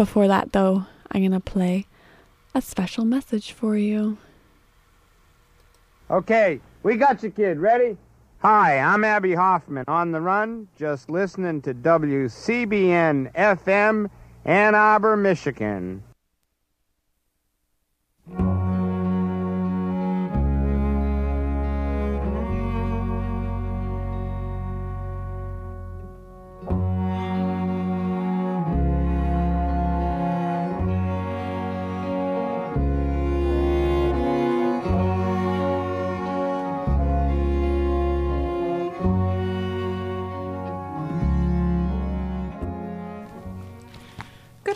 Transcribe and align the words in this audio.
Before 0.00 0.28
that, 0.28 0.52
though, 0.52 0.86
I'm 1.12 1.20
going 1.20 1.32
to 1.32 1.40
play 1.40 1.84
a 2.54 2.62
special 2.62 3.04
message 3.04 3.52
for 3.52 3.76
you. 3.76 4.16
Okay, 6.10 6.58
we 6.82 6.96
got 6.96 7.22
you, 7.22 7.30
kid. 7.30 7.58
Ready? 7.58 7.98
Hi, 8.38 8.78
I'm 8.78 9.04
Abbie 9.04 9.34
Hoffman 9.34 9.84
on 9.88 10.10
the 10.10 10.22
run, 10.22 10.68
just 10.74 11.10
listening 11.10 11.60
to 11.60 11.74
WCBN 11.74 13.34
FM, 13.34 14.08
Ann 14.46 14.74
Arbor, 14.74 15.18
Michigan. 15.18 16.02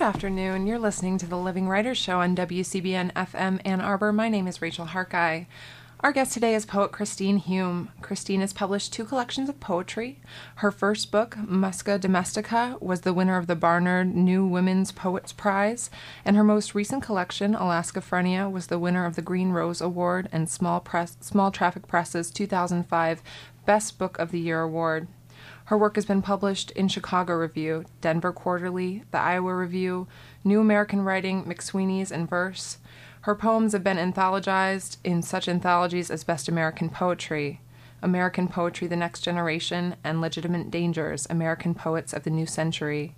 Afternoon. 0.05 0.67
You're 0.67 0.79
listening 0.79 1.17
to 1.17 1.27
the 1.27 1.39
Living 1.39 1.67
Writers 1.67 1.97
Show 1.97 2.21
on 2.21 2.37
WCBN 2.37 3.15
FM 3.15 3.59
Ann 3.65 3.81
Arbor. 3.81 4.13
My 4.13 4.29
name 4.29 4.47
is 4.47 4.61
Rachel 4.61 4.85
Harkeye. 4.85 5.45
Our 6.01 6.13
guest 6.13 6.35
today 6.35 6.55
is 6.55 6.67
poet 6.67 6.93
Christine 6.93 7.39
Hume. 7.39 7.89
Christine 8.03 8.43
has 8.43 8.53
published 8.53 8.93
two 8.93 9.07
collections 9.07 9.49
of 9.49 9.61
poetry. 9.61 10.21
Her 10.57 10.71
first 10.71 11.11
book, 11.11 11.37
Musca 11.39 11.99
Domestica, 11.99 12.77
was 12.83 13.01
the 13.01 13.15
winner 13.15 13.39
of 13.39 13.47
the 13.47 13.57
Barnard 13.57 14.15
New 14.15 14.45
Women's 14.45 14.93
Poets 14.93 15.33
Prize, 15.33 15.89
and 16.23 16.37
her 16.37 16.45
most 16.45 16.75
recent 16.75 17.03
collection, 17.03 17.55
Alaskaphrenia, 17.55 18.53
was 18.53 18.67
the 18.67 18.79
winner 18.79 19.07
of 19.07 19.17
the 19.17 19.23
Green 19.23 19.53
Rose 19.53 19.81
Award 19.81 20.29
and 20.31 20.51
Small, 20.51 20.81
Press, 20.81 21.17
Small 21.23 21.51
Traffic 21.51 21.87
Press's 21.89 22.31
2005 22.31 23.23
Best 23.65 23.99
Book 23.99 24.19
of 24.19 24.33
the 24.33 24.41
Year 24.41 24.61
Award. 24.61 25.09
Her 25.67 25.79
work 25.79 25.95
has 25.95 26.05
been 26.05 26.21
published 26.21 26.71
in 26.73 26.89
Chicago 26.89 27.35
Review, 27.35 27.85
Denver 28.03 28.33
Quarterly, 28.33 29.05
the 29.11 29.19
Iowa 29.19 29.55
Review, 29.55 30.07
New 30.45 30.61
American 30.61 31.03
Writing, 31.03 31.45
McSweeney's, 31.45 32.13
and 32.13 32.29
Verse. 32.29 32.79
Her 33.23 33.35
poems 33.35 33.73
have 33.73 33.83
been 33.83 33.97
anthologized 33.97 34.99
in 35.05 35.23
such 35.23 35.49
anthologies 35.49 36.11
as 36.11 36.23
Best 36.23 36.49
American 36.49 36.91
Poetry, 36.91 37.63
American 38.05 38.47
Poetry 38.47 38.87
The 38.87 38.95
Next 38.95 39.23
Generation, 39.23 39.97
and 40.05 40.21
Legitimate 40.21 40.71
Dangers 40.71 41.27
American 41.29 41.75
Poets 41.75 42.13
of 42.13 42.23
the 42.23 42.31
New 42.31 42.47
Century. 42.47 43.15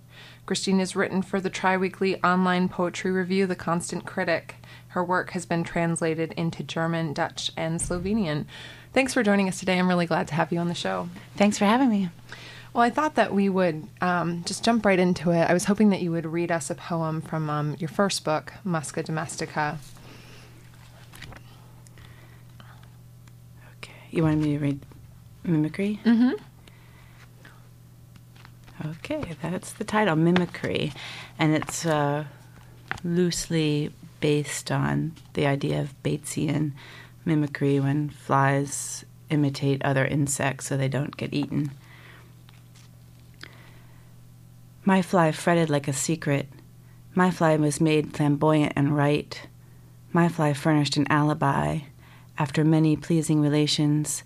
Christine 0.47 0.79
has 0.79 0.95
written 0.95 1.21
for 1.21 1.39
the 1.39 1.49
tri 1.49 1.77
weekly 1.77 2.21
online 2.23 2.69
poetry 2.69 3.11
review, 3.11 3.45
The 3.45 3.55
Constant 3.55 4.05
Critic. 4.05 4.55
Her 4.89 5.03
work 5.03 5.31
has 5.31 5.45
been 5.45 5.63
translated 5.63 6.31
into 6.31 6.63
German, 6.63 7.13
Dutch, 7.13 7.51
and 7.55 7.79
Slovenian. 7.79 8.45
Thanks 8.93 9.13
for 9.13 9.21
joining 9.21 9.47
us 9.47 9.59
today. 9.59 9.77
I'm 9.77 9.89
really 9.89 10.07
glad 10.07 10.27
to 10.29 10.35
have 10.35 10.51
you 10.51 10.59
on 10.59 10.69
the 10.69 10.73
show. 10.73 11.09
Thanks 11.35 11.57
for 11.57 11.65
having 11.65 11.89
me. 11.89 12.09
Well, 12.73 12.83
I 12.83 12.89
thought 12.89 13.15
that 13.15 13.33
we 13.33 13.49
would 13.49 13.87
um, 14.01 14.43
just 14.45 14.63
jump 14.63 14.85
right 14.85 14.99
into 14.99 15.31
it. 15.31 15.49
I 15.49 15.53
was 15.53 15.65
hoping 15.65 15.89
that 15.89 16.01
you 16.01 16.11
would 16.11 16.25
read 16.25 16.51
us 16.51 16.69
a 16.69 16.75
poem 16.75 17.21
from 17.21 17.49
um, 17.49 17.75
your 17.79 17.89
first 17.89 18.23
book, 18.23 18.53
Musca 18.65 19.03
Domestica. 19.03 19.79
You 24.11 24.23
wanted 24.23 24.39
me 24.39 24.53
to 24.53 24.59
read 24.59 24.79
Mimicry? 25.43 25.99
Mm-hmm. 26.05 26.31
Okay, 28.89 29.35
that's 29.41 29.73
the 29.73 29.83
title, 29.83 30.15
Mimicry. 30.15 30.93
And 31.39 31.55
it's 31.55 31.85
uh, 31.85 32.25
loosely 33.03 33.91
based 34.19 34.71
on 34.71 35.13
the 35.33 35.45
idea 35.45 35.81
of 35.81 35.93
Batesian 36.03 36.73
mimicry 37.25 37.79
when 37.79 38.09
flies 38.09 39.05
imitate 39.29 39.83
other 39.83 40.05
insects 40.05 40.67
so 40.67 40.77
they 40.77 40.87
don't 40.87 41.17
get 41.17 41.33
eaten. 41.33 41.71
My 44.85 45.01
fly 45.01 45.31
fretted 45.33 45.69
like 45.69 45.87
a 45.87 45.93
secret. 45.93 46.47
My 47.13 47.29
fly 47.29 47.57
was 47.57 47.81
made 47.81 48.15
flamboyant 48.15 48.73
and 48.75 48.95
right. 48.95 49.47
My 50.13 50.29
fly 50.29 50.53
furnished 50.53 50.95
an 50.95 51.07
alibi. 51.09 51.79
After 52.39 52.63
many 52.63 52.95
pleasing 52.95 53.41
relations, 53.41 54.23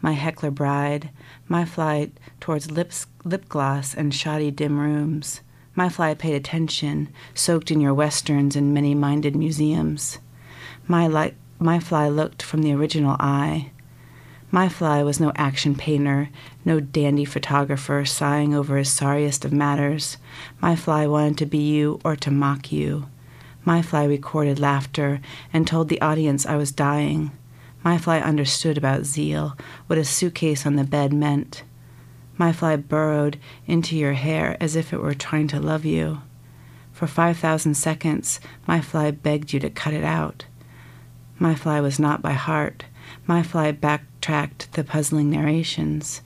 my 0.00 0.12
heckler 0.12 0.50
bride, 0.50 1.10
my 1.46 1.66
flight 1.66 2.12
towards 2.40 2.70
lips, 2.70 3.06
lip 3.22 3.50
gloss 3.50 3.94
and 3.94 4.14
shoddy 4.14 4.50
dim 4.50 4.78
rooms. 4.78 5.42
My 5.74 5.90
fly 5.90 6.14
paid 6.14 6.34
attention, 6.34 7.10
soaked 7.34 7.70
in 7.70 7.80
your 7.80 7.92
westerns 7.92 8.56
and 8.56 8.72
many 8.72 8.94
minded 8.94 9.36
museums. 9.36 10.18
My, 10.86 11.06
li- 11.06 11.34
my 11.58 11.78
fly 11.78 12.08
looked 12.08 12.42
from 12.42 12.62
the 12.62 12.72
original 12.72 13.16
eye. 13.20 13.72
My 14.50 14.70
fly 14.70 15.02
was 15.02 15.20
no 15.20 15.30
action 15.36 15.74
painter, 15.74 16.30
no 16.64 16.80
dandy 16.80 17.26
photographer 17.26 18.06
sighing 18.06 18.54
over 18.54 18.78
his 18.78 18.90
sorriest 18.90 19.44
of 19.44 19.52
matters. 19.52 20.16
My 20.60 20.76
fly 20.76 21.06
wanted 21.06 21.36
to 21.38 21.46
be 21.46 21.58
you 21.58 22.00
or 22.04 22.16
to 22.16 22.30
mock 22.30 22.72
you. 22.72 23.06
My 23.64 23.82
fly 23.82 24.04
recorded 24.04 24.58
laughter 24.58 25.20
and 25.52 25.66
told 25.66 25.90
the 25.90 26.00
audience 26.00 26.46
I 26.46 26.56
was 26.56 26.72
dying. 26.72 27.32
My 27.82 27.96
fly 27.96 28.20
understood 28.20 28.76
about 28.76 29.04
zeal, 29.04 29.56
what 29.86 29.98
a 29.98 30.04
suitcase 30.04 30.66
on 30.66 30.76
the 30.76 30.84
bed 30.84 31.12
meant. 31.12 31.62
My 32.36 32.52
fly 32.52 32.76
burrowed 32.76 33.38
into 33.66 33.96
your 33.96 34.12
hair 34.12 34.56
as 34.60 34.76
if 34.76 34.92
it 34.92 35.00
were 35.00 35.14
trying 35.14 35.48
to 35.48 35.60
love 35.60 35.84
you. 35.84 36.20
For 36.92 37.06
5,000 37.06 37.74
seconds, 37.74 38.40
my 38.66 38.80
fly 38.80 39.10
begged 39.10 39.52
you 39.54 39.60
to 39.60 39.70
cut 39.70 39.94
it 39.94 40.04
out. 40.04 40.44
My 41.38 41.54
fly 41.54 41.80
was 41.80 41.98
not 41.98 42.20
by 42.20 42.32
heart. 42.32 42.84
My 43.26 43.42
fly 43.42 43.72
backtracked 43.72 44.72
the 44.74 44.84
puzzling 44.84 45.30
narrations. 45.30 46.20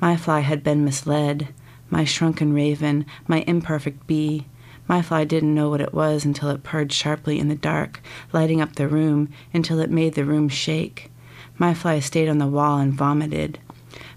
My 0.00 0.16
fly 0.16 0.40
had 0.40 0.64
been 0.64 0.84
misled. 0.84 1.48
My 1.88 2.04
shrunken 2.04 2.52
raven, 2.52 3.06
my 3.28 3.44
imperfect 3.46 4.08
bee. 4.08 4.46
My 4.88 5.02
fly 5.02 5.24
didn't 5.24 5.54
know 5.54 5.68
what 5.68 5.80
it 5.80 5.92
was 5.92 6.24
until 6.24 6.48
it 6.50 6.62
purred 6.62 6.92
sharply 6.92 7.38
in 7.38 7.48
the 7.48 7.54
dark, 7.54 8.00
lighting 8.32 8.60
up 8.60 8.76
the 8.76 8.88
room 8.88 9.28
until 9.52 9.80
it 9.80 9.90
made 9.90 10.14
the 10.14 10.24
room 10.24 10.48
shake. 10.48 11.10
My 11.58 11.74
fly 11.74 12.00
stayed 12.00 12.28
on 12.28 12.38
the 12.38 12.46
wall 12.46 12.78
and 12.78 12.92
vomited. 12.92 13.58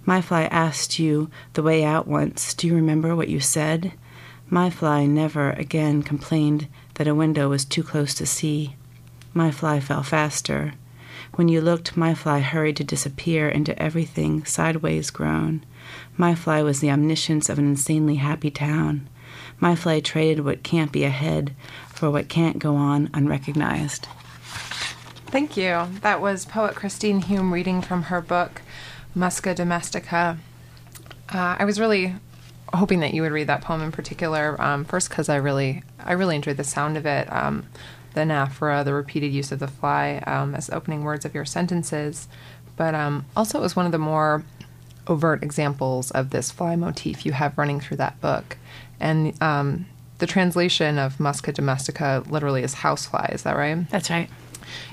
My 0.06 0.22
fly 0.22 0.44
asked 0.46 1.00
you 1.00 1.30
the 1.54 1.64
way 1.64 1.84
out 1.84 2.08
once. 2.08 2.54
Do 2.54 2.68
you 2.68 2.76
remember 2.76 3.16
what 3.16 3.30
you 3.30 3.40
said? 3.40 3.94
My 4.50 4.70
fly 4.70 5.06
never 5.06 5.52
again 5.52 6.04
complained 6.04 6.68
that 6.96 7.08
a 7.08 7.16
window 7.16 7.50
was 7.50 7.66
too 7.66 7.84
close 7.84 8.14
to 8.16 8.26
see. 8.26 8.76
My 9.34 9.52
fly 9.52 9.80
fell 9.80 10.04
faster. 10.04 10.74
When 11.36 11.48
you 11.48 11.62
looked, 11.62 11.96
my 11.96 12.14
fly 12.14 12.40
hurried 12.40 12.78
to 12.78 12.84
disappear 12.84 13.48
into 13.48 13.80
everything 13.82 14.44
sideways 14.46 15.12
grown. 15.12 15.64
My 16.18 16.36
fly 16.36 16.62
was 16.64 16.80
the 16.80 16.92
omniscience 16.92 17.50
of 17.50 17.60
an 17.60 17.66
insanely 17.66 18.16
happy 18.16 18.52
town. 18.52 19.08
My 19.60 19.76
fly 19.76 20.00
traded 20.00 20.46
what 20.46 20.64
can't 20.64 20.92
be 20.92 21.04
ahead 21.04 21.54
for 21.90 22.10
what 22.10 22.30
can't 22.30 22.60
go 22.60 22.76
on 22.76 23.10
unrecognized. 23.14 24.08
Thank 25.28 25.58
you. 25.58 25.88
That 26.02 26.22
was 26.22 26.46
poet 26.46 26.76
Christine 26.76 27.22
Hume 27.22 27.54
reading 27.54 27.82
from 27.82 28.04
her 28.04 28.22
book, 28.22 28.62
Musca 29.16 29.54
Domestica. 29.54 30.38
Uh, 31.32 31.58
I 31.60 31.66
was 31.66 31.80
really 31.80 32.16
hoping 32.74 33.00
that 33.02 33.14
you 33.14 33.22
would 33.22 33.32
read 33.32 33.48
that 33.48 33.62
poem 33.62 33.82
in 33.82 33.92
particular. 33.92 34.60
Um, 34.62 34.86
first, 34.86 35.10
because 35.10 35.30
I 35.30 35.36
really, 35.36 35.84
I 36.04 36.14
really 36.14 36.36
enjoyed 36.36 36.58
the 36.58 36.64
sound 36.64 36.98
of 36.98 37.06
it. 37.06 37.32
Um, 37.32 37.66
the 38.14 38.22
anaphora, 38.22 38.84
the 38.84 38.94
repeated 38.94 39.32
use 39.32 39.52
of 39.52 39.60
the 39.60 39.68
fly 39.68 40.24
um, 40.26 40.56
as 40.56 40.70
opening 40.70 41.04
words 41.04 41.26
of 41.26 41.36
your 41.36 41.46
sentences, 41.46 42.28
but 42.76 42.96
um, 42.96 43.26
also 43.36 43.60
it 43.60 43.62
was 43.62 43.76
one 43.76 43.86
of 43.86 43.92
the 43.92 43.98
more 44.00 44.44
overt 45.08 45.44
examples 45.44 46.12
of 46.12 46.30
this 46.30 46.52
fly 46.52 46.76
motif 46.76 47.26
you 47.26 47.34
have 47.34 47.58
running 47.58 47.80
through 47.80 47.98
that 47.98 48.20
book. 48.22 48.58
And 49.00 49.42
um, 49.42 49.86
the 50.20 50.28
translation 50.28 50.98
of 50.98 51.18
Musca 51.18 51.54
domestica 51.54 52.24
literally 52.30 52.64
is 52.64 52.76
housefly. 52.76 53.30
Is 53.34 53.44
that 53.44 53.56
right? 53.56 53.90
That's 53.90 54.10
right. 54.10 54.30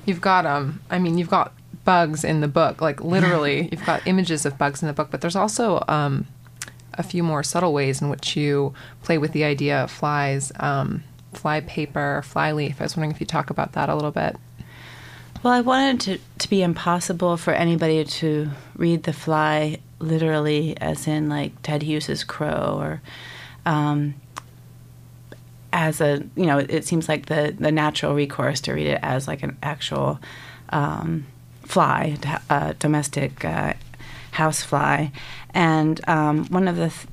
You've 0.05 0.21
got 0.21 0.47
um, 0.47 0.81
I 0.91 0.99
mean, 0.99 1.19
you've 1.19 1.31
got 1.31 1.53
bugs 1.87 2.25
in 2.25 2.41
the 2.41 2.49
book, 2.49 2.83
like 2.83 3.03
literally, 3.03 3.69
you've 3.73 3.87
got 3.87 4.07
images 4.07 4.45
of 4.45 4.59
bugs 4.59 4.83
in 4.83 4.89
the 4.89 4.93
book, 4.93 5.09
but 5.11 5.23
there's 5.23 5.37
also 5.37 5.83
um, 5.89 6.27
a 6.95 7.03
few 7.03 7.23
more 7.23 7.43
subtle 7.43 7.73
ways 7.73 8.03
in 8.03 8.11
which 8.11 8.37
you 8.37 8.75
play 9.03 9.17
with 9.17 9.33
the 9.33 9.45
idea 9.45 9.85
of 9.85 9.91
flies, 9.91 10.53
um, 10.61 11.03
fly 11.33 11.61
paper, 11.61 12.23
fly 12.25 12.53
leaf. 12.53 12.81
I 12.81 12.85
was 12.85 12.97
wondering 12.97 13.13
if 13.13 13.21
you 13.21 13.27
talk 13.27 13.49
about 13.49 13.73
that 13.73 13.89
a 13.89 13.95
little 13.95 14.11
bit. 14.11 14.37
Well, 15.43 15.53
I 15.53 15.61
wanted 15.61 16.01
to, 16.01 16.19
to 16.39 16.51
be 16.51 16.63
impossible 16.63 17.37
for 17.37 17.53
anybody 17.53 18.05
to 18.05 18.51
read 18.77 19.05
the 19.05 19.13
fly 19.13 19.79
literally, 19.99 20.77
as 20.79 21.07
in 21.07 21.29
like 21.29 21.63
Ted 21.63 21.83
Hughes's 21.83 22.25
crow, 22.25 22.79
or 22.81 23.03
um, 23.67 24.15
as 25.73 26.01
a 26.01 26.25
you 26.37 26.47
know, 26.47 26.59
it 26.59 26.87
seems 26.87 27.09
like 27.09 27.27
the 27.27 27.55
the 27.59 27.71
natural 27.71 28.15
recourse 28.15 28.61
to 28.63 28.73
read 28.73 28.87
it 28.87 29.01
as 29.03 29.29
like 29.29 29.43
an 29.43 29.59
actual 29.63 30.19
um, 30.71 31.27
fly, 31.65 32.17
uh, 32.49 32.73
domestic 32.79 33.45
uh, 33.45 33.75
house 34.33 34.63
fly, 34.63 35.13
and 35.53 36.01
um, 36.09 36.47
one 36.47 36.67
of 36.67 36.77
the 36.77 36.89
th- 36.89 37.07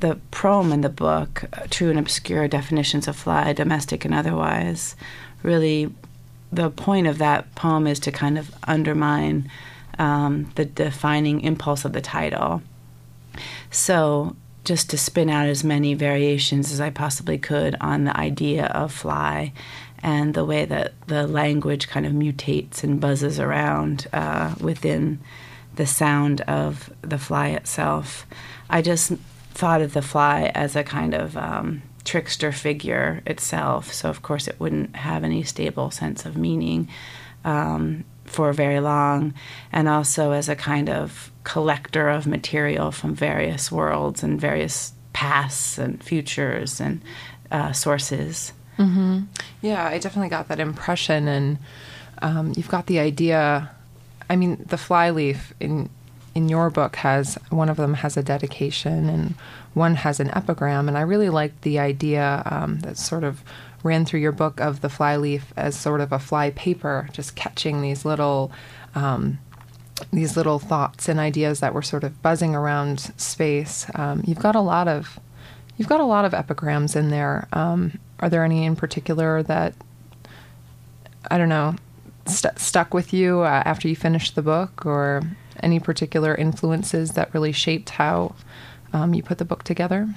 the 0.00 0.20
proem 0.30 0.72
in 0.72 0.82
the 0.82 0.88
book, 0.88 1.44
uh, 1.52 1.66
True 1.70 1.90
and 1.90 1.98
Obscure 1.98 2.48
Definitions 2.48 3.08
of 3.08 3.16
Fly, 3.16 3.52
Domestic 3.52 4.04
and 4.04 4.14
Otherwise, 4.14 4.94
really 5.42 5.92
the 6.52 6.70
point 6.70 7.06
of 7.06 7.18
that 7.18 7.54
poem 7.54 7.86
is 7.86 7.98
to 8.00 8.12
kind 8.12 8.38
of 8.38 8.54
undermine 8.64 9.50
um, 9.98 10.52
the 10.54 10.64
defining 10.64 11.40
impulse 11.40 11.84
of 11.84 11.92
the 11.92 12.00
title. 12.00 12.62
So, 13.70 14.36
just 14.66 14.90
to 14.90 14.98
spin 14.98 15.30
out 15.30 15.46
as 15.46 15.62
many 15.62 15.94
variations 15.94 16.72
as 16.72 16.80
I 16.80 16.90
possibly 16.90 17.38
could 17.38 17.76
on 17.80 18.04
the 18.04 18.16
idea 18.16 18.66
of 18.66 18.92
fly 18.92 19.52
and 20.02 20.34
the 20.34 20.44
way 20.44 20.64
that 20.64 20.92
the 21.06 21.26
language 21.26 21.88
kind 21.88 22.04
of 22.04 22.12
mutates 22.12 22.82
and 22.82 23.00
buzzes 23.00 23.38
around 23.38 24.08
uh, 24.12 24.54
within 24.60 25.20
the 25.76 25.86
sound 25.86 26.40
of 26.42 26.92
the 27.00 27.16
fly 27.16 27.48
itself. 27.48 28.26
I 28.68 28.82
just 28.82 29.12
thought 29.52 29.82
of 29.82 29.92
the 29.92 30.02
fly 30.02 30.50
as 30.54 30.74
a 30.74 30.82
kind 30.82 31.14
of 31.14 31.36
um, 31.36 31.82
trickster 32.04 32.50
figure 32.50 33.22
itself, 33.24 33.92
so 33.92 34.10
of 34.10 34.22
course 34.22 34.48
it 34.48 34.58
wouldn't 34.58 34.96
have 34.96 35.22
any 35.22 35.44
stable 35.44 35.90
sense 35.90 36.26
of 36.26 36.36
meaning. 36.36 36.88
Um, 37.44 38.04
for 38.24 38.52
very 38.52 38.80
long, 38.80 39.34
and 39.72 39.88
also 39.88 40.32
as 40.32 40.48
a 40.48 40.56
kind 40.56 40.90
of 40.90 41.30
collector 41.46 42.08
of 42.08 42.26
material 42.26 42.90
from 42.90 43.14
various 43.14 43.70
worlds 43.70 44.24
and 44.24 44.40
various 44.40 44.92
pasts 45.12 45.78
and 45.78 46.02
futures 46.02 46.80
and 46.80 47.00
uh, 47.52 47.72
sources. 47.72 48.52
Mm-hmm. 48.78 49.20
Yeah, 49.62 49.86
I 49.86 49.98
definitely 49.98 50.28
got 50.28 50.48
that 50.48 50.58
impression, 50.58 51.28
and 51.28 51.58
um, 52.20 52.52
you've 52.56 52.68
got 52.68 52.86
the 52.86 52.98
idea. 52.98 53.70
I 54.28 54.34
mean, 54.34 54.62
the 54.66 54.76
flyleaf 54.76 55.54
in 55.60 55.88
in 56.34 56.48
your 56.48 56.68
book 56.68 56.96
has 56.96 57.38
one 57.48 57.70
of 57.70 57.78
them 57.78 57.94
has 57.94 58.16
a 58.18 58.22
dedication 58.22 59.08
and 59.08 59.34
one 59.72 59.94
has 59.94 60.18
an 60.18 60.30
epigram, 60.34 60.88
and 60.88 60.98
I 60.98 61.02
really 61.02 61.30
liked 61.30 61.62
the 61.62 61.78
idea 61.78 62.42
um, 62.44 62.80
that 62.80 62.98
sort 62.98 63.22
of 63.22 63.44
ran 63.84 64.04
through 64.04 64.20
your 64.20 64.32
book 64.32 64.60
of 64.60 64.80
the 64.80 64.88
flyleaf 64.88 65.52
as 65.56 65.78
sort 65.78 66.00
of 66.00 66.10
a 66.10 66.18
fly 66.18 66.50
paper, 66.50 67.08
just 67.12 67.36
catching 67.36 67.82
these 67.82 68.04
little. 68.04 68.50
Um, 68.96 69.38
these 70.12 70.36
little 70.36 70.58
thoughts 70.58 71.08
and 71.08 71.18
ideas 71.18 71.60
that 71.60 71.74
were 71.74 71.82
sort 71.82 72.04
of 72.04 72.20
buzzing 72.22 72.54
around 72.54 73.12
space. 73.16 73.86
Um, 73.94 74.22
you've 74.26 74.38
got 74.38 74.54
a 74.54 74.60
lot 74.60 74.88
of 74.88 75.18
you've 75.76 75.88
got 75.88 76.00
a 76.00 76.04
lot 76.04 76.24
of 76.24 76.34
epigrams 76.34 76.96
in 76.96 77.10
there. 77.10 77.48
Um, 77.52 77.98
are 78.20 78.28
there 78.28 78.44
any 78.44 78.64
in 78.64 78.76
particular 78.76 79.42
that 79.42 79.74
I 81.30 81.38
don't 81.38 81.48
know 81.48 81.76
st- 82.26 82.58
stuck 82.58 82.94
with 82.94 83.12
you 83.12 83.40
uh, 83.40 83.62
after 83.64 83.88
you 83.88 83.96
finished 83.96 84.34
the 84.34 84.42
book, 84.42 84.84
or 84.86 85.22
any 85.62 85.80
particular 85.80 86.34
influences 86.34 87.12
that 87.12 87.32
really 87.32 87.52
shaped 87.52 87.90
how 87.90 88.34
um, 88.92 89.14
you 89.14 89.22
put 89.22 89.38
the 89.38 89.44
book 89.44 89.62
together? 89.62 90.08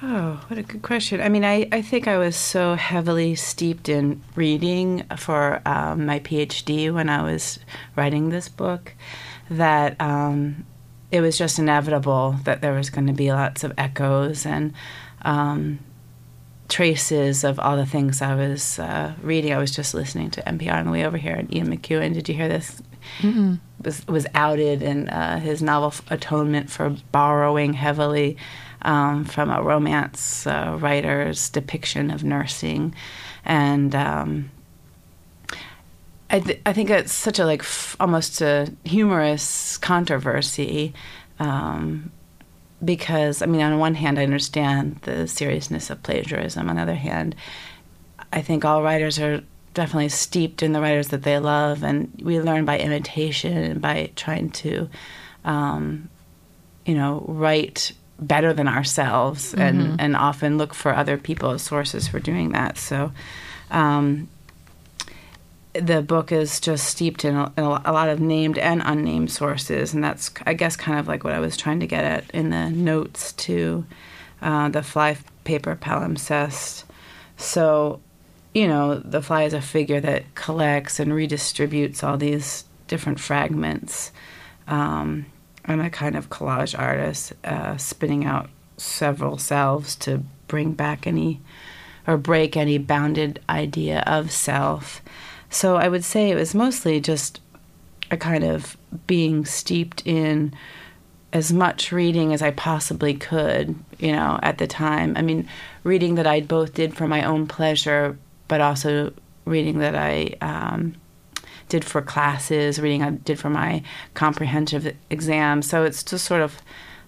Oh, 0.00 0.40
what 0.46 0.58
a 0.58 0.62
good 0.62 0.82
question. 0.82 1.20
I 1.20 1.28
mean, 1.28 1.44
I, 1.44 1.68
I 1.72 1.82
think 1.82 2.06
I 2.06 2.18
was 2.18 2.36
so 2.36 2.76
heavily 2.76 3.34
steeped 3.34 3.88
in 3.88 4.22
reading 4.36 5.04
for 5.16 5.60
um, 5.66 6.06
my 6.06 6.20
PhD 6.20 6.92
when 6.94 7.08
I 7.08 7.22
was 7.22 7.58
writing 7.96 8.28
this 8.28 8.48
book 8.48 8.94
that 9.50 10.00
um, 10.00 10.64
it 11.10 11.20
was 11.20 11.36
just 11.36 11.58
inevitable 11.58 12.36
that 12.44 12.60
there 12.60 12.74
was 12.74 12.90
going 12.90 13.08
to 13.08 13.12
be 13.12 13.32
lots 13.32 13.64
of 13.64 13.72
echoes 13.76 14.46
and 14.46 14.72
um, 15.22 15.80
traces 16.68 17.42
of 17.42 17.58
all 17.58 17.76
the 17.76 17.86
things 17.86 18.22
I 18.22 18.36
was 18.36 18.78
uh, 18.78 19.14
reading. 19.20 19.52
I 19.52 19.58
was 19.58 19.72
just 19.72 19.94
listening 19.94 20.30
to 20.32 20.42
NPR 20.42 20.74
on 20.74 20.86
the 20.86 20.92
way 20.92 21.04
over 21.04 21.16
here, 21.16 21.34
and 21.34 21.52
Ian 21.52 21.76
McEwan, 21.76 22.14
did 22.14 22.28
you 22.28 22.34
hear 22.36 22.48
this? 22.48 22.80
mm 23.20 23.58
Was 23.82 24.06
was 24.06 24.26
outed 24.34 24.82
in 24.82 25.08
uh, 25.08 25.40
his 25.40 25.62
novel 25.62 25.94
Atonement 26.10 26.68
for 26.70 26.96
borrowing 27.10 27.72
heavily 27.72 28.36
um, 28.82 29.24
from 29.24 29.50
a 29.50 29.62
romance 29.62 30.46
uh, 30.46 30.76
writer's 30.80 31.50
depiction 31.50 32.10
of 32.10 32.24
nursing, 32.24 32.94
and 33.44 33.94
um, 33.94 34.50
I, 36.30 36.40
th- 36.40 36.60
I 36.66 36.72
think 36.72 36.90
it's 36.90 37.12
such 37.12 37.38
a 37.38 37.46
like 37.46 37.60
f- 37.60 37.96
almost 37.98 38.40
a 38.40 38.72
humorous 38.84 39.76
controversy. 39.78 40.94
Um, 41.38 42.10
because 42.84 43.42
I 43.42 43.46
mean, 43.46 43.60
on 43.60 43.78
one 43.78 43.94
hand, 43.94 44.18
I 44.18 44.24
understand 44.24 45.00
the 45.02 45.26
seriousness 45.26 45.90
of 45.90 46.02
plagiarism. 46.02 46.68
On 46.68 46.76
the 46.76 46.82
other 46.82 46.94
hand, 46.94 47.34
I 48.32 48.42
think 48.42 48.64
all 48.64 48.82
writers 48.82 49.18
are 49.18 49.42
definitely 49.74 50.08
steeped 50.08 50.62
in 50.62 50.72
the 50.72 50.80
writers 50.80 51.08
that 51.08 51.22
they 51.22 51.38
love, 51.38 51.82
and 51.82 52.12
we 52.22 52.40
learn 52.40 52.64
by 52.64 52.78
imitation 52.78 53.56
and 53.56 53.80
by 53.80 54.10
trying 54.16 54.50
to, 54.50 54.88
um, 55.44 56.08
you 56.84 56.94
know, 56.94 57.24
write 57.26 57.92
better 58.18 58.52
than 58.52 58.68
ourselves 58.68 59.52
mm-hmm. 59.52 59.60
and, 59.60 60.00
and 60.00 60.16
often 60.16 60.58
look 60.58 60.74
for 60.74 60.94
other 60.94 61.16
people 61.16 61.50
as 61.50 61.62
sources 61.62 62.08
for 62.08 62.18
doing 62.18 62.52
that. 62.52 62.76
So 62.78 63.12
um, 63.70 64.28
the 65.72 66.02
book 66.02 66.32
is 66.32 66.60
just 66.60 66.86
steeped 66.86 67.24
in 67.24 67.36
a, 67.36 67.52
in 67.56 67.64
a, 67.64 67.92
lot 67.92 68.08
of 68.08 68.20
named 68.20 68.58
and 68.58 68.82
unnamed 68.84 69.30
sources, 69.30 69.94
and 69.94 70.02
that's, 70.02 70.30
I 70.46 70.54
guess, 70.54 70.76
kind 70.76 70.98
of 70.98 71.06
like 71.06 71.24
what 71.24 71.32
I 71.32 71.40
was 71.40 71.56
trying 71.56 71.80
to 71.80 71.86
get 71.86 72.04
at 72.04 72.30
in 72.32 72.50
the 72.50 72.70
notes 72.70 73.32
to 73.32 73.86
uh, 74.42 74.68
the 74.68 74.82
fly 74.82 75.16
paper 75.44 75.76
palimpsest. 75.76 76.84
So, 77.36 78.00
you 78.54 78.66
know, 78.66 78.96
the 78.96 79.22
fly 79.22 79.44
is 79.44 79.52
a 79.52 79.60
figure 79.60 80.00
that 80.00 80.34
collects 80.34 80.98
and 80.98 81.12
redistributes 81.12 82.02
all 82.02 82.16
these 82.16 82.64
different 82.88 83.20
fragments. 83.20 84.10
Um, 84.66 85.26
I'm 85.68 85.80
a 85.80 85.90
kind 85.90 86.16
of 86.16 86.30
collage 86.30 86.76
artist, 86.78 87.34
uh, 87.44 87.76
spinning 87.76 88.24
out 88.24 88.48
several 88.78 89.38
selves 89.38 89.94
to 89.96 90.22
bring 90.48 90.72
back 90.72 91.06
any 91.06 91.40
or 92.06 92.16
break 92.16 92.56
any 92.56 92.78
bounded 92.78 93.38
idea 93.50 94.02
of 94.06 94.32
self. 94.32 95.02
So 95.50 95.76
I 95.76 95.88
would 95.88 96.04
say 96.04 96.30
it 96.30 96.36
was 96.36 96.54
mostly 96.54 97.00
just 97.00 97.40
a 98.10 98.16
kind 98.16 98.44
of 98.44 98.78
being 99.06 99.44
steeped 99.44 100.02
in 100.06 100.54
as 101.34 101.52
much 101.52 101.92
reading 101.92 102.32
as 102.32 102.40
I 102.40 102.50
possibly 102.50 103.12
could, 103.12 103.74
you 103.98 104.12
know, 104.12 104.40
at 104.42 104.56
the 104.56 104.66
time. 104.66 105.14
I 105.16 105.22
mean, 105.22 105.46
reading 105.84 106.14
that 106.14 106.26
I 106.26 106.40
both 106.40 106.72
did 106.72 106.96
for 106.96 107.06
my 107.06 107.22
own 107.24 107.46
pleasure, 107.46 108.18
but 108.48 108.62
also 108.62 109.12
reading 109.44 109.78
that 109.80 109.94
I 109.94 110.34
um, 110.40 110.94
did 111.68 111.84
for 111.84 112.02
classes, 112.02 112.80
reading 112.80 113.02
I 113.02 113.10
did 113.10 113.38
for 113.38 113.50
my 113.50 113.82
comprehensive 114.14 114.94
exam. 115.10 115.62
So 115.62 115.84
it's 115.84 116.02
just 116.02 116.24
sort 116.24 116.40
of 116.40 116.56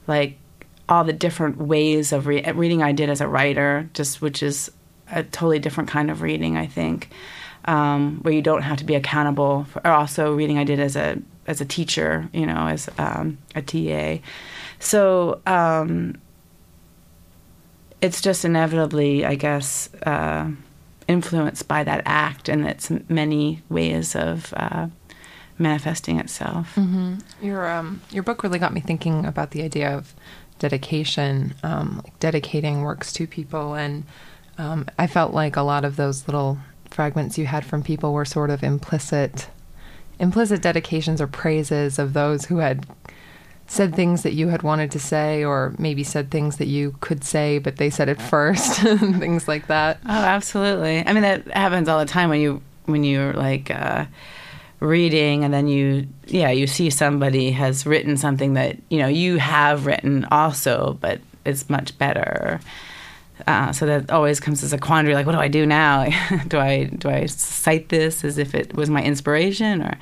like 0.07 0.39
all 0.89 1.05
the 1.05 1.13
different 1.13 1.59
ways 1.59 2.13
of 2.13 2.27
re- 2.27 2.51
reading 2.53 2.83
I 2.83 2.93
did 2.93 3.09
as 3.11 3.21
a 3.21 3.29
writer, 3.29 3.89
just 3.95 4.21
which 4.21 4.43
is 4.43 4.71
a 5.11 5.23
totally 5.23 5.59
different 5.59 5.89
kind 5.89 6.11
of 6.11 6.23
reading, 6.23 6.57
I 6.57 6.67
think, 6.67 7.11
um, 7.65 8.19
where 8.23 8.35
you 8.35 8.43
don't 8.43 8.63
have 8.63 8.79
to 8.79 8.85
be 8.85 8.95
accountable. 8.95 9.65
For, 9.65 9.87
or 9.87 9.93
also 9.93 10.35
reading 10.35 10.59
I 10.59 10.65
did 10.65 10.81
as 10.81 10.97
a 10.97 11.19
as 11.47 11.61
a 11.61 11.65
teacher, 11.65 12.29
you 12.33 12.47
know, 12.47 12.69
as 12.69 12.89
um, 12.99 13.39
a 13.55 13.63
TA. 13.63 14.23
So 14.79 15.41
um, 15.47 16.21
it's 18.01 18.21
just 18.21 18.45
inevitably, 18.45 19.25
I 19.25 19.35
guess. 19.35 19.93
Uh, 20.03 20.51
influenced 21.11 21.67
by 21.67 21.83
that 21.83 22.03
act 22.07 22.49
and 22.49 22.65
its 22.67 22.91
many 23.09 23.63
ways 23.69 24.15
of 24.15 24.55
uh, 24.57 24.87
manifesting 25.59 26.21
itself. 26.21 26.75
Mm-hmm. 26.77 27.17
Your 27.43 27.69
um, 27.69 28.01
your 28.11 28.23
book 28.23 28.43
really 28.45 28.61
got 28.61 28.73
me 28.73 28.81
thinking 28.81 29.27
about 29.27 29.51
the 29.51 29.63
idea 29.63 29.91
of 29.95 30.15
dedication, 30.61 31.55
um, 31.65 32.03
like 32.05 32.19
dedicating 32.21 32.83
works 32.83 33.13
to 33.15 33.27
people, 33.27 33.75
and 33.75 34.05
um, 34.57 34.87
I 34.99 35.09
felt 35.09 35.35
like 35.35 35.57
a 35.57 35.63
lot 35.63 35.85
of 35.85 35.97
those 35.97 36.29
little 36.29 36.59
fragments 36.91 37.37
you 37.37 37.47
had 37.47 37.65
from 37.65 37.83
people 37.83 38.13
were 38.13 38.25
sort 38.25 38.51
of 38.51 38.63
implicit 38.63 39.49
implicit 40.21 40.63
dedications 40.63 41.21
or 41.21 41.27
praises 41.27 41.99
of 41.99 42.13
those 42.13 42.45
who 42.45 42.59
had 42.59 42.87
said 43.71 43.95
things 43.95 44.25
that 44.25 44.33
you 44.33 44.49
had 44.49 44.65
wanted 44.65 44.91
to 44.91 44.99
say, 44.99 45.45
or 45.45 45.73
maybe 45.79 46.03
said 46.03 46.29
things 46.29 46.57
that 46.57 46.67
you 46.67 46.97
could 47.01 47.23
say, 47.23 47.57
but 47.59 47.77
they 47.77 47.89
said 47.89 48.09
it 48.09 48.21
first, 48.21 48.81
things 48.81 49.47
like 49.47 49.69
that. 49.69 50.01
Oh, 50.05 50.11
absolutely. 50.11 51.07
I 51.07 51.13
mean, 51.13 51.23
that 51.23 51.47
happens 51.53 51.89
all 51.89 52.01
the 52.01 52.05
time 52.05 52.31
when 52.31 52.41
you 52.41 52.61
when 52.87 53.05
you're 53.05 53.33
like 53.33 53.71
uh, 53.71 54.07
reading, 54.81 55.45
and 55.45 55.55
then 55.55 55.69
you 55.69 56.09
yeah 56.27 56.51
you 56.51 56.67
see 56.67 56.91
somebody 56.91 57.53
has 57.53 57.87
written 57.87 58.17
something 58.17 58.55
that 58.55 58.77
you 58.89 58.99
know 58.99 59.07
you 59.07 59.37
have 59.37 59.87
written 59.87 60.25
also, 60.33 60.99
but 61.01 61.21
it's 61.45 61.71
much 61.71 61.97
better. 61.97 62.59
Uh, 63.47 63.71
so 63.71 63.87
that 63.87 64.11
always 64.11 64.41
comes 64.41 64.65
as 64.65 64.73
a 64.73 64.79
quandary. 64.79 65.15
Like, 65.15 65.27
what 65.27 65.33
do 65.33 65.39
I 65.39 65.49
do 65.49 65.65
now? 65.65 66.09
do 66.49 66.59
I 66.59 66.87
do 66.87 67.09
I 67.09 67.27
cite 67.27 67.89
this 67.89 68.25
as 68.25 68.37
if 68.37 68.53
it 68.53 68.75
was 68.75 68.91
my 68.91 69.03
inspiration, 69.03 69.83
or? 69.83 69.97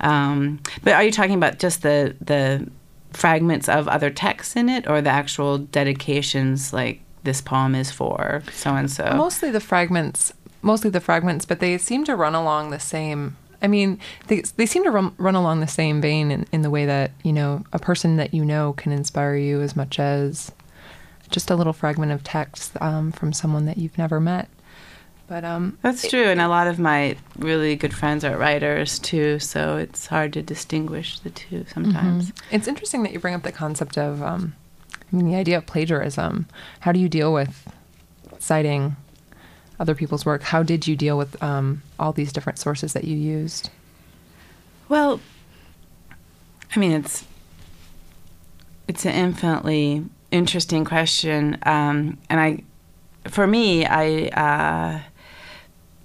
Um, 0.00 0.60
but 0.82 0.94
are 0.94 1.02
you 1.02 1.12
talking 1.12 1.34
about 1.34 1.58
just 1.58 1.82
the 1.82 2.16
the 2.22 2.66
fragments 3.12 3.68
of 3.68 3.88
other 3.88 4.10
texts 4.10 4.56
in 4.56 4.68
it 4.68 4.88
or 4.88 5.00
the 5.00 5.10
actual 5.10 5.58
dedications 5.58 6.72
like 6.72 7.00
this 7.24 7.40
poem 7.40 7.74
is 7.74 7.90
for 7.90 8.42
so 8.52 8.74
and 8.74 8.90
so 8.90 9.12
mostly 9.16 9.50
the 9.50 9.60
fragments 9.60 10.32
mostly 10.60 10.90
the 10.90 11.00
fragments 11.00 11.44
but 11.44 11.60
they 11.60 11.78
seem 11.78 12.04
to 12.04 12.16
run 12.16 12.34
along 12.34 12.70
the 12.70 12.80
same 12.80 13.36
I 13.62 13.68
mean, 13.68 14.00
they, 14.26 14.40
they 14.56 14.66
seem 14.66 14.82
to 14.82 14.90
run, 14.90 15.14
run 15.18 15.36
along 15.36 15.60
the 15.60 15.68
same 15.68 16.00
vein 16.00 16.32
in, 16.32 16.46
in 16.50 16.62
the 16.62 16.70
way 16.70 16.84
that, 16.84 17.12
you 17.22 17.32
know, 17.32 17.62
a 17.72 17.78
person 17.78 18.16
that 18.16 18.34
you 18.34 18.44
know 18.44 18.72
can 18.72 18.90
inspire 18.90 19.36
you 19.36 19.60
as 19.60 19.76
much 19.76 20.00
as 20.00 20.50
just 21.30 21.48
a 21.48 21.54
little 21.54 21.72
fragment 21.72 22.10
of 22.10 22.24
text 22.24 22.72
um, 22.80 23.12
from 23.12 23.32
someone 23.32 23.66
that 23.66 23.78
you've 23.78 23.96
never 23.96 24.18
met. 24.18 24.48
But 25.32 25.46
um, 25.46 25.78
that's 25.80 26.06
true, 26.10 26.24
and 26.24 26.42
a 26.42 26.48
lot 26.48 26.66
of 26.66 26.78
my 26.78 27.16
really 27.38 27.74
good 27.74 27.94
friends 27.94 28.22
are 28.22 28.36
writers 28.36 28.98
too, 28.98 29.38
so 29.38 29.78
it's 29.78 30.06
hard 30.06 30.34
to 30.34 30.42
distinguish 30.42 31.20
the 31.20 31.30
two 31.30 31.64
sometimes. 31.72 32.32
Mm-hmm. 32.32 32.54
It's 32.54 32.68
interesting 32.68 33.02
that 33.04 33.14
you 33.14 33.18
bring 33.18 33.32
up 33.32 33.42
the 33.42 33.50
concept 33.50 33.96
of, 33.96 34.22
um, 34.22 34.54
I 34.94 35.16
mean, 35.16 35.24
the 35.24 35.34
idea 35.34 35.56
of 35.56 35.64
plagiarism. 35.64 36.48
How 36.80 36.92
do 36.92 37.00
you 37.00 37.08
deal 37.08 37.32
with 37.32 37.66
citing 38.40 38.96
other 39.80 39.94
people's 39.94 40.26
work? 40.26 40.42
How 40.42 40.62
did 40.62 40.86
you 40.86 40.96
deal 40.96 41.16
with 41.16 41.42
um, 41.42 41.80
all 41.98 42.12
these 42.12 42.30
different 42.30 42.58
sources 42.58 42.92
that 42.92 43.04
you 43.04 43.16
used? 43.16 43.70
Well, 44.90 45.18
I 46.76 46.78
mean, 46.78 46.92
it's 46.92 47.24
it's 48.86 49.06
an 49.06 49.14
infinitely 49.14 50.04
interesting 50.30 50.84
question, 50.84 51.56
um, 51.62 52.18
and 52.28 52.38
I, 52.38 52.64
for 53.30 53.46
me, 53.46 53.86
I. 53.86 54.26
Uh, 54.26 55.00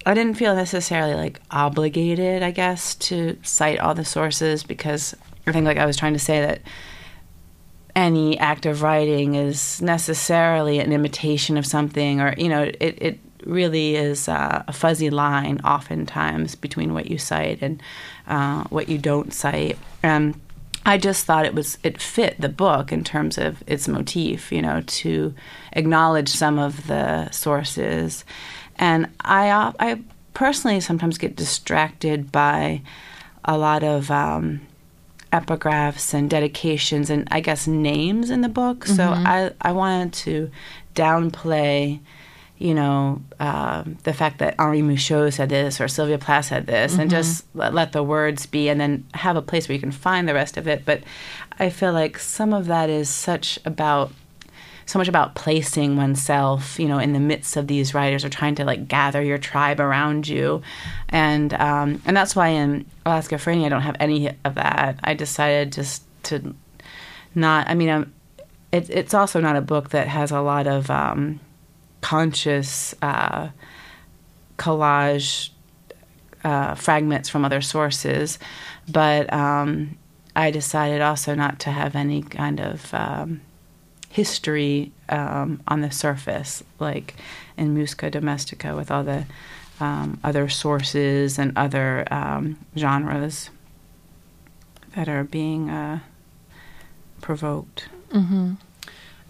I 0.08 0.14
didn't 0.14 0.36
feel 0.36 0.56
necessarily 0.56 1.16
like 1.16 1.42
obligated, 1.52 2.42
I 2.42 2.52
guess, 2.52 2.96
to 2.96 3.38
cite 3.44 3.80
all 3.80 3.94
the 3.94 4.06
sources 4.06 4.64
because 4.64 5.14
I 5.46 5.52
think, 5.52 5.66
like 5.66 5.78
I 5.78 5.86
was 5.86 5.98
trying 5.98 6.14
to 6.14 6.20
say, 6.20 6.40
that 6.40 6.62
any 7.94 8.40
act 8.40 8.66
of 8.66 8.84
writing 8.84 9.36
is 9.36 9.82
necessarily 9.82 10.80
an 10.80 10.94
imitation 10.94 11.58
of 11.58 11.66
something, 11.66 12.22
or 12.22 12.34
you 12.38 12.48
know, 12.48 12.64
it 12.80 12.98
it 13.02 13.20
really 13.44 13.96
is 13.96 14.30
uh, 14.30 14.64
a 14.66 14.72
fuzzy 14.72 15.10
line 15.10 15.60
oftentimes 15.66 16.56
between 16.56 16.94
what 16.94 17.08
you 17.08 17.18
cite 17.18 17.62
and 17.62 17.84
uh, 18.28 18.64
what 18.70 18.88
you 18.88 18.98
don't 18.98 19.34
cite. 19.34 19.78
And 20.04 20.40
I 20.86 20.98
just 20.98 21.26
thought 21.26 21.46
it 21.46 21.54
was 21.54 21.78
it 21.84 22.02
fit 22.02 22.40
the 22.40 22.48
book 22.48 22.94
in 22.94 23.04
terms 23.04 23.38
of 23.38 23.62
its 23.68 23.90
motif, 23.90 24.54
you 24.54 24.62
know, 24.62 24.84
to 24.88 25.34
acknowledge 25.74 26.30
some 26.30 26.60
of 26.60 26.88
the 26.88 27.30
sources. 27.32 28.24
And 28.79 29.10
I 29.22 29.50
uh, 29.50 29.74
I 29.79 30.01
personally 30.34 30.79
sometimes 30.79 31.17
get 31.17 31.36
distracted 31.36 32.31
by 32.31 32.81
a 33.43 33.57
lot 33.57 33.84
of 33.84 34.12
um, 34.12 34.62
epigraphs 35.31 36.13
and 36.13 36.29
dedications 36.29 37.10
and 37.10 37.27
I 37.31 37.39
guess 37.39 37.67
names 37.67 38.29
in 38.29 38.41
the 38.41 38.50
book. 38.50 38.86
Mm-hmm. 38.86 38.96
So 38.96 39.03
I 39.03 39.51
I 39.62 39.72
wanted 39.72 40.13
to 40.13 40.51
downplay 40.96 42.00
you 42.60 42.74
know, 42.74 43.22
uh, 43.39 43.84
the 44.03 44.13
fact 44.13 44.39
that 44.39 44.55
Henri 44.57 44.81
Michaux 44.81 45.31
said 45.31 45.50
this 45.50 45.79
or 45.79 45.88
Sylvia 45.88 46.17
Plath 46.17 46.46
said 46.46 46.65
this, 46.65 46.93
mm-hmm. 46.93 47.01
and 47.01 47.10
just 47.10 47.46
let, 47.53 47.74
let, 47.74 47.91
the 47.91 48.01
words 48.01 48.46
be, 48.48 48.67
and 48.67 48.81
then 48.81 49.05
have 49.13 49.36
a 49.36 49.41
place 49.41 49.67
where 49.67 49.75
you 49.75 49.79
can 49.79 49.91
find 49.91 50.27
the 50.27 50.34
rest 50.34 50.57
of 50.57 50.67
it. 50.67 50.84
But 50.84 51.03
I 51.60 51.69
feel 51.69 51.93
like 51.93 52.17
some 52.17 52.53
of 52.53 52.65
that 52.65 52.89
is 52.89 53.10
such 53.10 53.60
about 53.63 54.12
so 54.88 54.98
much 54.98 55.10
about 55.10 55.36
placing 55.36 55.98
oneself, 55.98 56.79
you 56.79 56.88
know, 56.88 56.98
in 56.98 57.12
the 57.12 57.20
midst 57.20 57.58
of 57.58 57.67
these 57.67 57.94
writers 57.94 58.24
or 58.24 58.29
trying 58.29 58.56
to 58.56 58.63
like 58.63 58.88
gather 58.88 59.22
your 59.22 59.38
tribe 59.38 59.82
around 59.82 60.27
you, 60.27 60.62
and 61.10 61.53
um, 61.53 62.01
and 62.06 62.15
that's 62.15 62.36
why 62.36 62.48
in 62.48 62.86
Alaskaphrenia 63.06 63.65
I 63.65 63.70
don't 63.70 63.82
have 63.82 63.98
any 64.00 64.29
of 64.46 64.56
that. 64.56 64.98
I 65.03 65.13
decided 65.13 65.74
just 65.74 66.03
to 66.24 66.56
not. 67.36 67.70
I 67.70 67.75
mean, 67.75 67.89
um, 67.89 68.13
it, 68.72 68.89
it's 68.89 69.13
also 69.13 69.41
not 69.41 69.58
a 69.58 69.62
book 69.62 69.89
that 69.89 70.08
has 70.08 70.32
a 70.32 70.39
lot 70.39 70.67
of 70.67 70.89
um, 70.89 71.41
conscious 72.00 72.96
uh, 73.01 73.50
collage 74.58 75.50
uh, 76.46 76.75
fragments 76.75 77.27
from 77.27 77.44
other 77.44 77.60
sources, 77.60 78.39
but 78.88 79.32
um, 79.34 79.98
I 80.34 80.50
decided 80.50 81.01
also 81.01 81.36
not 81.36 81.60
to 81.60 81.72
have 81.72 81.94
any 81.94 82.22
kind 82.22 82.62
of 82.62 82.94
um, 82.94 83.41
history 84.10 84.92
um, 85.10 85.62
on 85.68 85.82
the 85.82 85.92
surface, 85.92 86.64
like 86.80 87.16
in 87.58 87.76
Musca 87.76 88.10
Domestica, 88.12 88.76
with 88.76 88.92
all 88.92 89.04
the 89.04 89.26
um, 89.80 90.20
other 90.24 90.50
sources 90.50 91.38
and 91.38 91.52
other 91.56 92.06
um, 92.12 92.58
genres 92.76 93.50
that 94.96 95.08
are 95.08 95.24
being 95.24 95.70
uh, 95.70 96.00
provoked. 97.22 97.90
Mm-hmm. 98.10 98.54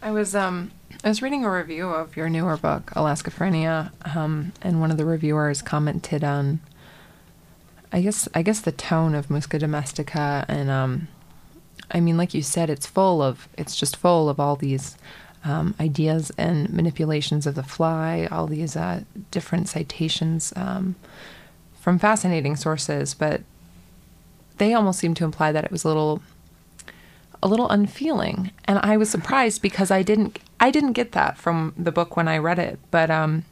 I 0.02 0.12
was 0.12 0.36
um, 0.36 0.72
I 1.04 1.10
was 1.10 1.22
reading 1.22 1.44
a 1.44 1.52
review 1.52 1.90
of 1.90 2.16
your 2.16 2.30
newer 2.30 2.58
book, 2.58 2.92
Alaskaphrenia, 2.96 3.92
um, 4.16 4.54
and 4.62 4.80
one 4.80 4.92
of 4.92 4.98
the 4.98 5.06
reviewers 5.06 5.62
commented 5.62 6.24
on, 6.24 6.60
I 7.92 8.02
guess, 8.02 8.28
I 8.34 8.42
guess 8.42 8.62
the 8.62 8.72
tone 8.72 9.16
of 9.16 9.28
Musca 9.28 9.60
Domestica, 9.60 10.46
and 10.48 10.70
um, 10.70 11.08
I 11.92 12.00
mean, 12.00 12.18
like 12.18 12.34
you 12.34 12.42
said, 12.42 12.70
it's 12.70 12.86
full 12.86 13.22
of, 13.22 13.48
it's 13.58 13.76
just 13.76 13.96
full 13.96 14.30
of 14.30 14.40
all 14.40 14.56
these 14.56 14.98
um, 15.44 15.76
ideas 15.80 16.32
and 16.38 16.72
manipulations 16.72 17.48
of 17.48 17.56
the 17.56 17.64
fly, 17.64 18.28
all 18.32 18.48
these 18.48 18.76
uh, 18.76 19.02
different 19.32 19.70
citations 19.70 20.52
um, 20.56 20.96
from 21.80 21.98
fascinating 22.00 22.56
sources, 22.56 23.14
but 23.14 23.42
they 24.58 24.74
almost 24.74 25.00
seem 25.00 25.14
to 25.14 25.24
imply 25.24 25.52
that 25.52 25.64
it 25.64 25.72
was 25.72 25.84
a 25.84 25.88
little 25.88 26.22
a 27.44 27.48
little 27.48 27.70
unfeeling. 27.70 28.50
And 28.66 28.80
i 28.80 28.98
was 28.98 29.12
surprised 29.12 29.62
because 29.62 29.92
i 29.92 30.02
didn't 30.02 30.40
I 30.60 30.72
didn't 30.72 30.94
get 30.94 31.12
that 31.12 31.38
from 31.38 31.74
the 31.78 31.92
book 31.92 32.18
when 32.18 32.28
I 32.28 32.38
read 32.38 32.60
it, 32.60 32.80
but 32.90 33.12
um, 33.12 33.46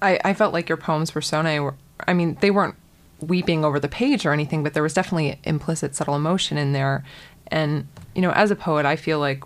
I, 0.00 0.18
I 0.24 0.34
felt 0.34 0.52
like 0.52 0.68
your 0.68 0.78
poems 0.78 1.14
were, 1.14 1.74
I 2.06 2.12
mean, 2.12 2.36
they 2.40 2.50
weren't 2.50 2.76
weeping 3.20 3.64
over 3.64 3.78
the 3.78 3.88
page 3.88 4.26
or 4.26 4.32
anything, 4.32 4.62
but 4.62 4.74
there 4.74 4.82
was 4.82 4.94
definitely 4.94 5.38
implicit 5.44 5.94
subtle 5.94 6.16
emotion 6.16 6.58
in 6.58 6.72
there. 6.72 7.04
And, 7.48 7.86
you 8.14 8.22
know, 8.22 8.30
as 8.32 8.50
a 8.50 8.56
poet, 8.56 8.86
I 8.86 8.96
feel 8.96 9.18
like 9.18 9.42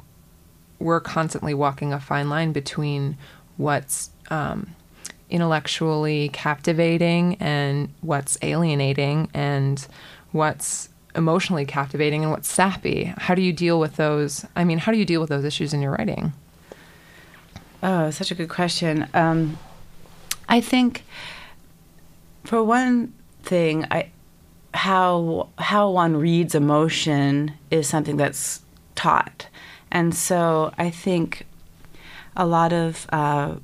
we're 0.79 1.01
constantly 1.01 1.55
walking 1.55 1.93
a 1.93 2.01
fine 2.01 2.29
line 2.29 2.53
between 2.53 3.17
what's 3.57 4.11
um, 4.31 4.75
intellectually 5.31 6.29
captivating 6.33 7.37
and 7.41 7.89
what's 8.01 8.37
alienating 8.43 9.29
and 9.33 9.87
what's 10.33 10.89
emotionally 11.15 11.65
captivating 11.65 12.23
and 12.23 12.33
what's 12.33 12.49
sappy. 12.49 13.15
How 13.17 13.35
do 13.35 13.43
you 13.43 13.53
deal 13.53 13.79
with 13.79 13.97
those? 13.97 14.45
I 14.57 14.65
mean, 14.65 14.79
how 14.79 14.93
do 14.93 14.99
you 14.99 15.05
deal 15.05 15.21
with 15.21 15.31
those 15.31 15.45
issues 15.45 15.73
in 15.73 15.81
your 15.81 15.93
writing? 15.93 16.33
Oh, 17.83 18.11
such 18.11 18.31
a 18.31 18.35
good 18.35 18.49
question. 18.49 19.09
Um, 19.15 19.59
I 20.49 20.61
think, 20.61 21.05
for 22.45 22.63
one 22.63 23.15
thing, 23.45 23.87
I 23.91 24.11
how 24.75 25.49
how 25.59 25.91
one 25.91 26.17
reads 26.17 26.55
emotion 26.55 27.53
is 27.71 27.89
something 27.89 28.17
that's 28.17 28.63
taught, 28.95 29.49
and 29.91 30.15
so 30.15 30.73
I 30.79 30.91
think 30.91 31.47
a 32.37 32.47
lot 32.47 32.73
of 32.73 33.07
uh, 33.11 33.57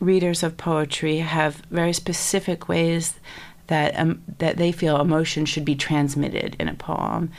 readers 0.00 0.42
of 0.42 0.56
poetry 0.56 1.18
have 1.18 1.56
very 1.70 1.92
specific 1.92 2.68
ways 2.68 3.14
that 3.66 3.98
um, 3.98 4.22
that 4.38 4.56
they 4.56 4.72
feel 4.72 5.00
emotion 5.00 5.44
should 5.44 5.64
be 5.64 5.74
transmitted 5.74 6.56
in 6.58 6.68
a 6.68 6.74
poem, 6.74 7.30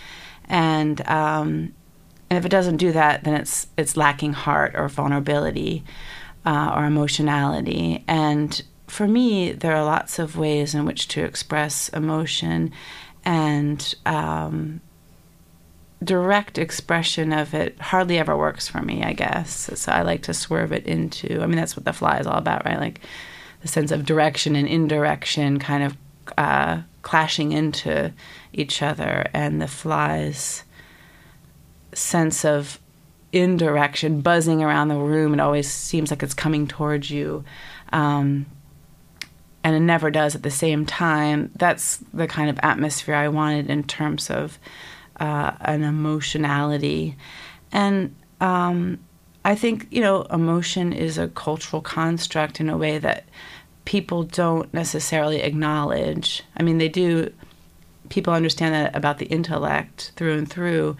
and 0.47 1.01
um, 1.07 1.73
and 2.29 2.37
if 2.37 2.45
it 2.45 2.49
doesn't 2.49 2.77
do 2.77 2.91
that, 2.91 3.23
then 3.23 3.33
it's 3.33 3.67
it's 3.77 3.97
lacking 3.97 4.33
heart 4.33 4.73
or 4.75 4.87
vulnerability 4.89 5.83
uh, 6.45 6.73
or 6.75 6.85
emotionality. 6.85 8.03
And 8.07 8.61
for 8.87 9.07
me, 9.07 9.51
there 9.51 9.75
are 9.75 9.83
lots 9.83 10.17
of 10.17 10.37
ways 10.37 10.73
in 10.73 10.85
which 10.85 11.07
to 11.09 11.23
express 11.23 11.89
emotion, 11.89 12.71
and 13.25 13.93
um, 14.05 14.81
direct 16.03 16.57
expression 16.57 17.33
of 17.33 17.53
it 17.53 17.79
hardly 17.79 18.17
ever 18.17 18.37
works 18.37 18.67
for 18.67 18.81
me. 18.81 19.03
I 19.03 19.13
guess 19.13 19.69
so. 19.75 19.91
I 19.91 20.01
like 20.01 20.23
to 20.23 20.33
swerve 20.33 20.71
it 20.71 20.85
into. 20.85 21.41
I 21.41 21.47
mean, 21.47 21.57
that's 21.57 21.75
what 21.75 21.85
the 21.85 21.93
fly 21.93 22.19
is 22.19 22.27
all 22.27 22.37
about, 22.37 22.65
right? 22.65 22.79
Like 22.79 23.01
the 23.61 23.67
sense 23.67 23.91
of 23.91 24.05
direction 24.05 24.55
and 24.55 24.67
indirection 24.67 25.59
kind 25.59 25.83
of 25.83 25.97
uh, 26.37 26.81
clashing 27.01 27.51
into 27.51 28.13
each 28.53 28.81
other, 28.81 29.27
and 29.33 29.61
the 29.61 29.67
fly's 29.67 30.63
sense 31.93 32.45
of 32.45 32.79
indirection 33.33 34.21
buzzing 34.21 34.63
around 34.63 34.87
the 34.87 34.95
room. 34.95 35.33
It 35.33 35.39
always 35.39 35.69
seems 35.69 36.09
like 36.09 36.23
it's 36.23 36.33
coming 36.33 36.67
towards 36.67 37.11
you. 37.11 37.43
Um, 37.91 38.45
and 39.67 39.75
it 39.75 39.81
never 39.81 40.09
does 40.09 40.33
at 40.33 40.43
the 40.43 40.49
same 40.49 40.85
time. 40.85 41.51
That's 41.57 41.97
the 42.13 42.25
kind 42.25 42.49
of 42.49 42.57
atmosphere 42.63 43.15
I 43.15 43.27
wanted 43.27 43.69
in 43.69 43.83
terms 43.83 44.29
of 44.29 44.57
uh, 45.19 45.51
an 45.59 45.83
emotionality. 45.83 47.17
And 47.73 48.15
um, 48.39 48.97
I 49.43 49.55
think, 49.55 49.87
you 49.91 49.99
know, 49.99 50.21
emotion 50.21 50.93
is 50.93 51.17
a 51.17 51.27
cultural 51.27 51.81
construct 51.81 52.61
in 52.61 52.69
a 52.69 52.77
way 52.77 52.97
that 52.97 53.25
people 53.83 54.23
don't 54.23 54.73
necessarily 54.73 55.41
acknowledge. 55.41 56.43
I 56.55 56.63
mean, 56.63 56.77
they 56.77 56.87
do, 56.87 57.33
people 58.07 58.31
understand 58.31 58.73
that 58.73 58.95
about 58.95 59.17
the 59.17 59.25
intellect 59.25 60.13
through 60.15 60.37
and 60.37 60.49
through, 60.49 60.95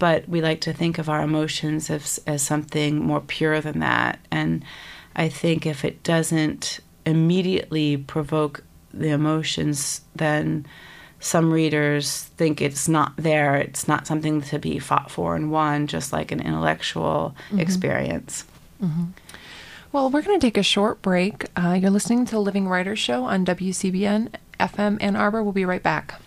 but 0.00 0.28
we 0.28 0.40
like 0.40 0.62
to 0.62 0.72
think 0.72 0.98
of 0.98 1.08
our 1.08 1.22
emotions 1.22 1.90
as, 1.90 2.18
as 2.26 2.42
something 2.42 2.98
more 2.98 3.20
pure 3.20 3.60
than 3.60 3.78
that. 3.78 4.18
And 4.32 4.64
I 5.14 5.28
think 5.28 5.64
if 5.64 5.84
it 5.84 6.02
doesn't 6.02 6.80
immediately 7.10 7.96
provoke 7.98 8.62
the 8.92 9.08
emotions, 9.08 10.00
then 10.16 10.66
some 11.20 11.52
readers 11.52 12.24
think 12.36 12.62
it's 12.62 12.88
not 12.88 13.14
there. 13.16 13.56
It's 13.56 13.86
not 13.86 14.06
something 14.06 14.40
to 14.42 14.58
be 14.58 14.78
fought 14.78 15.10
for 15.10 15.36
and 15.36 15.50
won, 15.50 15.86
just 15.86 16.12
like 16.12 16.32
an 16.32 16.40
intellectual 16.40 17.34
experience. 17.58 18.44
Well, 19.92 20.08
we're 20.08 20.22
going 20.22 20.40
to 20.40 20.46
take 20.46 20.56
a 20.56 20.62
short 20.62 21.02
break. 21.02 21.46
Uh, 21.56 21.78
you're 21.80 21.90
listening 21.90 22.24
to 22.24 22.30
the 22.30 22.40
Living 22.40 22.68
Writers 22.68 22.98
Show 22.98 23.24
on 23.24 23.44
WCBN 23.44 24.32
FM 24.58 24.98
Ann 25.02 25.16
Arbor. 25.16 25.42
We'll 25.42 25.52
be 25.52 25.64
right 25.64 25.82
back. 25.82 26.20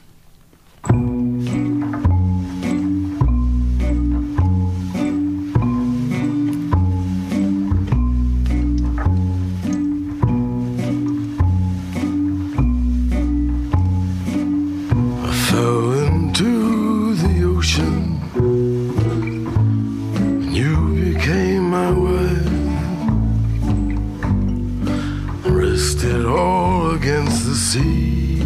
Risked 26.04 26.26
all 26.26 26.92
against 26.92 27.46
the 27.46 27.56
sea 27.56 28.40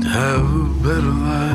to 0.00 0.08
have 0.08 0.40
a 0.40 0.68
better 0.82 1.02
life. 1.02 1.53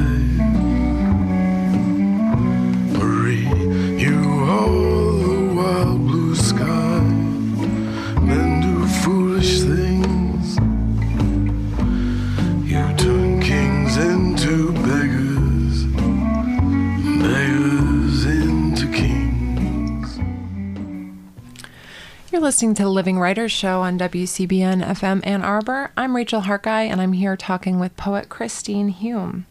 Listening 22.49 22.73
to 22.73 22.81
the 22.81 22.89
Living 22.89 23.19
Writers 23.19 23.51
Show 23.51 23.81
on 23.81 23.99
WCBN 23.99 24.83
FM 24.83 25.21
Ann 25.23 25.43
Arbor. 25.43 25.91
I'm 25.95 26.15
Rachel 26.15 26.41
Harkeye, 26.41 26.81
and 26.81 26.99
I'm 26.99 27.13
here 27.13 27.37
talking 27.37 27.79
with 27.79 27.95
poet 27.95 28.27
Christine 28.27 28.87
Hume. 28.87 29.45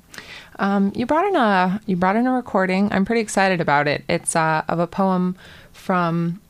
Um, 0.59 0.91
you 0.97 1.07
brought 1.07 1.25
in 1.27 1.37
a 1.37 1.81
you 1.87 1.95
brought 1.95 2.17
in 2.17 2.27
a 2.27 2.33
recording. 2.33 2.91
I'm 2.91 3.05
pretty 3.05 3.21
excited 3.21 3.61
about 3.61 3.87
it. 3.87 4.03
It's 4.09 4.35
uh, 4.35 4.65
of 4.67 4.81
a 4.81 4.89
poem 4.89 5.37
from 5.73 6.41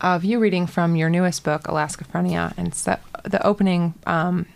of 0.00 0.24
you 0.24 0.40
reading 0.40 0.66
from 0.66 0.96
your 0.96 1.08
newest 1.08 1.44
book, 1.44 1.62
Alaskaphrenia, 1.62 2.54
and 2.56 2.66
it's 2.66 2.82
the, 2.82 2.98
the 3.22 3.46
opening 3.46 3.94
um, 4.04 4.46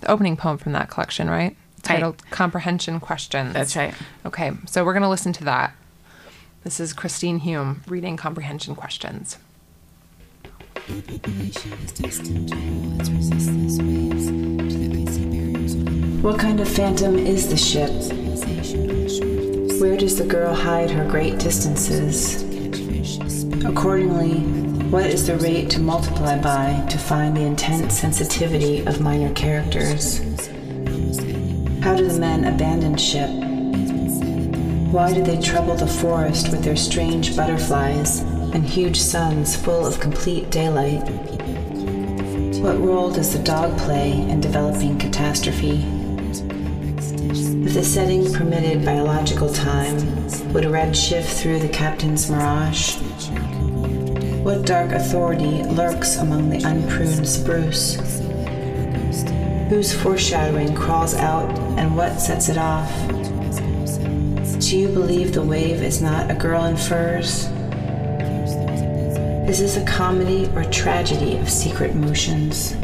the 0.00 0.10
opening 0.10 0.36
poem 0.36 0.58
from 0.58 0.72
that 0.72 0.90
collection, 0.90 1.30
right? 1.30 1.56
Titled 1.82 2.28
"Comprehension 2.32 2.98
Questions." 2.98 3.52
That's 3.52 3.76
right. 3.76 3.94
Okay, 4.24 4.50
so 4.66 4.84
we're 4.84 4.94
going 4.94 5.04
to 5.04 5.08
listen 5.08 5.32
to 5.34 5.44
that. 5.44 5.76
This 6.64 6.80
is 6.80 6.92
Christine 6.92 7.38
Hume 7.38 7.84
reading 7.86 8.16
Comprehension 8.16 8.74
Questions. 8.74 9.38
What 10.86 11.04
kind 16.38 16.60
of 16.60 16.68
phantom 16.68 17.18
is 17.18 17.48
the 17.48 17.56
ship? 17.56 17.90
Where 19.80 19.96
does 19.96 20.16
the 20.16 20.26
girl 20.28 20.54
hide 20.54 20.92
her 20.92 21.04
great 21.10 21.40
distances? 21.40 22.40
Accordingly, 23.64 24.38
what 24.88 25.06
is 25.06 25.26
the 25.26 25.36
rate 25.38 25.70
to 25.70 25.80
multiply 25.80 26.38
by 26.38 26.86
to 26.88 26.98
find 26.98 27.36
the 27.36 27.42
intense 27.42 27.98
sensitivity 27.98 28.86
of 28.86 29.00
minor 29.00 29.34
characters? 29.34 30.18
How 31.82 31.96
do 31.96 32.06
the 32.06 32.16
men 32.20 32.44
abandon 32.44 32.96
ship? 32.96 33.30
Why 34.92 35.12
do 35.12 35.24
they 35.24 35.40
trouble 35.40 35.74
the 35.74 35.88
forest 35.88 36.52
with 36.52 36.62
their 36.62 36.76
strange 36.76 37.36
butterflies 37.36 38.22
and 38.56 38.64
huge 38.64 38.98
suns 38.98 39.54
full 39.54 39.86
of 39.86 40.00
complete 40.00 40.48
daylight? 40.48 41.02
What 42.62 42.80
role 42.80 43.10
does 43.10 43.36
the 43.36 43.44
dog 43.44 43.76
play 43.76 44.12
in 44.12 44.40
developing 44.40 44.98
catastrophe? 44.98 45.84
If 47.66 47.74
the 47.74 47.84
setting 47.84 48.32
permitted 48.32 48.82
biological 48.82 49.52
time, 49.52 49.98
would 50.54 50.64
a 50.64 50.70
red 50.70 50.96
shift 50.96 51.38
through 51.38 51.58
the 51.58 51.68
captain's 51.68 52.30
mirage? 52.30 52.96
What 54.42 54.64
dark 54.64 54.92
authority 54.92 55.62
lurks 55.64 56.16
among 56.16 56.48
the 56.48 56.66
unpruned 56.66 57.28
spruce? 57.28 57.96
Whose 59.68 59.92
foreshadowing 59.92 60.74
crawls 60.74 61.12
out 61.12 61.50
and 61.76 61.94
what 61.94 62.22
sets 62.22 62.48
it 62.48 62.56
off? 62.56 62.90
Do 64.60 64.78
you 64.78 64.88
believe 64.88 65.34
the 65.34 65.42
wave 65.42 65.82
is 65.82 66.00
not 66.00 66.30
a 66.30 66.34
girl 66.34 66.64
in 66.64 66.78
furs? 66.78 67.50
Is 69.48 69.60
this 69.60 69.76
a 69.76 69.84
comedy 69.84 70.50
or 70.56 70.64
tragedy 70.64 71.36
of 71.36 71.48
secret 71.48 71.94
motions? 71.94 72.74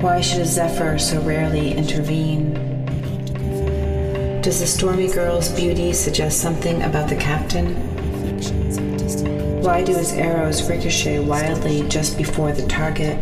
Why 0.00 0.22
should 0.22 0.40
a 0.40 0.46
zephyr 0.46 0.98
so 0.98 1.20
rarely 1.20 1.72
intervene? 1.74 2.54
Does 4.40 4.60
the 4.60 4.66
stormy 4.66 5.08
girl's 5.08 5.50
beauty 5.50 5.92
suggest 5.92 6.40
something 6.40 6.80
about 6.82 7.10
the 7.10 7.16
captain? 7.16 7.74
Why 9.62 9.84
do 9.84 9.94
his 9.94 10.14
arrows 10.14 10.66
ricochet 10.66 11.18
wildly 11.18 11.86
just 11.90 12.16
before 12.16 12.52
the 12.52 12.66
target? 12.66 13.18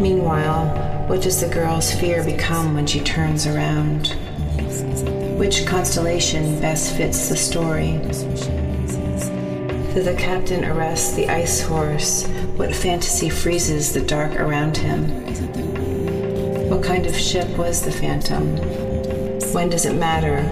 Meanwhile, 0.00 1.08
what 1.08 1.20
does 1.20 1.42
the 1.42 1.48
girl's 1.52 1.92
fear 1.92 2.24
become 2.24 2.74
when 2.74 2.86
she 2.86 3.00
turns 3.00 3.46
around? 3.46 4.16
Which 5.38 5.66
constellation 5.66 6.58
best 6.58 6.96
fits 6.96 7.28
the 7.28 7.36
story? 7.36 8.00
Did 9.94 10.06
the 10.06 10.14
captain 10.14 10.64
arrest 10.64 11.16
the 11.16 11.28
ice 11.28 11.60
horse? 11.60 12.26
What 12.56 12.74
fantasy 12.74 13.28
freezes 13.28 13.92
the 13.92 14.00
dark 14.00 14.40
around 14.40 14.74
him? 14.78 15.10
What 16.70 16.82
kind 16.82 17.04
of 17.04 17.14
ship 17.14 17.46
was 17.58 17.82
the 17.82 17.92
phantom? 17.92 18.56
When 19.52 19.68
does 19.68 19.84
it 19.84 19.92
matter? 19.92 20.44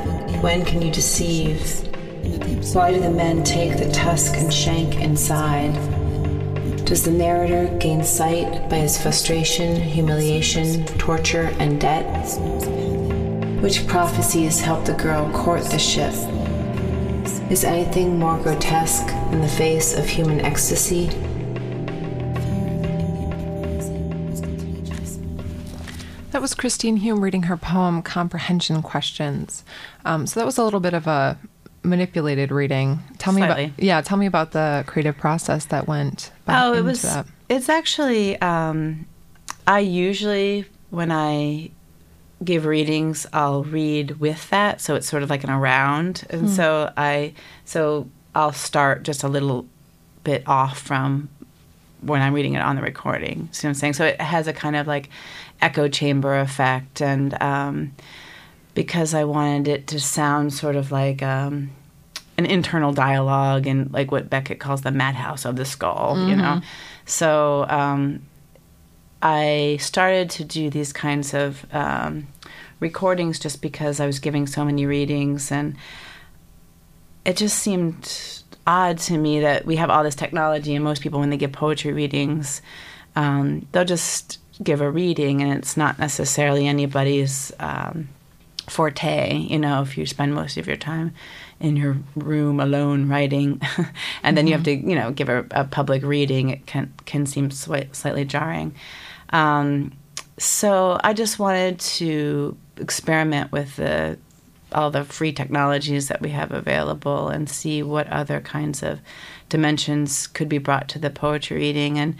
When 0.43 0.63
can 0.63 0.83
you 0.83 0.93
deceive? 0.93 1.63
Why 2.75 2.93
do 2.93 3.01
the 3.01 3.09
men 3.09 3.43
take 3.43 3.79
the 3.79 3.91
tusk 3.91 4.37
and 4.37 4.53
shank 4.53 4.97
inside? 4.97 5.73
Does 6.85 7.03
the 7.03 7.11
narrator 7.11 7.75
gain 7.79 8.05
sight 8.05 8.69
by 8.69 8.77
his 8.77 9.01
frustration, 9.01 9.75
humiliation, 9.75 10.85
torture, 10.99 11.51
and 11.59 11.81
debt? 11.81 12.27
Which 13.63 13.87
prophecies 13.87 14.61
help 14.61 14.85
the 14.85 14.93
girl 14.93 15.33
court 15.33 15.65
the 15.65 15.79
ship? 15.79 16.13
Is 17.51 17.65
anything 17.65 18.19
more 18.19 18.37
grotesque 18.37 19.11
than 19.31 19.41
the 19.41 19.49
face 19.49 19.95
of 19.97 20.07
human 20.09 20.41
ecstasy? 20.41 21.09
That 26.31 26.41
was 26.41 26.55
Christine 26.55 26.97
Hume 26.99 27.21
reading 27.23 27.45
her 27.45 27.57
poem 27.57 28.03
Comprehension 28.03 28.83
Questions. 28.83 29.65
Um, 30.05 30.27
so 30.27 30.39
that 30.39 30.47
was 30.47 30.59
a 30.59 30.65
little 30.65 30.79
bit 30.81 30.95
of 30.95 31.07
a 31.09 31.37
manipulated 31.83 32.53
reading. 32.53 33.01
Tell 33.19 33.33
me 33.33 33.41
Slightly. 33.43 33.65
about 33.67 33.83
yeah, 33.83 34.01
tell 34.01 34.17
me 34.17 34.27
about 34.27 34.53
the 34.53 34.85
creative 34.87 35.17
process 35.17 35.65
that 35.67 35.89
went 35.89 36.31
back 36.45 36.63
Oh, 36.63 36.73
it 36.73 36.79
into 36.79 36.91
was. 36.91 37.03
that. 37.03 37.27
It's 37.49 37.69
actually. 37.69 38.41
Um, 38.41 39.07
I 39.67 39.81
usually 39.81 40.67
when 40.91 41.11
I 41.11 41.71
give 42.45 42.65
readings, 42.65 43.27
I'll 43.33 43.65
read 43.65 44.19
with 44.21 44.49
that, 44.51 44.81
so 44.81 44.95
it's 44.95 45.09
sort 45.09 45.23
of 45.25 45.31
like 45.31 45.43
an 45.45 45.51
around, 45.51 46.25
and 46.31 46.49
so 46.49 46.93
I 46.97 47.35
so 47.65 48.09
I'll 48.35 48.53
start 48.53 49.03
just 49.03 49.23
a 49.23 49.29
little 49.29 49.67
bit 50.25 50.43
off 50.47 50.79
from 50.79 51.29
when 52.01 52.23
I'm 52.23 52.33
reading 52.33 52.55
it 52.55 52.63
on 52.63 52.77
the 52.77 52.83
recording. 52.83 53.49
See 53.53 53.67
what 53.67 53.71
I'm 53.71 53.75
saying? 53.75 53.93
So 53.95 54.07
it 54.07 54.21
has 54.21 54.47
a 54.47 54.53
kind 54.53 54.77
of 54.77 54.87
like 54.87 55.11
echo 55.61 55.89
chamber 55.89 56.39
effect, 56.39 57.03
and 57.03 57.41
um, 57.43 57.93
because 58.75 59.15
I 59.15 59.25
wanted 59.25 59.69
it 59.69 59.87
to 59.89 60.01
sound 60.01 60.55
sort 60.55 60.77
of 60.77 60.91
like 60.93 61.23
um, 61.23 61.71
an 62.39 62.47
internal 62.47 62.93
dialogue 62.93 63.67
and 63.67 63.93
like 63.93 64.11
what 64.11 64.31
Beckett 64.31 64.61
calls 64.61 64.83
the 64.83 64.91
madhouse 64.91 65.45
of 65.45 65.57
the 65.57 65.65
skull, 65.65 66.17
you 66.29 66.37
know. 66.37 66.61
So 67.05 67.67
um, 67.69 68.23
I 69.21 69.77
started 69.81 70.31
to 70.31 70.45
do 70.45 70.71
these 70.71 70.93
kinds 70.93 71.35
of 71.35 71.67
um, 71.75 72.29
recordings 72.79 73.39
just 73.39 73.61
because 73.61 74.01
I 74.01 74.07
was 74.07 74.19
giving 74.21 74.47
so 74.47 74.65
many 74.65 74.87
readings, 74.87 75.53
and 75.53 75.77
it 77.25 77.37
just 77.37 77.59
seemed 77.59 78.43
odd 78.67 78.99
to 78.99 79.19
me 79.19 79.41
that 79.41 79.67
we 79.67 79.77
have 79.77 79.91
all 79.91 80.05
this 80.05 80.15
technology, 80.15 80.75
and 80.75 80.85
most 80.85 81.03
people, 81.03 81.21
when 81.21 81.31
they 81.31 81.37
give 81.37 81.53
poetry 81.53 81.93
readings, 81.93 82.63
um, 83.17 83.67
they'll 83.73 83.85
just 83.85 84.39
give 84.63 84.81
a 84.81 84.91
reading, 84.91 85.43
and 85.43 85.53
it's 85.53 85.77
not 85.77 85.99
necessarily 85.99 86.67
anybody's. 86.67 87.53
Um, 87.59 88.09
forte 88.69 89.37
you 89.37 89.59
know 89.59 89.83
if 89.83 89.99
you 89.99 90.07
spend 90.07 90.33
most 90.33 90.57
of 90.57 90.65
your 90.65 90.77
time 90.77 91.13
in 91.61 91.77
your 91.77 91.99
room 92.17 92.59
alone 92.59 93.09
writing. 93.09 93.61
And 94.23 94.37
then 94.37 94.47
you 94.47 94.55
have 94.55 94.65
to 94.65 94.75
you 94.75 94.95
know 94.95 95.13
give 95.13 95.29
a, 95.29 95.47
a 95.51 95.65
public 95.65 96.03
reading. 96.03 96.51
It 96.51 96.67
can 96.67 96.93
can 97.05 97.27
seem 97.27 97.51
slightly 97.51 98.25
jarring. 98.25 98.75
Um, 99.31 99.93
so 100.39 100.99
I 101.05 101.13
just 101.13 101.39
wanted 101.39 101.79
to 101.81 102.57
experiment 102.77 103.53
with 103.53 103.77
the 103.77 104.19
all 104.73 104.91
the 104.91 105.05
free 105.05 105.33
technologies 105.33 106.09
that 106.09 106.21
we 106.21 106.31
have 106.31 106.53
available 106.53 107.29
and 107.29 107.49
see 107.49 107.83
what 107.83 108.07
other 108.09 108.41
kinds 108.41 108.83
of 108.83 109.01
dimensions 109.49 110.27
could 110.27 110.49
be 110.49 110.59
brought 110.59 110.89
to 110.89 110.99
the 110.99 111.11
poetry 111.11 111.59
reading 111.59 111.99
and 111.99 112.17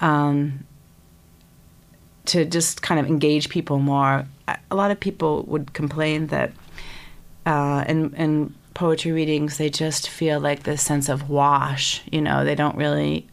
um, 0.00 0.64
to 2.26 2.44
just 2.44 2.82
kind 2.82 3.00
of 3.00 3.06
engage 3.06 3.48
people 3.48 3.78
more. 3.78 4.26
A 4.70 4.74
lot 4.74 4.90
of 4.90 4.98
people 4.98 5.44
would 5.44 5.72
complain 5.72 6.28
that 6.28 6.52
uh, 7.46 7.84
in, 7.88 8.14
in 8.14 8.54
poetry 8.74 9.12
readings 9.12 9.58
they 9.58 9.68
just 9.68 10.08
feel 10.08 10.40
like 10.40 10.62
this 10.62 10.82
sense 10.82 11.08
of 11.08 11.28
wash. 11.28 12.02
You 12.10 12.20
know, 12.20 12.44
they 12.44 12.54
don't 12.54 12.76
really 12.76 13.26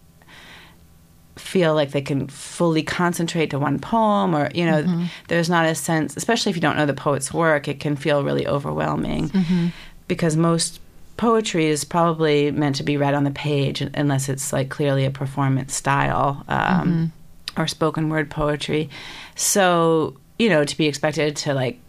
feel 1.48 1.74
like 1.74 1.92
they 1.92 2.02
can 2.02 2.28
fully 2.28 2.84
concentrate 2.84 3.50
to 3.50 3.58
one 3.58 3.80
poem 3.80 4.36
or 4.36 4.52
you 4.54 4.66
know 4.66 4.84
mm-hmm. 4.84 5.06
there's 5.30 5.50
not 5.50 5.66
a 5.66 5.74
sense 5.74 6.18
especially 6.18 6.50
if 6.50 6.58
you 6.58 6.62
don't 6.62 6.76
know 6.76 6.86
the 6.86 6.94
poet's 6.94 7.34
work 7.34 7.70
it 7.70 7.80
can 7.80 7.96
feel 7.96 8.22
really 8.22 8.46
overwhelming 8.46 9.30
mm-hmm. 9.30 9.68
because 10.10 10.36
most 10.36 10.82
poetry 11.16 11.68
is 11.68 11.86
probably 11.86 12.52
meant 12.52 12.76
to 12.76 12.84
be 12.84 12.98
read 12.98 13.14
on 13.14 13.24
the 13.24 13.32
page 13.32 13.80
unless 13.82 14.28
it's 14.28 14.52
like 14.52 14.70
clearly 14.70 15.06
a 15.06 15.10
performance 15.10 15.74
style 15.74 16.44
um, 16.50 16.60
mm-hmm. 16.60 17.62
or 17.62 17.66
spoken 17.66 18.10
word 18.10 18.30
poetry 18.30 18.90
so 19.36 20.18
you 20.38 20.50
know 20.50 20.66
to 20.66 20.76
be 20.76 20.86
expected 20.86 21.34
to 21.34 21.54
like 21.54 21.80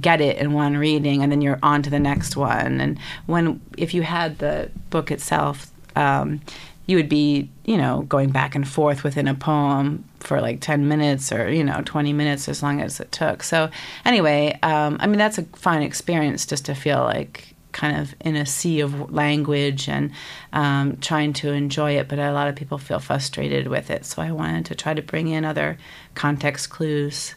get 0.00 0.20
it 0.20 0.36
in 0.38 0.52
one 0.52 0.76
reading 0.76 1.22
and 1.22 1.30
then 1.30 1.40
you're 1.40 1.60
on 1.62 1.82
to 1.82 1.88
the 1.88 2.00
next 2.00 2.36
one 2.36 2.80
and 2.80 2.98
when 3.26 3.60
if 3.78 3.94
you 3.94 4.02
had 4.02 4.38
the 4.40 4.68
book 4.90 5.12
itself 5.12 5.70
um, 5.94 6.40
you 6.88 6.96
would 6.96 7.08
be, 7.08 7.50
you 7.66 7.76
know, 7.76 8.00
going 8.08 8.30
back 8.30 8.54
and 8.54 8.66
forth 8.66 9.04
within 9.04 9.28
a 9.28 9.34
poem 9.34 10.02
for 10.20 10.40
like 10.40 10.60
10 10.62 10.88
minutes 10.88 11.30
or, 11.30 11.48
you 11.50 11.62
know, 11.62 11.82
20 11.84 12.14
minutes 12.14 12.48
as 12.48 12.62
long 12.62 12.80
as 12.80 12.98
it 12.98 13.12
took. 13.12 13.42
So, 13.42 13.70
anyway, 14.06 14.58
um, 14.62 14.96
I 14.98 15.06
mean, 15.06 15.18
that's 15.18 15.36
a 15.36 15.42
fine 15.54 15.82
experience 15.82 16.46
just 16.46 16.64
to 16.64 16.74
feel 16.74 17.00
like 17.00 17.54
kind 17.72 17.98
of 17.98 18.14
in 18.20 18.36
a 18.36 18.46
sea 18.46 18.80
of 18.80 19.12
language 19.12 19.86
and 19.86 20.10
um, 20.54 20.96
trying 20.96 21.34
to 21.34 21.52
enjoy 21.52 21.98
it. 21.98 22.08
But 22.08 22.18
a 22.18 22.32
lot 22.32 22.48
of 22.48 22.56
people 22.56 22.78
feel 22.78 23.00
frustrated 23.00 23.68
with 23.68 23.90
it. 23.90 24.06
So, 24.06 24.22
I 24.22 24.32
wanted 24.32 24.64
to 24.66 24.74
try 24.74 24.94
to 24.94 25.02
bring 25.02 25.28
in 25.28 25.44
other 25.44 25.76
context 26.14 26.70
clues. 26.70 27.34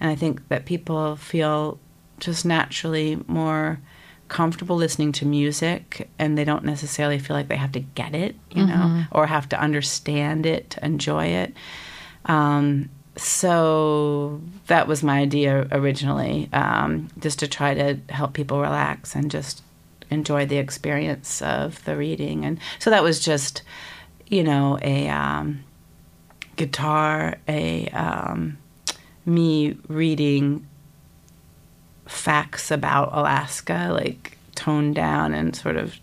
And 0.00 0.10
I 0.10 0.14
think 0.14 0.48
that 0.48 0.64
people 0.64 1.16
feel 1.16 1.78
just 2.20 2.46
naturally 2.46 3.22
more 3.26 3.80
comfortable 4.28 4.76
listening 4.76 5.12
to 5.12 5.26
music 5.26 6.08
and 6.18 6.36
they 6.36 6.44
don't 6.44 6.64
necessarily 6.64 7.18
feel 7.18 7.36
like 7.36 7.48
they 7.48 7.56
have 7.56 7.72
to 7.72 7.80
get 7.80 8.14
it, 8.14 8.36
you 8.50 8.64
mm-hmm. 8.64 8.98
know, 8.98 9.04
or 9.12 9.26
have 9.26 9.48
to 9.50 9.60
understand 9.60 10.46
it 10.46 10.70
to 10.70 10.84
enjoy 10.84 11.26
it. 11.26 11.54
Um, 12.24 12.88
so 13.16 14.40
that 14.66 14.88
was 14.88 15.02
my 15.02 15.18
idea 15.20 15.68
originally, 15.70 16.48
um, 16.52 17.08
just 17.18 17.38
to 17.40 17.48
try 17.48 17.74
to 17.74 17.98
help 18.08 18.32
people 18.32 18.60
relax 18.60 19.14
and 19.14 19.30
just 19.30 19.62
enjoy 20.10 20.46
the 20.46 20.56
experience 20.56 21.40
of 21.42 21.84
the 21.84 21.96
reading. 21.96 22.44
And 22.44 22.58
so 22.78 22.90
that 22.90 23.02
was 23.02 23.20
just, 23.20 23.62
you 24.26 24.42
know, 24.42 24.78
a 24.82 25.08
um, 25.08 25.62
guitar, 26.56 27.36
a 27.46 27.88
um, 27.88 28.58
me 29.26 29.76
reading 29.88 30.66
facts 32.06 32.70
about 32.70 33.10
Alaska, 33.12 33.90
like 33.92 34.38
toned 34.54 34.94
down 34.94 35.34
and 35.34 35.56
sort 35.56 35.76
of 35.76 35.96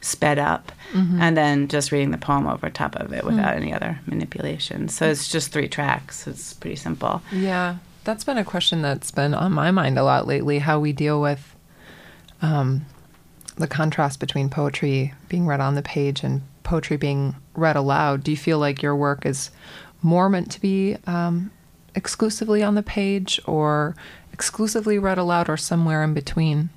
sped 0.00 0.38
up, 0.38 0.70
mm-hmm. 0.92 1.20
and 1.20 1.36
then 1.36 1.68
just 1.68 1.90
reading 1.90 2.12
the 2.12 2.18
poem 2.18 2.46
over 2.46 2.70
top 2.70 2.94
of 2.96 3.12
it 3.12 3.24
without 3.24 3.54
mm. 3.54 3.56
any 3.56 3.72
other 3.72 3.98
manipulation. 4.06 4.88
So 4.88 5.08
it's 5.08 5.28
just 5.28 5.52
three 5.52 5.68
tracks. 5.68 6.26
It's 6.26 6.54
pretty 6.54 6.76
simple. 6.76 7.22
Yeah, 7.32 7.76
that's 8.04 8.24
been 8.24 8.38
a 8.38 8.44
question 8.44 8.82
that's 8.82 9.10
been 9.10 9.34
on 9.34 9.52
my 9.52 9.70
mind 9.70 9.98
a 9.98 10.04
lot 10.04 10.26
lately. 10.26 10.60
How 10.60 10.78
we 10.78 10.92
deal 10.92 11.20
with 11.20 11.56
um, 12.40 12.86
the 13.56 13.66
contrast 13.66 14.20
between 14.20 14.48
poetry 14.48 15.12
being 15.28 15.46
read 15.46 15.60
on 15.60 15.74
the 15.74 15.82
page 15.82 16.22
and 16.22 16.42
poetry 16.62 16.96
being 16.96 17.34
read 17.54 17.76
aloud. 17.76 18.22
Do 18.22 18.30
you 18.30 18.36
feel 18.36 18.58
like 18.58 18.82
your 18.82 18.96
work 18.96 19.26
is 19.26 19.50
more 20.02 20.28
meant 20.28 20.50
to 20.52 20.60
be 20.60 20.96
um, 21.06 21.50
exclusively 21.94 22.62
on 22.62 22.74
the 22.74 22.82
page, 22.82 23.40
or 23.46 23.96
exclusively 24.34 24.98
read 24.98 25.16
aloud 25.16 25.48
or 25.48 25.56
somewhere 25.56 26.02
in 26.02 26.12
between? 26.12 26.68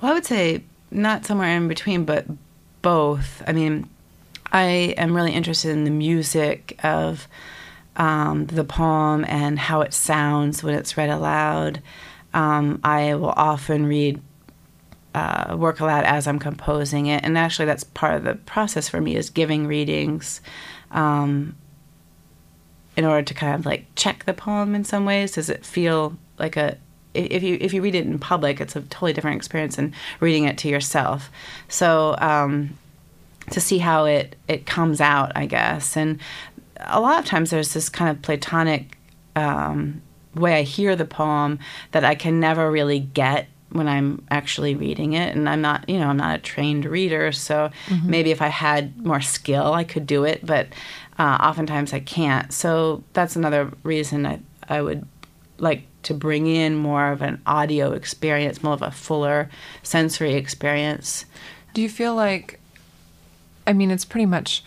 Well, 0.00 0.12
I 0.12 0.14
would 0.14 0.24
say 0.24 0.62
not 0.90 1.26
somewhere 1.26 1.56
in 1.56 1.66
between, 1.66 2.04
but 2.04 2.26
both. 2.80 3.42
I 3.46 3.52
mean, 3.52 3.90
I 4.52 4.94
am 4.96 5.14
really 5.14 5.32
interested 5.32 5.72
in 5.72 5.82
the 5.82 5.90
music 5.90 6.78
of 6.84 7.26
um, 7.96 8.46
the 8.46 8.62
poem 8.62 9.24
and 9.28 9.58
how 9.58 9.80
it 9.80 9.92
sounds 9.92 10.62
when 10.62 10.76
it's 10.76 10.96
read 10.96 11.10
aloud. 11.10 11.82
Um, 12.32 12.80
I 12.84 13.16
will 13.16 13.34
often 13.36 13.86
read 13.86 14.22
uh, 15.16 15.56
work 15.58 15.80
aloud 15.80 16.04
as 16.04 16.28
I'm 16.28 16.38
composing 16.38 17.06
it, 17.06 17.24
and 17.24 17.36
actually, 17.36 17.66
that's 17.66 17.82
part 17.82 18.14
of 18.14 18.22
the 18.22 18.36
process 18.36 18.88
for 18.88 19.00
me 19.00 19.16
is 19.16 19.28
giving 19.28 19.66
readings. 19.66 20.40
Um, 20.92 21.56
in 22.96 23.04
order 23.04 23.22
to 23.22 23.34
kind 23.34 23.54
of 23.54 23.64
like 23.64 23.86
check 23.94 24.24
the 24.24 24.34
poem 24.34 24.74
in 24.74 24.84
some 24.84 25.04
ways, 25.04 25.32
does 25.32 25.48
it 25.48 25.64
feel 25.64 26.16
like 26.38 26.56
a 26.56 26.76
if 27.14 27.42
you 27.42 27.58
if 27.60 27.72
you 27.72 27.82
read 27.82 27.94
it 27.94 28.06
in 28.06 28.18
public, 28.18 28.60
it's 28.60 28.76
a 28.76 28.82
totally 28.82 29.12
different 29.12 29.36
experience 29.36 29.76
than 29.76 29.94
reading 30.20 30.44
it 30.44 30.58
to 30.58 30.68
yourself. 30.68 31.30
So 31.68 32.14
um, 32.18 32.78
to 33.50 33.60
see 33.60 33.78
how 33.78 34.04
it 34.04 34.36
it 34.46 34.66
comes 34.66 35.00
out, 35.00 35.32
I 35.34 35.46
guess, 35.46 35.96
and 35.96 36.20
a 36.80 37.00
lot 37.00 37.18
of 37.18 37.24
times 37.24 37.50
there's 37.50 37.74
this 37.74 37.88
kind 37.88 38.10
of 38.10 38.22
platonic 38.22 38.98
um, 39.34 40.02
way 40.34 40.54
I 40.54 40.62
hear 40.62 40.94
the 40.94 41.04
poem 41.04 41.58
that 41.92 42.04
I 42.04 42.14
can 42.14 42.40
never 42.40 42.70
really 42.70 43.00
get 43.00 43.48
when 43.70 43.88
I'm 43.88 44.24
actually 44.30 44.74
reading 44.74 45.12
it. 45.12 45.36
And 45.36 45.48
I'm 45.48 45.60
not, 45.60 45.88
you 45.88 45.98
know, 45.98 46.08
I'm 46.08 46.16
not 46.16 46.38
a 46.38 46.42
trained 46.42 46.84
reader, 46.84 47.32
so 47.32 47.70
mm-hmm. 47.86 48.10
maybe 48.10 48.30
if 48.30 48.40
I 48.40 48.48
had 48.48 49.04
more 49.04 49.20
skill, 49.20 49.74
I 49.74 49.84
could 49.84 50.06
do 50.06 50.24
it, 50.24 50.44
but 50.44 50.68
uh, 51.18 51.38
oftentimes 51.40 51.92
I 51.92 52.00
can't. 52.00 52.52
So 52.52 53.02
that's 53.12 53.36
another 53.36 53.72
reason 53.82 54.24
I 54.26 54.40
I 54.68 54.82
would 54.82 55.06
like 55.58 55.84
to 56.04 56.14
bring 56.14 56.46
in 56.46 56.76
more 56.76 57.12
of 57.12 57.22
an 57.22 57.40
audio 57.46 57.92
experience, 57.92 58.62
more 58.62 58.74
of 58.74 58.82
a 58.82 58.90
fuller 58.90 59.50
sensory 59.82 60.34
experience. 60.34 61.24
Do 61.74 61.82
you 61.82 61.88
feel 61.88 62.14
like, 62.14 62.60
I 63.66 63.72
mean, 63.72 63.90
it's 63.90 64.04
pretty 64.04 64.26
much 64.26 64.64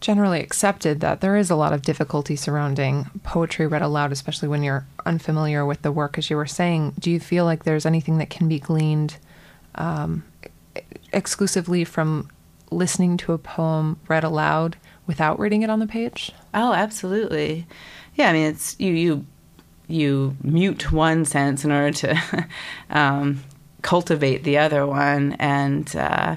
generally 0.00 0.40
accepted 0.40 1.00
that 1.00 1.20
there 1.20 1.36
is 1.36 1.50
a 1.50 1.56
lot 1.56 1.72
of 1.72 1.82
difficulty 1.82 2.36
surrounding 2.36 3.06
poetry 3.22 3.66
read 3.66 3.82
aloud, 3.82 4.12
especially 4.12 4.48
when 4.48 4.62
you're 4.62 4.86
unfamiliar 5.06 5.64
with 5.64 5.82
the 5.82 5.92
work, 5.92 6.18
as 6.18 6.28
you 6.28 6.36
were 6.36 6.46
saying. 6.46 6.92
Do 6.98 7.10
you 7.10 7.20
feel 7.20 7.44
like 7.44 7.64
there's 7.64 7.86
anything 7.86 8.18
that 8.18 8.30
can 8.30 8.48
be 8.48 8.58
gleaned 8.58 9.16
um, 9.76 10.24
exclusively 11.12 11.84
from 11.84 12.28
listening 12.70 13.16
to 13.18 13.32
a 13.32 13.38
poem 13.38 13.98
read 14.08 14.24
aloud 14.24 14.76
without 15.06 15.38
reading 15.38 15.62
it 15.62 15.70
on 15.70 15.78
the 15.78 15.86
page? 15.86 16.32
Oh, 16.52 16.72
absolutely. 16.72 17.66
Yeah, 18.14 18.28
I 18.28 18.32
mean, 18.32 18.46
it's 18.46 18.76
you. 18.78 18.92
You 18.92 19.26
you 19.86 20.36
mute 20.42 20.92
one 20.92 21.24
sense 21.24 21.64
in 21.64 21.72
order 21.72 21.92
to 21.92 22.46
um, 22.90 23.42
cultivate 23.82 24.44
the 24.44 24.58
other 24.58 24.86
one. 24.86 25.32
And 25.38 25.94
uh, 25.96 26.36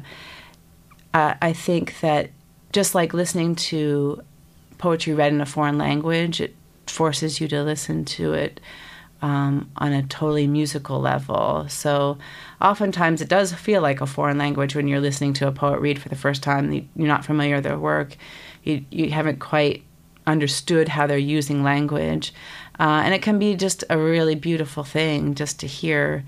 I 1.14 1.54
think 1.54 2.00
that 2.02 2.32
just 2.72 2.94
like 2.94 3.14
listening 3.14 3.56
to 3.56 4.22
poetry 4.78 5.14
read 5.14 5.34
in 5.34 5.42
a 5.42 5.46
foreign 5.46 5.78
language, 5.78 6.42
it 6.42 6.56
forces 6.86 7.42
you 7.42 7.48
to 7.48 7.64
listen 7.64 8.06
to 8.06 8.34
it 8.34 8.60
um, 9.22 9.72
on 9.78 9.94
a 9.94 10.04
totally 10.04 10.48
musical 10.48 11.00
level. 11.00 11.68
So 11.70 12.18
oftentimes 12.62 13.22
it 13.22 13.30
does 13.30 13.54
feel 13.54 13.82
like 13.82 14.02
a 14.02 14.06
foreign 14.06 14.38
language 14.38 14.76
when 14.76 14.88
you're 14.88 15.00
listening 15.00 15.34
to 15.34 15.48
a 15.48 15.52
poet 15.52 15.80
read 15.80 16.00
for 16.00 16.10
the 16.10 16.16
first 16.16 16.44
time. 16.44 16.72
You're 16.72 17.08
not 17.08 17.26
familiar 17.26 17.56
with 17.56 17.64
their 17.64 17.80
work. 17.80 18.16
You, 18.64 18.86
you 18.92 19.10
haven't 19.10 19.40
quite 19.40 19.84
understood 20.28 20.90
how 20.90 21.08
they're 21.08 21.18
using 21.18 21.64
language. 21.64 22.34
Uh, 22.80 23.02
and 23.04 23.14
it 23.14 23.22
can 23.22 23.40
be 23.40 23.56
just 23.56 23.84
a 23.90 23.98
really 23.98 24.36
beautiful 24.36 24.84
thing 24.84 25.34
just 25.36 25.60
to 25.60 25.68
hear 25.68 26.24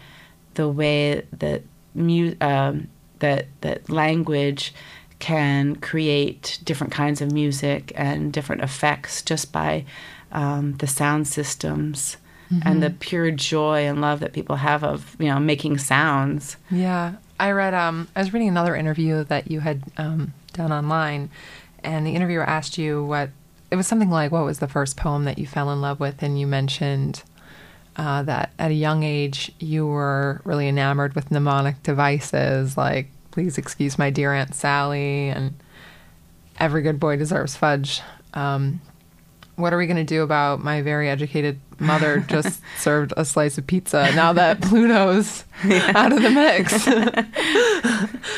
the 0.56 0.68
way 0.68 1.26
that 1.32 1.62
mu- 1.94 2.36
um, 2.42 2.88
that 3.20 3.48
that 3.62 3.90
language 3.90 4.74
can 5.20 5.76
create 5.76 6.60
different 6.64 6.94
kinds 6.94 7.22
of 7.22 7.32
music 7.32 7.92
and 7.96 8.32
different 8.32 8.62
effects 8.62 9.22
just 9.22 9.52
by 9.52 9.86
um, 10.32 10.78
the 10.78 10.88
sound 10.88 11.28
systems 11.28 12.18
mm-hmm. 12.52 12.68
and 12.68 12.82
the 12.82 12.90
pure 12.90 13.32
joy 13.32 13.86
and 13.86 14.02
love 14.02 14.20
that 14.22 14.34
people 14.34 14.58
have 14.58 14.84
of 14.84 15.16
you 15.20 15.28
know 15.28 15.40
making 15.40 15.78
sounds. 15.78 16.58
Yeah, 16.72 17.14
I 17.40 17.52
read. 17.52 17.74
Um, 17.74 18.08
I 18.16 18.20
was 18.20 18.34
reading 18.34 18.50
another 18.50 18.76
interview 18.76 19.24
that 19.26 19.52
you 19.52 19.60
had 19.60 19.84
um, 19.98 20.34
done 20.54 20.72
online, 20.72 21.30
and 21.84 22.06
the 22.06 22.16
interviewer 22.16 22.44
asked 22.44 22.78
you 22.78 23.04
what 23.04 23.30
it 23.72 23.76
was 23.76 23.88
something 23.88 24.10
like, 24.10 24.32
"What 24.32 24.46
was 24.46 24.60
the 24.60 24.68
first 24.68 24.98
poem 24.98 25.26
that 25.26 25.38
you 25.38 25.48
fell 25.48 25.72
in 25.72 25.82
love 25.82 26.00
with?" 26.00 26.22
And 26.24 26.40
you 26.40 26.48
mentioned 26.48 27.24
uh, 27.96 28.24
that 28.24 28.52
at 28.58 28.72
a 28.72 28.76
young 28.76 29.04
age 29.04 29.52
you 29.60 29.86
were 29.86 30.42
really 30.44 30.68
enamored 30.68 31.16
with 31.16 31.32
mnemonic 31.32 31.82
devices, 31.84 32.78
like 32.78 33.10
"Please 33.32 33.58
excuse 33.58 33.98
my 33.98 34.10
dear 34.10 34.34
Aunt 34.34 34.56
Sally" 34.56 35.30
and 35.30 35.56
"Every 36.60 36.82
good 36.82 37.00
boy 37.00 37.18
deserves 37.18 37.56
fudge." 37.56 38.02
Um, 38.34 38.82
what 39.60 39.74
are 39.74 39.78
we 39.78 39.86
going 39.86 39.98
to 39.98 40.04
do 40.04 40.24
about 40.24 40.64
my 40.64 40.82
very 40.82 41.10
educated 41.10 41.60
mother 41.80 42.20
just 42.28 42.62
served 42.78 43.14
a 43.18 43.26
slice 43.26 43.58
of 43.58 43.68
pizza 43.68 44.12
now 44.16 44.34
that 44.34 44.62
Pluto's 44.64 45.44
out 45.64 46.12
of 46.12 46.22
the 46.22 46.30
mix? 46.30 46.88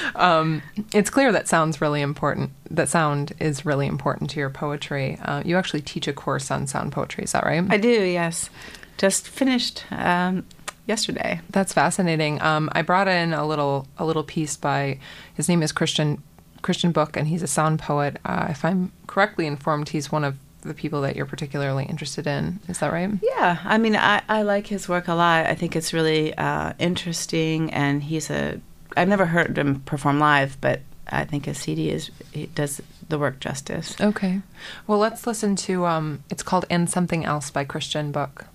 um, 0.16 0.62
it's 0.94 1.10
clear 1.10 1.32
that 1.32 1.48
sounds 1.48 1.80
really 1.80 2.02
important. 2.02 2.52
That 2.70 2.90
sound 2.90 3.34
is 3.40 3.66
really 3.66 3.88
important 3.88 4.30
to 4.32 4.40
your 4.40 4.50
poetry. 4.50 5.18
Uh, 5.22 5.44
you 5.46 5.58
actually 5.58 5.82
teach 5.82 6.08
a 6.08 6.14
course 6.14 6.50
on 6.52 6.68
sound 6.68 6.92
poetry, 6.92 7.24
is 7.24 7.32
that 7.34 7.46
right? 7.46 7.64
I 7.70 7.78
do, 7.78 7.90
yes. 7.90 8.50
Just 8.98 9.28
finished 9.28 9.84
um, 9.92 10.46
yesterday. 10.88 11.42
That's 11.50 11.74
fascinating. 11.74 12.42
Um, 12.42 12.70
I 12.74 12.82
brought 12.82 13.08
in 13.08 13.34
a 13.34 13.46
little 13.48 13.88
a 13.98 14.06
little 14.06 14.24
piece 14.24 14.58
by 14.58 15.00
his 15.34 15.48
name 15.50 15.64
is 15.64 15.72
Christian 15.72 16.22
Christian 16.62 16.94
Bök, 16.94 17.18
and 17.18 17.28
he's 17.28 17.42
a 17.42 17.48
sound 17.48 17.80
poet. 17.80 18.18
Uh, 18.24 18.48
if 18.50 18.64
I'm 18.64 18.92
correctly 19.08 19.48
informed, 19.48 19.90
he's 19.90 20.12
one 20.12 20.24
of 20.24 20.38
the 20.62 20.74
people 20.74 21.02
that 21.02 21.16
you're 21.16 21.26
particularly 21.26 21.86
interested 21.86 22.28
in. 22.28 22.60
Is 22.68 22.80
that 22.80 22.92
right? 22.92 23.10
Yeah, 23.22 23.60
I 23.64 23.78
mean, 23.78 23.96
I, 23.96 24.22
I 24.30 24.42
like 24.44 24.68
his 24.68 24.88
work 24.88 25.08
a 25.08 25.14
lot. 25.14 25.46
I 25.46 25.56
think 25.56 25.76
it's 25.76 25.94
really 25.94 26.34
uh, 26.36 26.74
interesting, 26.80 27.72
and 27.74 28.04
he's 28.04 28.30
a. 28.30 28.62
I've 28.96 29.08
never 29.08 29.26
heard 29.26 29.58
him 29.58 29.82
perform 29.82 30.20
live, 30.20 30.58
but 30.62 30.82
I 31.08 31.26
think 31.26 31.46
his 31.46 31.58
CD 31.58 31.90
is 31.90 32.12
he 32.32 32.48
does 32.48 32.82
the 33.08 33.18
work 33.18 33.40
justice. 33.40 33.96
Okay, 34.00 34.42
well, 34.88 35.00
let's 35.00 35.26
listen 35.28 35.56
to. 35.58 35.86
Um, 35.86 36.24
it's 36.30 36.44
called 36.44 36.66
"And 36.70 36.90
Something 36.90 37.26
Else" 37.26 37.50
by 37.50 37.64
Christian 37.64 38.14
Bök. 38.14 38.46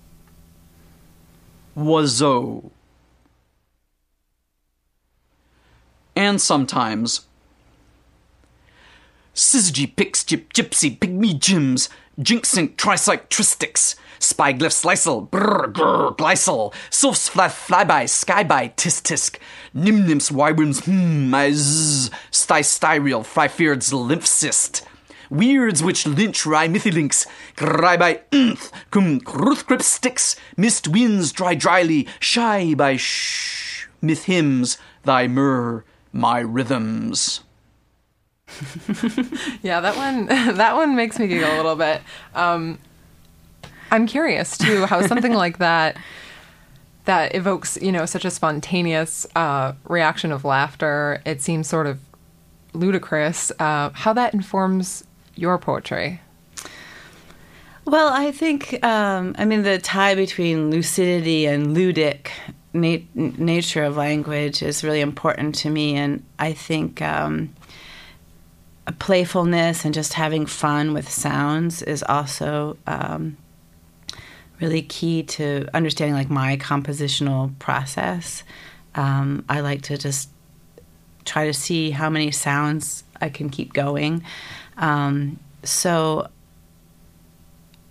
Wazo. 1.77 2.71
And 6.15 6.41
sometimes 6.41 7.26
Syzygy, 9.37 9.95
Pix, 9.95 10.23
Gyp, 10.23 10.51
Gypsy, 10.51 10.97
Pygmy, 10.97 11.37
Gyms, 11.37 11.89
Jinxink, 12.19 12.75
Tricyc, 12.75 13.29
Tristics, 13.29 13.95
Spyglyph, 14.19 14.73
Sliceal, 14.73 15.29
Brr, 15.29 15.71
Grr, 15.71 16.17
Glycel, 16.17 16.73
Sylphs, 16.89 17.29
Fly, 17.29 17.47
Flyby, 17.47 18.05
Skyby, 18.05 18.75
Tisk, 18.75 19.03
Tisk, 19.03 19.37
Nimnims, 19.75 20.31
Wyworms, 20.31 20.85
Hmm, 20.85 21.35
Iz, 21.35 22.09
Sty, 22.31 22.61
Styreal, 22.61 23.21
Fryfeards, 23.21 23.93
Lymph 23.93 24.25
Cyst, 24.25 24.83
Weirds 25.29 25.83
which 25.83 26.07
lynch 26.07 26.41
Rhymithylinks, 26.43 27.27
Gryby, 27.55 28.21
Nth, 28.31 28.71
Cum, 28.89 29.21
Kruthgrip 29.21 29.83
Sticks, 29.83 30.35
Mist 30.57 30.87
winds, 30.87 31.31
Dry, 31.31 31.53
Dryly, 31.53 32.07
Shy 32.19 32.73
by 32.73 32.95
Shh, 32.95 33.85
Myth 34.01 34.23
hymns, 34.23 34.79
Thy 35.03 35.27
myrrh, 35.27 35.85
my 36.11 36.39
rhythms. 36.39 37.41
Yeah, 39.61 39.81
that 39.81 39.95
one 39.95 40.25
that 40.57 40.75
one 40.75 40.95
makes 40.95 41.19
me 41.19 41.27
giggle 41.27 41.53
a 41.53 41.57
little 41.57 41.75
bit. 41.75 42.01
Um, 42.33 42.79
I'm 43.91 44.07
curious 44.07 44.57
too 44.57 44.85
how 44.85 45.05
something 45.05 45.33
like 45.43 45.57
that 45.59 45.97
that 47.05 47.35
evokes 47.35 47.77
you 47.81 47.91
know 47.91 48.05
such 48.05 48.25
a 48.25 48.31
spontaneous 48.31 49.25
uh, 49.35 49.73
reaction 49.87 50.31
of 50.31 50.45
laughter. 50.45 51.21
It 51.25 51.41
seems 51.41 51.67
sort 51.67 51.87
of 51.87 51.99
ludicrous. 52.73 53.51
Uh, 53.59 53.89
how 53.93 54.13
that 54.13 54.33
informs 54.33 55.03
your 55.35 55.57
poetry. 55.57 56.21
Well, 57.85 58.11
I 58.11 58.33
think, 58.33 58.83
um, 58.83 59.33
I 59.37 59.45
mean, 59.45 59.63
the 59.63 59.77
tie 59.77 60.13
between 60.13 60.69
lucidity 60.69 61.45
and 61.45 61.67
ludic 61.67 62.31
nat- 62.73 63.15
nature 63.15 63.83
of 63.85 63.95
language 63.95 64.61
is 64.61 64.83
really 64.83 64.99
important 64.99 65.55
to 65.55 65.69
me. 65.69 65.95
And 65.95 66.21
I 66.37 66.51
think 66.51 67.01
um, 67.01 67.53
playfulness 68.93 69.85
and 69.85 69.93
just 69.93 70.13
having 70.13 70.45
fun 70.45 70.93
with 70.93 71.09
sounds 71.09 71.81
is 71.81 72.03
also 72.03 72.77
um, 72.87 73.37
really 74.61 74.81
key 74.81 75.23
to 75.23 75.67
understanding 75.73 76.15
like 76.15 76.29
my 76.29 76.57
compositional 76.57 77.57
process. 77.59 78.43
Um, 78.95 79.45
I 79.49 79.59
like 79.59 79.83
to 79.83 79.97
just 79.97 80.29
try 81.25 81.45
to 81.45 81.53
see 81.53 81.91
how 81.91 82.09
many 82.09 82.31
sounds 82.31 83.03
I 83.19 83.29
can 83.29 83.49
keep 83.49 83.73
going. 83.73 84.23
Um, 84.77 85.39
so, 85.63 86.29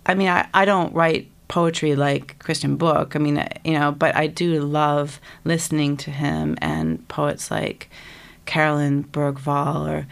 I 0.05 0.15
mean, 0.15 0.27
I, 0.27 0.47
I 0.53 0.65
don't 0.65 0.93
write 0.93 1.29
poetry 1.47 1.95
like 1.95 2.39
Christian 2.39 2.77
Bök. 2.77 3.15
I 3.15 3.19
mean, 3.19 3.47
you 3.63 3.73
know, 3.73 3.91
but 3.91 4.15
I 4.15 4.27
do 4.27 4.59
love 4.61 5.21
listening 5.45 5.95
to 5.97 6.11
him 6.11 6.57
and 6.61 7.07
poets 7.07 7.51
like 7.51 7.89
Caroline 8.45 9.03
Bergvall 9.03 9.87
or 9.87 10.07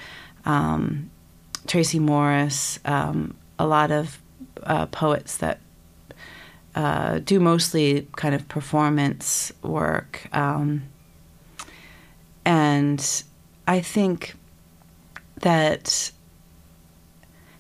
um, 0.46 1.10
Tracie 1.68 2.00
Morris, 2.00 2.80
um, 2.86 3.36
a 3.58 3.66
lot 3.66 3.92
of 3.92 4.22
uh, 4.64 4.86
poets 4.88 5.38
that 5.38 5.60
uh, 6.76 7.20
do 7.20 7.40
mostly 7.40 8.08
kind 8.16 8.36
of 8.36 8.48
performance 8.48 9.52
work. 9.64 10.28
Um, 10.34 10.84
and 12.44 13.24
I 13.68 13.80
think 13.80 14.36
that 15.42 16.12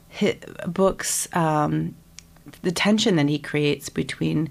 his 0.09 0.35
books, 0.67 1.27
um, 1.33 1.95
the 2.61 2.71
tension 2.71 3.15
that 3.15 3.27
he 3.27 3.39
creates 3.39 3.89
between 3.89 4.49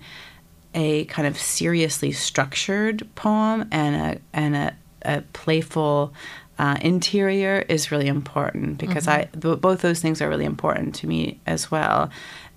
a 0.75 1.05
kind 1.05 1.29
of 1.29 1.39
seriously 1.39 2.11
structured 2.11 3.09
poem 3.15 3.69
and 3.71 3.95
a 3.95 4.21
and 4.33 4.57
a, 4.57 4.77
a 5.03 5.23
playful 5.33 6.13
uh, 6.59 6.77
interior 6.81 7.65
is 7.69 7.91
really 7.91 8.07
important 8.07 8.79
because 8.79 9.09
I 9.09 9.25
th- 9.41 9.61
both 9.61 9.81
those 9.81 10.01
things 10.01 10.23
are 10.23 10.29
really 10.29 10.45
important 10.45 10.95
to 10.97 11.07
me 11.07 11.41
as 11.47 11.71
well. 11.71 12.11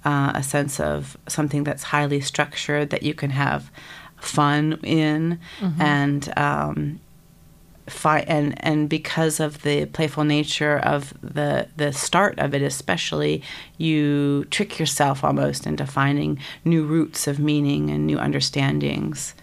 Uh, 0.06 0.32
a 0.36 0.44
sense 0.44 0.80
of 0.80 1.18
something 1.28 1.64
that's 1.64 1.84
highly 1.84 2.22
structured 2.22 2.92
that 2.92 3.04
you 3.04 3.14
can 3.14 3.32
have 3.32 3.72
fun 4.18 4.80
in, 4.84 5.40
and 5.80 6.34
um, 6.38 7.00
fi- 7.88 8.22
and 8.28 8.54
and 8.64 8.88
because 8.90 9.40
of 9.40 9.64
the 9.64 9.86
playful 9.88 10.24
nature 10.24 10.78
of 10.78 11.14
the 11.22 11.68
the 11.76 11.92
start 11.92 12.38
of 12.40 12.54
it, 12.54 12.62
especially, 12.62 13.42
you 13.78 14.46
trick 14.52 14.80
yourself 14.80 15.24
almost 15.24 15.66
into 15.66 15.86
finding 15.86 16.40
new 16.64 16.86
roots 16.86 17.28
of 17.28 17.40
meaning 17.40 17.90
and 17.90 18.06
new 18.06 18.18
understandings. 18.18 19.34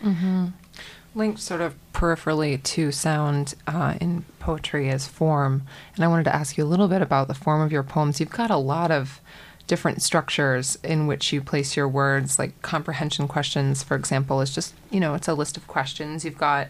Linked 1.15 1.41
sort 1.41 1.61
of 1.61 1.75
peripherally 1.93 2.63
to 2.63 2.91
sound 2.91 3.55
uh, 3.67 3.95
in 4.01 4.25
poetry 4.39 4.91
as 4.91 5.07
form. 5.07 5.63
And 5.95 6.05
I 6.05 6.09
wanted 6.09 6.25
to 6.25 6.35
ask 6.35 6.59
you 6.59 6.65
a 6.65 6.67
little 6.67 6.89
bit 6.89 7.03
about 7.03 7.29
the 7.29 7.35
form 7.35 7.61
of 7.61 7.73
your 7.73 7.83
poems. 7.83 8.21
You've 8.21 8.31
got 8.31 8.51
a 8.51 8.57
lot 8.57 8.91
of 8.91 9.21
different 9.67 10.03
structures 10.03 10.77
in 10.83 11.07
which 11.07 11.33
you 11.33 11.41
place 11.41 11.77
your 11.77 11.89
words, 11.89 12.39
like 12.39 12.61
comprehension 12.63 13.27
questions, 13.27 13.83
for 13.83 13.97
example, 13.97 14.41
is 14.41 14.55
just, 14.55 14.75
you 14.91 15.01
know, 15.01 15.15
it's 15.15 15.29
a 15.29 15.35
list 15.35 15.57
of 15.57 15.67
questions. 15.67 16.25
You've 16.25 16.39
got 16.39 16.69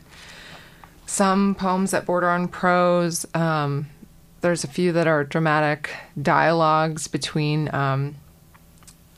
some 1.06 1.54
poems 1.54 1.90
that 1.90 2.06
border 2.06 2.28
on 2.28 2.48
prose. 2.48 3.26
Um, 3.34 3.86
there's 4.42 4.62
a 4.62 4.68
few 4.68 4.92
that 4.92 5.06
are 5.06 5.24
dramatic 5.24 5.90
dialogues 6.20 7.08
between 7.08 7.74
um, 7.74 8.14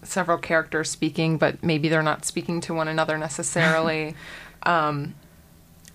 several 0.02 0.38
characters 0.38 0.90
speaking, 0.90 1.36
but 1.36 1.62
maybe 1.62 1.88
they're 1.88 2.02
not 2.02 2.24
speaking 2.24 2.60
to 2.62 2.74
one 2.74 2.88
another 2.88 3.18
necessarily. 3.18 4.14
um, 4.66 5.14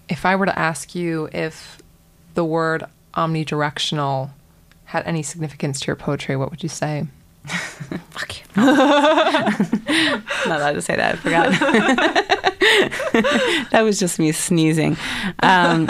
if 0.09 0.25
I 0.25 0.35
were 0.35 0.45
to 0.45 0.57
ask 0.57 0.95
you 0.95 1.29
if 1.31 1.79
the 2.33 2.43
word 2.43 2.83
omnidirectional 3.13 4.31
had 4.85 5.05
any 5.05 5.23
significance 5.23 5.79
to 5.81 5.87
your 5.87 5.95
poetry, 5.95 6.35
what 6.35 6.49
would 6.49 6.63
you 6.63 6.69
say? 6.69 7.05
Fuck 7.45 8.39
you. 8.39 8.45
Not 8.55 10.47
allowed 10.47 10.73
to 10.73 10.81
say 10.81 10.95
that. 10.95 11.13
I 11.13 11.17
forgot. 11.17 11.51
that 13.71 13.81
was 13.81 13.99
just 13.99 14.19
me 14.19 14.31
sneezing. 14.31 14.95
Um, 15.41 15.89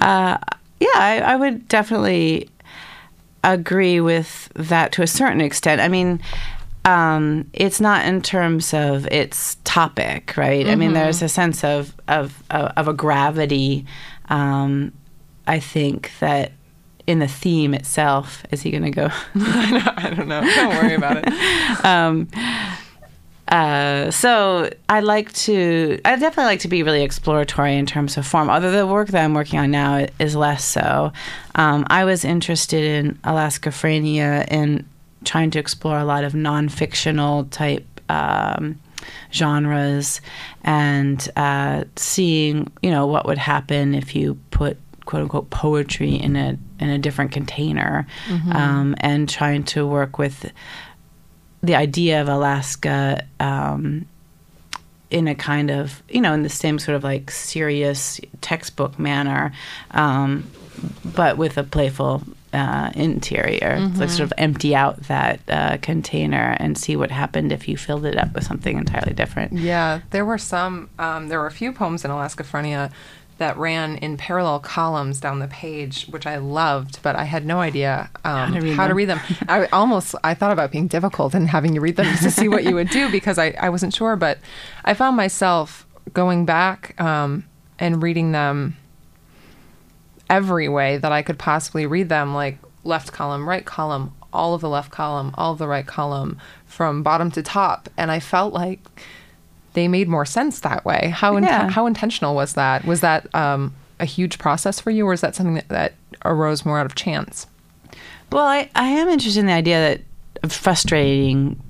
uh, 0.00 0.38
yeah, 0.80 0.88
I, 0.94 1.22
I 1.24 1.36
would 1.36 1.68
definitely 1.68 2.48
agree 3.44 4.00
with 4.00 4.50
that 4.54 4.90
to 4.92 5.02
a 5.02 5.06
certain 5.06 5.40
extent. 5.40 5.80
I 5.80 5.88
mean, 5.88 6.20
um, 6.84 7.50
it's 7.52 7.80
not 7.80 8.04
in 8.04 8.20
terms 8.20 8.74
of 8.74 9.06
its 9.06 9.56
topic, 9.64 10.36
right? 10.36 10.66
I 10.66 10.74
mean, 10.74 10.92
there's 10.92 11.22
a 11.22 11.28
sense 11.28 11.64
of 11.64 11.94
of 12.08 12.42
of, 12.50 12.72
of 12.76 12.88
a 12.88 12.92
gravity. 12.92 13.86
Um, 14.28 14.92
I 15.46 15.60
think 15.60 16.10
that 16.20 16.52
in 17.06 17.18
the 17.18 17.28
theme 17.28 17.74
itself, 17.74 18.44
is 18.50 18.62
he 18.62 18.70
going 18.70 18.84
to 18.84 18.90
go? 18.90 19.08
I 19.34 20.12
don't 20.14 20.28
know. 20.28 20.40
Don't 20.40 20.68
worry 20.76 20.94
about 20.94 21.18
it. 21.18 21.84
um, 21.84 22.28
uh, 23.48 24.10
so 24.10 24.70
I 24.88 25.00
like 25.00 25.32
to, 25.32 26.00
I 26.04 26.16
definitely 26.16 26.44
like 26.44 26.60
to 26.60 26.68
be 26.68 26.82
really 26.82 27.02
exploratory 27.02 27.76
in 27.76 27.84
terms 27.84 28.16
of 28.16 28.26
form. 28.26 28.48
Although 28.48 28.72
the 28.72 28.86
work 28.86 29.08
that 29.08 29.22
I'm 29.22 29.34
working 29.34 29.58
on 29.58 29.70
now 29.70 30.06
is 30.18 30.34
less 30.34 30.64
so. 30.64 31.12
Um, 31.54 31.86
I 31.88 32.04
was 32.04 32.24
interested 32.24 32.82
in 32.82 33.14
Alaskaphrenia 33.16 34.48
in 34.50 34.88
trying 35.24 35.50
to 35.52 35.58
explore 35.58 35.98
a 35.98 36.04
lot 36.04 36.24
of 36.24 36.34
non-fictional 36.34 37.44
type 37.46 37.86
um, 38.08 38.78
genres 39.32 40.20
and 40.62 41.28
uh, 41.36 41.84
seeing, 41.96 42.70
you 42.82 42.90
know, 42.90 43.06
what 43.06 43.26
would 43.26 43.38
happen 43.38 43.94
if 43.94 44.14
you 44.14 44.38
put 44.50 44.78
quote 45.04 45.22
unquote 45.22 45.50
poetry 45.50 46.14
in 46.14 46.36
a 46.36 46.56
in 46.80 46.88
a 46.88 46.98
different 46.98 47.32
container, 47.32 48.06
um, 48.52 48.94
and 48.98 49.28
trying 49.28 49.62
to 49.64 49.86
work 49.86 50.18
with 50.18 50.50
the 51.62 51.74
idea 51.74 52.20
of 52.20 52.28
Alaska 52.28 53.24
um, 53.40 54.06
in 55.10 55.28
a 55.28 55.34
kind 55.34 55.70
of 55.70 56.02
you 56.08 56.20
know 56.20 56.32
in 56.32 56.42
the 56.42 56.48
same 56.48 56.78
sort 56.78 56.96
of 56.96 57.04
like 57.04 57.30
serious 57.30 58.20
textbook 58.40 58.98
manner, 58.98 59.52
um, 59.92 60.44
but 61.04 61.36
with 61.36 61.58
a 61.58 61.62
playful 61.64 62.22
uh, 62.54 62.90
interior. 62.94 63.76
It's 63.80 63.98
like 63.98 64.08
sort 64.08 64.20
of 64.20 64.32
empty 64.38 64.74
out 64.74 65.02
that 65.04 65.40
uh, 65.48 65.76
container 65.82 66.56
and 66.60 66.78
see 66.78 66.96
what 66.96 67.10
happened 67.10 67.52
if 67.52 67.68
you 67.68 67.76
filled 67.76 68.06
it 68.06 68.16
up 68.16 68.32
with 68.34 68.44
something 68.44 68.78
entirely 68.78 69.12
different. 69.12 69.52
Yeah, 69.52 70.00
there 70.10 70.24
were 70.24 70.38
some. 70.38 70.88
Um, 70.98 71.28
there 71.28 71.40
were 71.40 71.46
a 71.46 71.52
few 71.52 71.72
poems 71.72 72.04
in 72.04 72.10
Alaska 72.10 72.44
that 73.38 73.56
ran 73.56 73.96
in 73.96 74.16
parallel 74.16 74.60
columns 74.60 75.20
down 75.20 75.40
the 75.40 75.48
page, 75.48 76.06
which 76.06 76.26
I 76.26 76.36
loved, 76.36 77.02
but 77.02 77.16
I 77.16 77.24
had 77.24 77.44
no 77.44 77.60
idea 77.60 78.08
um, 78.24 78.52
how, 78.52 78.86
to 78.86 78.94
read, 78.94 79.08
them. 79.08 79.18
I 79.48 79.66
almost 79.66 80.14
I 80.22 80.34
thought 80.34 80.52
about 80.52 80.70
being 80.70 80.86
difficult 80.86 81.34
and 81.34 81.48
having 81.48 81.74
you 81.74 81.80
read 81.80 81.96
them 81.96 82.16
to 82.18 82.30
see 82.30 82.48
what 82.48 82.62
you 82.62 82.76
would 82.76 82.90
do 82.90 83.10
because 83.12 83.38
I, 83.38 83.54
I 83.60 83.70
wasn't 83.70 83.92
sure. 83.92 84.14
But 84.14 84.38
I 84.84 84.94
found 84.94 85.16
myself 85.16 85.86
going 86.12 86.44
back 86.44 86.98
um, 87.00 87.44
and 87.78 88.02
reading 88.02 88.30
them 88.32 88.76
every 90.30 90.68
way 90.68 90.96
that 90.98 91.12
I 91.12 91.22
could 91.22 91.38
possibly 91.38 91.86
read 91.86 92.08
them, 92.08 92.34
like 92.34 92.58
left 92.84 93.12
column, 93.12 93.48
right 93.48 93.64
column, 93.64 94.12
all 94.32 94.54
of 94.54 94.60
the 94.60 94.68
left 94.68 94.90
column, 94.90 95.32
all 95.36 95.52
of 95.52 95.58
the 95.58 95.68
right 95.68 95.86
column, 95.86 96.38
from 96.66 97.02
bottom 97.02 97.30
to 97.32 97.42
top, 97.42 97.88
and 97.96 98.10
I 98.10 98.20
felt 98.20 98.52
like 98.52 98.80
they 99.74 99.88
made 99.88 100.08
more 100.08 100.24
sense 100.26 100.60
that 100.60 100.84
way. 100.84 101.12
How 101.14 101.36
in- 101.36 101.44
Yeah. 101.44 101.68
how 101.70 101.86
intentional 101.86 102.34
was 102.34 102.54
that? 102.54 102.84
Was 102.84 103.00
that 103.00 103.32
um, 103.34 103.74
a 104.00 104.04
huge 104.04 104.38
process 104.38 104.80
for 104.80 104.90
you, 104.90 105.06
or 105.06 105.12
is 105.12 105.20
that 105.20 105.34
something 105.34 105.54
that, 105.54 105.68
that 105.68 105.94
arose 106.24 106.64
more 106.64 106.78
out 106.78 106.86
of 106.86 106.94
chance? 106.94 107.46
Well, 108.32 108.44
I, 108.44 108.68
I 108.74 108.88
am 108.88 109.08
interested 109.08 109.40
in 109.40 109.46
the 109.46 109.52
idea 109.52 109.78
that 109.78 110.00
of 110.42 110.52
frustrating 110.52 111.60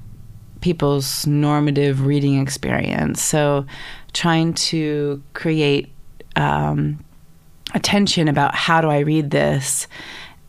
people's 0.61 1.27
normative 1.27 2.07
reading 2.07 2.41
experience. 2.41 3.21
So, 3.23 3.67
trying 4.15 4.55
to 4.55 5.23
create 5.35 5.91
um, 6.37 7.04
attention 7.75 8.29
about 8.29 8.55
how 8.55 8.81
do 8.81 8.89
I 8.89 9.01
read 9.01 9.31
this 9.31 9.87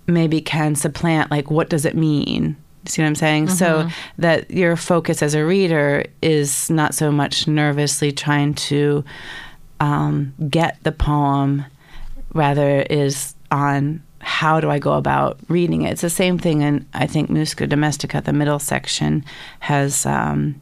maybe 0.07 0.41
can 0.41 0.75
supplant 0.75 1.31
like 1.31 1.49
what 1.49 1.69
does 1.69 1.85
it 1.85 1.95
mean. 1.95 2.55
See 2.85 3.01
what 3.01 3.07
I'm 3.07 3.15
saying? 3.15 3.49
So 3.49 3.89
that 4.19 4.51
your 4.51 4.75
focus 4.75 5.23
as 5.23 5.33
a 5.33 5.43
reader 5.43 6.05
is 6.21 6.69
not 6.69 6.93
so 6.93 7.11
much 7.11 7.47
nervously 7.47 8.11
trying 8.11 8.53
to 8.53 9.03
um, 9.79 10.33
get 10.49 10.77
the 10.83 10.91
poem, 10.91 11.65
rather 12.33 12.81
is 12.81 13.33
on 13.49 14.03
how 14.19 14.59
do 14.59 14.69
I 14.69 14.79
go 14.79 14.93
about 14.93 15.39
reading 15.47 15.81
it. 15.81 15.93
It's 15.93 16.01
the 16.01 16.09
same 16.09 16.37
thing, 16.37 16.63
and 16.63 16.85
I 16.93 17.07
think 17.07 17.29
Musca 17.29 17.67
Domestica, 17.67 18.21
the 18.21 18.33
middle 18.33 18.59
section, 18.59 19.25
has 19.59 20.05
um, 20.05 20.61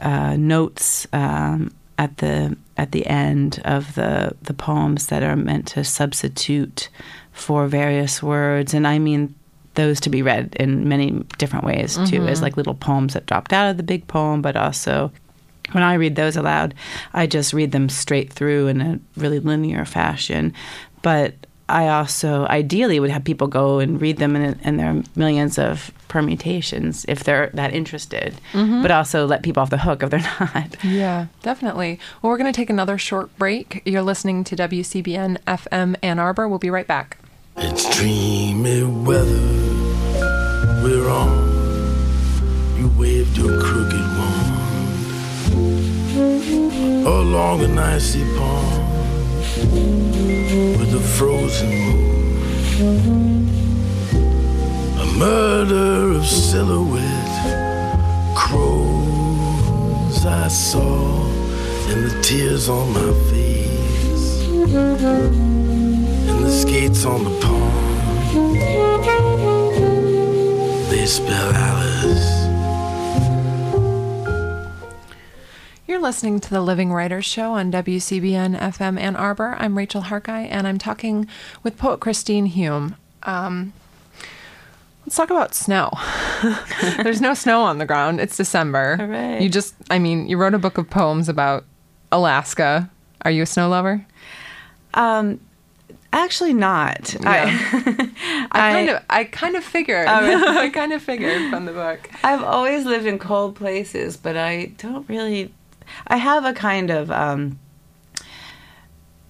uh, 0.00 0.36
notes 0.36 1.06
um, 1.12 1.70
at 1.98 2.18
the 2.18 2.56
at 2.76 2.92
the 2.92 3.06
end 3.06 3.60
of 3.64 3.94
the 3.94 4.34
the 4.42 4.54
poems 4.54 5.06
that 5.06 5.22
are 5.22 5.36
meant 5.36 5.66
to 5.68 5.84
substitute 5.84 6.88
for 7.32 7.66
various 7.66 8.22
words, 8.22 8.74
and 8.74 8.86
I 8.86 8.98
mean 8.98 9.34
those 9.74 10.00
to 10.00 10.10
be 10.10 10.22
read 10.22 10.56
in 10.58 10.88
many 10.88 11.10
different 11.38 11.64
ways 11.64 11.96
too, 11.96 12.02
mm-hmm. 12.02 12.28
as 12.28 12.42
like 12.42 12.56
little 12.56 12.74
poems 12.74 13.14
that 13.14 13.26
dropped 13.26 13.52
out 13.52 13.70
of 13.70 13.76
the 13.76 13.82
big 13.82 14.06
poem, 14.06 14.40
but 14.40 14.56
also 14.56 15.10
when 15.72 15.82
I 15.82 15.94
read 15.94 16.16
those 16.16 16.36
aloud, 16.36 16.74
I 17.12 17.26
just 17.26 17.52
read 17.52 17.72
them 17.72 17.88
straight 17.88 18.32
through 18.32 18.68
in 18.68 18.80
a 18.80 19.00
really 19.16 19.40
linear 19.40 19.84
fashion. 19.84 20.52
But 21.02 21.34
I 21.68 21.88
also 21.88 22.46
ideally 22.46 23.00
would 23.00 23.10
have 23.10 23.24
people 23.24 23.46
go 23.46 23.78
and 23.78 24.00
read 24.00 24.18
them, 24.18 24.36
and, 24.36 24.58
and 24.62 24.78
there 24.78 24.90
are 24.90 25.02
millions 25.16 25.58
of 25.58 25.90
permutations 26.08 27.06
if 27.08 27.24
they're 27.24 27.50
that 27.54 27.72
interested. 27.72 28.34
Mm-hmm. 28.52 28.82
But 28.82 28.90
also 28.90 29.26
let 29.26 29.42
people 29.42 29.62
off 29.62 29.70
the 29.70 29.78
hook 29.78 30.02
if 30.02 30.10
they're 30.10 30.20
not. 30.40 30.76
Yeah, 30.84 31.26
definitely. 31.42 31.98
Well, 32.20 32.30
we're 32.30 32.38
going 32.38 32.52
to 32.52 32.56
take 32.56 32.70
another 32.70 32.98
short 32.98 33.36
break. 33.38 33.80
You're 33.86 34.02
listening 34.02 34.44
to 34.44 34.56
WCBN 34.56 35.38
FM 35.46 35.96
Ann 36.02 36.18
Arbor. 36.18 36.48
We'll 36.48 36.58
be 36.58 36.70
right 36.70 36.86
back. 36.86 37.18
It's 37.56 37.96
dreamy 37.96 38.82
weather 38.82 39.74
we're 40.82 41.08
on. 41.08 41.54
You 42.78 42.88
waved 42.98 43.38
your 43.38 43.60
crooked 43.62 44.00
wand 44.00 44.60
along 47.06 47.62
an 47.62 47.78
icy 47.78 48.22
pond 48.36 48.93
with 49.56 50.94
a 50.94 51.00
frozen 51.16 51.70
moon. 51.70 53.48
A 54.98 55.06
murder 55.16 56.12
of 56.18 56.26
silhouette 56.26 57.94
crows 58.34 60.26
I 60.26 60.48
saw 60.48 61.24
and 61.88 62.04
the 62.04 62.20
tears 62.22 62.68
on 62.68 62.92
my 62.92 63.12
face 63.30 64.42
and 66.28 66.44
the 66.44 66.50
skates 66.50 67.04
on 67.04 67.22
the 67.24 67.30
pond. 67.40 67.72
They 70.90 71.06
spell 71.06 71.52
Alice. 71.54 72.33
You're 75.86 76.00
listening 76.00 76.40
to 76.40 76.48
the 76.48 76.62
Living 76.62 76.94
Writers 76.94 77.26
Show 77.26 77.52
on 77.52 77.70
WCBN 77.70 78.58
FM 78.58 78.98
Ann 78.98 79.16
Arbor. 79.16 79.54
I'm 79.58 79.76
Rachel 79.76 80.00
Harkeye, 80.00 80.44
and 80.44 80.66
I'm 80.66 80.78
talking 80.78 81.28
with 81.62 81.76
poet 81.76 82.00
Christine 82.00 82.46
Hume. 82.46 82.96
Um, 83.24 83.74
let's 85.04 85.14
talk 85.14 85.28
about 85.28 85.54
snow. 85.54 85.90
There's 87.02 87.20
no 87.20 87.34
snow 87.34 87.60
on 87.60 87.76
the 87.76 87.84
ground. 87.84 88.18
It's 88.18 88.34
December. 88.34 88.96
Hooray. 88.96 89.42
You 89.42 89.50
just, 89.50 89.74
I 89.90 89.98
mean, 89.98 90.26
you 90.26 90.38
wrote 90.38 90.54
a 90.54 90.58
book 90.58 90.78
of 90.78 90.88
poems 90.88 91.28
about 91.28 91.66
Alaska. 92.10 92.90
Are 93.20 93.30
you 93.30 93.42
a 93.42 93.46
snow 93.46 93.68
lover? 93.68 94.06
Um, 94.94 95.38
actually, 96.14 96.54
not. 96.54 97.14
I, 97.26 98.10
I, 98.52 98.72
kind 98.72 98.88
of, 98.88 99.02
I 99.10 99.24
kind 99.24 99.54
of 99.54 99.62
figured. 99.62 100.06
I 100.08 100.70
kind 100.70 100.94
of 100.94 101.02
figured 101.02 101.50
from 101.50 101.66
the 101.66 101.72
book. 101.72 102.08
I've 102.22 102.42
always 102.42 102.86
lived 102.86 103.04
in 103.04 103.18
cold 103.18 103.54
places, 103.54 104.16
but 104.16 104.38
I 104.38 104.72
don't 104.78 105.06
really. 105.10 105.52
I 106.06 106.16
have 106.16 106.44
a 106.44 106.52
kind 106.52 106.90
of 106.90 107.10
um, 107.10 107.58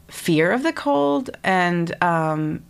fear 0.09 0.53
of 0.53 0.63
the 0.63 0.73
cold, 0.73 1.31
and 1.43 1.95
um, 2.03 2.65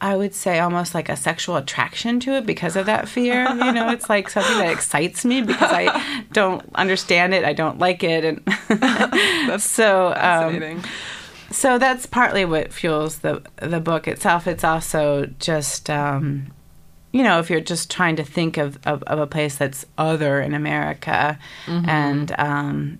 I 0.00 0.16
would 0.16 0.34
say 0.34 0.58
almost 0.60 0.94
like 0.94 1.08
a 1.08 1.16
sexual 1.16 1.56
attraction 1.56 2.20
to 2.20 2.32
it 2.32 2.46
because 2.46 2.74
of 2.74 2.86
that 2.86 3.08
fear. 3.08 3.48
You 3.48 3.72
know, 3.72 3.88
it's 3.92 4.08
like 4.08 4.30
something 4.30 4.58
that 4.58 4.72
excites 4.72 5.24
me 5.24 5.42
because 5.42 5.70
I 5.72 6.24
don't 6.32 6.64
understand 6.74 7.34
it, 7.34 7.44
I 7.44 7.52
don't 7.52 7.78
like 7.78 8.02
it, 8.02 8.24
and 8.24 9.60
so 9.62 10.14
um, 10.16 10.82
so 11.50 11.78
that's 11.78 12.06
partly 12.06 12.44
what 12.44 12.72
fuels 12.72 13.18
the 13.18 13.42
the 13.56 13.80
book 13.80 14.08
itself. 14.08 14.46
It's 14.46 14.64
also 14.64 15.26
just 15.38 15.90
um, 15.90 16.52
you 17.12 17.22
know 17.22 17.38
if 17.38 17.50
you're 17.50 17.60
just 17.60 17.90
trying 17.90 18.16
to 18.16 18.24
think 18.24 18.56
of, 18.56 18.78
of, 18.86 19.02
of 19.02 19.18
a 19.18 19.26
place 19.26 19.56
that's 19.56 19.84
other 19.98 20.40
in 20.40 20.54
America, 20.54 21.38
and 21.86 22.34
um, 22.38 22.98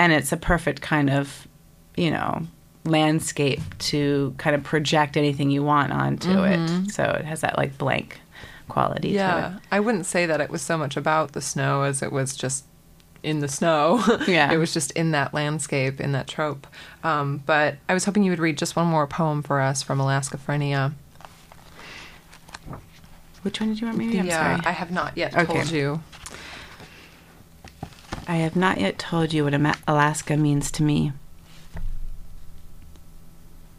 and 0.00 0.12
it's 0.12 0.32
a 0.32 0.36
perfect 0.36 0.80
kind 0.80 1.10
of 1.10 1.46
you 1.96 2.10
know 2.10 2.42
landscape 2.84 3.60
to 3.78 4.34
kind 4.38 4.56
of 4.56 4.62
project 4.64 5.16
anything 5.16 5.50
you 5.50 5.62
want 5.62 5.92
onto 5.92 6.42
it. 6.44 6.90
So 6.90 7.04
it 7.04 7.24
has 7.26 7.42
that 7.42 7.58
like 7.58 7.76
blank 7.76 8.18
quality 8.68 9.08
to 9.10 9.14
Yeah, 9.14 9.58
I 9.70 9.80
wouldn't 9.80 10.06
say 10.06 10.24
that 10.26 10.40
it 10.40 10.48
was 10.48 10.62
so 10.62 10.78
much 10.78 10.96
about 10.96 11.32
the 11.32 11.40
snow 11.42 11.82
as 11.82 12.02
it 12.02 12.10
was 12.10 12.34
just 12.36 12.64
in 13.22 13.40
the 13.40 13.48
snow. 13.48 14.02
Yeah. 14.26 14.50
it 14.50 14.56
was 14.56 14.72
just 14.72 14.92
in 14.92 15.10
that 15.10 15.34
landscape, 15.34 16.00
in 16.00 16.12
that 16.12 16.26
trope. 16.26 16.66
Um, 17.04 17.42
but 17.44 17.76
I 17.88 17.92
was 17.94 18.06
hoping 18.06 18.22
you 18.22 18.30
would 18.32 18.38
read 18.38 18.56
just 18.56 18.76
one 18.76 18.86
more 18.86 19.06
poem 19.06 19.42
for 19.42 19.60
us 19.60 19.82
from 19.82 19.98
Alaskaphrenia. 19.98 20.92
it. 22.70 22.76
Which 23.42 23.60
one 23.60 23.70
did 23.70 23.80
you 23.80 23.86
want 23.88 23.98
me 23.98 24.10
to 24.10 24.16
read? 24.18 24.24
Yeah, 24.26 24.56
sorry. 24.56 24.66
I 24.66 24.72
have 24.72 24.90
not 24.90 25.16
yet 25.18 25.36
Okay. 25.36 25.52
told 25.52 25.70
you. 25.70 26.02
I 28.30 28.36
have 28.36 28.54
not 28.54 28.78
yet 28.78 28.96
told 28.96 29.32
you 29.32 29.42
what 29.42 29.76
Alaska 29.88 30.36
means 30.36 30.70
to 30.70 30.84
me. 30.84 31.12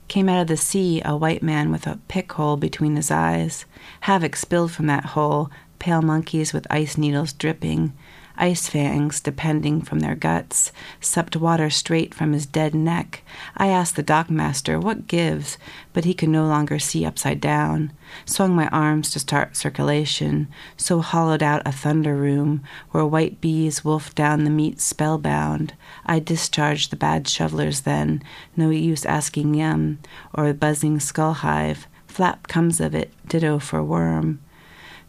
Came 0.10 0.28
out 0.28 0.42
of 0.42 0.48
the 0.48 0.58
sea 0.58 1.02
a 1.06 1.16
white 1.16 1.42
man 1.42 1.72
with 1.72 1.88
a 1.88 2.02
pick 2.10 2.34
hole 2.34 2.58
between 2.58 2.98
his 2.98 3.10
eyes. 3.10 3.64
Havoc 4.02 4.36
spilled 4.36 4.74
from 4.74 4.88
that 4.88 5.06
hole, 5.06 5.50
pale 5.80 6.02
monkeys 6.02 6.52
with 6.52 6.68
ice 6.70 6.98
needles 6.98 7.32
dripping, 7.32 7.94
ice 8.38 8.68
fangs 8.68 9.20
depending 9.20 9.82
from 9.82 10.00
their 10.00 10.16
guts, 10.16 10.72
supped 11.00 11.36
water 11.36 11.70
straight 11.70 12.14
from 12.14 12.34
his 12.34 12.46
dead 12.46 12.74
neck. 12.74 13.24
I 13.56 13.68
asked 13.68 13.96
the 13.96 14.04
dockmaster 14.04 14.82
what 14.82 15.08
gives, 15.08 15.58
but 15.94 16.06
he 16.06 16.14
could 16.14 16.30
no 16.30 16.46
longer 16.46 16.80
see 16.80 17.06
upside 17.06 17.42
down. 17.42 17.94
Swung 18.26 18.56
my 18.56 18.68
arms 18.68 19.12
to 19.12 19.20
start 19.20 19.56
circulation, 19.56 20.48
so 20.78 21.02
hollowed 21.02 21.44
out 21.44 21.62
a 21.66 21.72
thunder 21.72 22.16
room 22.16 22.64
where 22.92 23.06
white 23.06 23.42
bees 23.42 23.84
wolfed 23.86 24.16
down 24.16 24.44
the 24.44 24.50
meat 24.50 24.80
spellbound. 24.80 25.74
I 26.06 26.20
discharged 26.20 26.92
the 26.92 26.96
bad 26.96 27.28
shovelers 27.28 27.82
then, 27.82 28.24
no 28.56 28.70
use 28.70 29.06
asking 29.06 29.56
yum, 29.56 30.00
or 30.34 30.48
a 30.48 30.54
buzzing 30.54 31.00
skull 31.00 31.34
hive. 31.34 31.88
Flap 32.08 32.48
comes 32.48 32.82
of 32.82 32.94
it, 32.94 33.12
ditto 33.28 33.60
for 33.60 33.84
worm. 33.84 34.40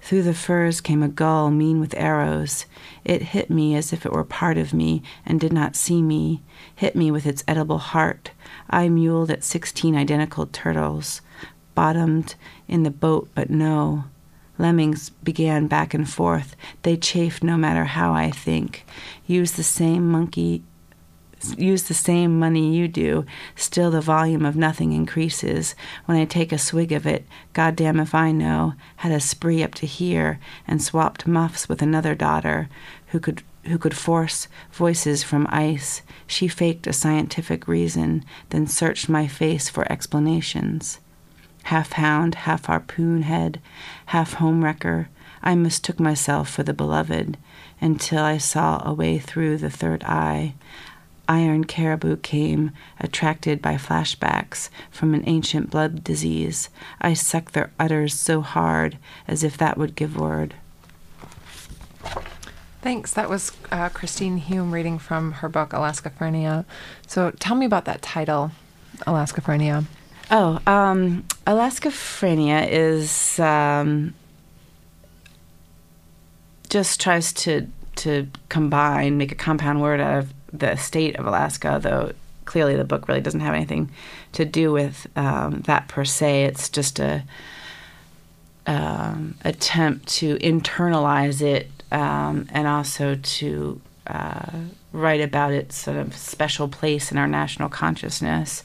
Through 0.03 0.25
the 0.25 0.35
firs 0.35 0.81
came 0.81 1.03
a 1.03 1.09
gull 1.09 1.51
mean 1.51 1.79
with 1.79 1.95
arrows. 1.95 2.67
It 3.05 3.23
hit 3.23 3.51
me 3.51 3.77
as 3.77 3.93
if 3.93 4.05
it 4.05 4.13
were 4.13 4.25
part 4.25 4.59
of 4.59 4.75
me 4.75 5.01
and 5.25 5.39
did 5.39 5.53
not 5.53 5.77
see 5.77 6.03
me, 6.03 6.43
hit 6.75 6.97
me 6.97 7.11
with 7.13 7.25
its 7.25 7.45
edible 7.47 7.79
heart. 7.79 8.33
I 8.69 8.89
muled 8.89 9.31
at 9.31 9.45
sixteen 9.45 9.95
identical 9.95 10.47
turtles, 10.47 11.21
bottomed 11.77 12.35
in 12.67 12.83
the 12.83 12.91
boat, 12.91 13.31
but 13.35 13.49
no. 13.49 14.05
Lemmings 14.59 15.11
began 15.11 15.67
back 15.69 15.95
and 15.95 16.09
forth. 16.09 16.57
They 16.83 16.97
chafe 16.97 17.43
no 17.43 17.57
matter 17.57 17.85
how 17.85 18.13
I 18.13 18.31
think. 18.31 18.85
Use 19.27 19.53
the 19.53 19.63
same 19.63 20.11
monkey 20.11 20.63
use 21.59 21.85
the 21.85 21.95
same 21.95 22.39
money 22.39 22.75
you 22.75 22.89
do, 22.89 23.25
still 23.57 23.91
the 23.91 24.01
volume 24.01 24.45
of 24.45 24.57
nothing 24.57 24.93
increases. 24.93 25.75
When 26.07 26.17
I 26.17 26.25
take 26.25 26.53
a 26.53 26.59
swig 26.59 26.93
of 26.93 27.07
it, 27.07 27.27
goddamn 27.53 28.01
if 28.01 28.15
I 28.15 28.33
know, 28.33 28.75
had 28.97 29.13
a 29.13 29.21
spree 29.21 29.63
up 29.63 29.75
to 29.77 29.87
here 29.87 30.39
and 30.67 30.83
swapped 30.83 31.27
muffs 31.27 31.69
with 31.69 31.83
another 31.83 32.15
daughter 32.15 32.69
who 33.09 33.21
could 33.21 33.43
who 33.67 33.79
could 33.79 33.97
force 33.97 34.49
voices 34.73 35.23
from 35.23 35.47
ice. 35.51 36.03
She 36.27 36.49
faked 36.49 36.87
a 36.89 36.93
scientific 36.93 37.69
reason, 37.69 38.25
then 38.51 38.67
searched 38.67 39.09
my 39.09 39.29
face 39.29 39.69
for 39.69 39.91
explanations. 39.91 40.99
Half 41.65 41.93
hound, 41.93 42.35
half 42.35 42.65
harpoon 42.65 43.23
head, 43.23 43.61
half 44.07 44.35
homewrecker, 44.35 45.07
I 45.45 45.55
mistook 45.55 46.01
myself 46.01 46.49
for 46.49 46.63
the 46.63 46.73
beloved 46.75 47.37
until 47.81 48.23
I 48.23 48.39
saw 48.39 48.81
a 48.85 48.93
way 48.95 49.19
through 49.19 49.59
the 49.59 49.71
third 49.71 50.05
eye 50.05 50.55
iron 51.33 51.65
caribou 51.65 52.17
came, 52.17 52.73
attracted 53.01 53.63
by 53.63 53.77
flashbacks 53.77 54.69
from 54.91 55.15
an 55.15 55.25
ancient 55.27 55.71
blood 55.71 56.05
disease. 56.05 56.69
I 57.01 57.15
sucked 57.15 57.55
their 57.55 57.71
udders 57.79 58.13
so 58.13 58.43
hard 58.43 58.99
as 59.27 59.43
if 59.43 59.57
that 59.57 59.79
would 59.79 59.97
give 59.97 60.19
word. 60.19 60.55
Thanks. 62.83 63.15
That 63.15 63.31
was 63.31 63.53
uh, 63.71 63.89
Christine 63.89 64.37
Hume 64.37 64.75
reading 64.75 64.99
from 64.99 65.33
her 65.41 65.49
book 65.49 65.71
Alaskaphrenia. 65.71 66.67
So 67.07 67.31
tell 67.31 67.57
me 67.57 67.65
about 67.65 67.87
that 67.87 68.03
title, 68.03 68.51
Alaskaphrenia. 69.07 69.87
Oh, 70.31 70.59
um, 70.67 71.25
Alaskaphrenia 71.47 72.69
is 72.69 73.39
um, 73.39 74.13
just 76.69 77.01
tries 77.01 77.33
to 77.33 77.69
to 77.95 78.27
combine, 78.49 79.17
make 79.17 79.33
a 79.33 79.37
compound 79.37 79.81
word 79.81 80.01
out 80.01 80.19
of 80.19 80.35
the 80.53 80.77
state 80.77 81.17
of 81.17 81.27
Alaska, 81.27 81.79
though 81.83 82.13
clearly 82.45 82.77
the 82.77 82.85
book 82.85 83.09
really 83.09 83.21
doesn't 83.21 83.41
have 83.41 83.55
anything 83.55 83.91
to 84.33 84.45
do 84.45 84.73
with 84.73 85.07
um, 85.17 85.61
that 85.63 85.89
per 85.89 86.05
se. 86.05 86.45
It's 86.45 86.69
just 86.69 86.99
a 86.99 87.25
um, 88.67 89.35
attempt 89.45 90.09
to 90.09 90.37
internalize 90.37 91.43
it 91.43 91.69
um, 91.91 92.47
and 92.53 92.67
also 92.67 93.17
to 93.17 93.81
uh, 94.07 94.51
write 94.93 95.21
about 95.21 95.53
its 95.53 95.77
sort 95.77 95.97
of 95.97 96.17
special 96.17 96.69
place 96.69 97.11
in 97.11 97.19
our 97.19 97.29
national 97.29 97.69
consciousness. 97.69 98.63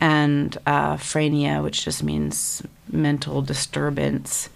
And 0.00 0.56
uh, 0.64 0.96
phrenia, 0.96 1.60
which 1.60 1.84
just 1.84 2.04
means 2.04 2.62
mental 2.90 3.42
disturbance. 3.42 4.48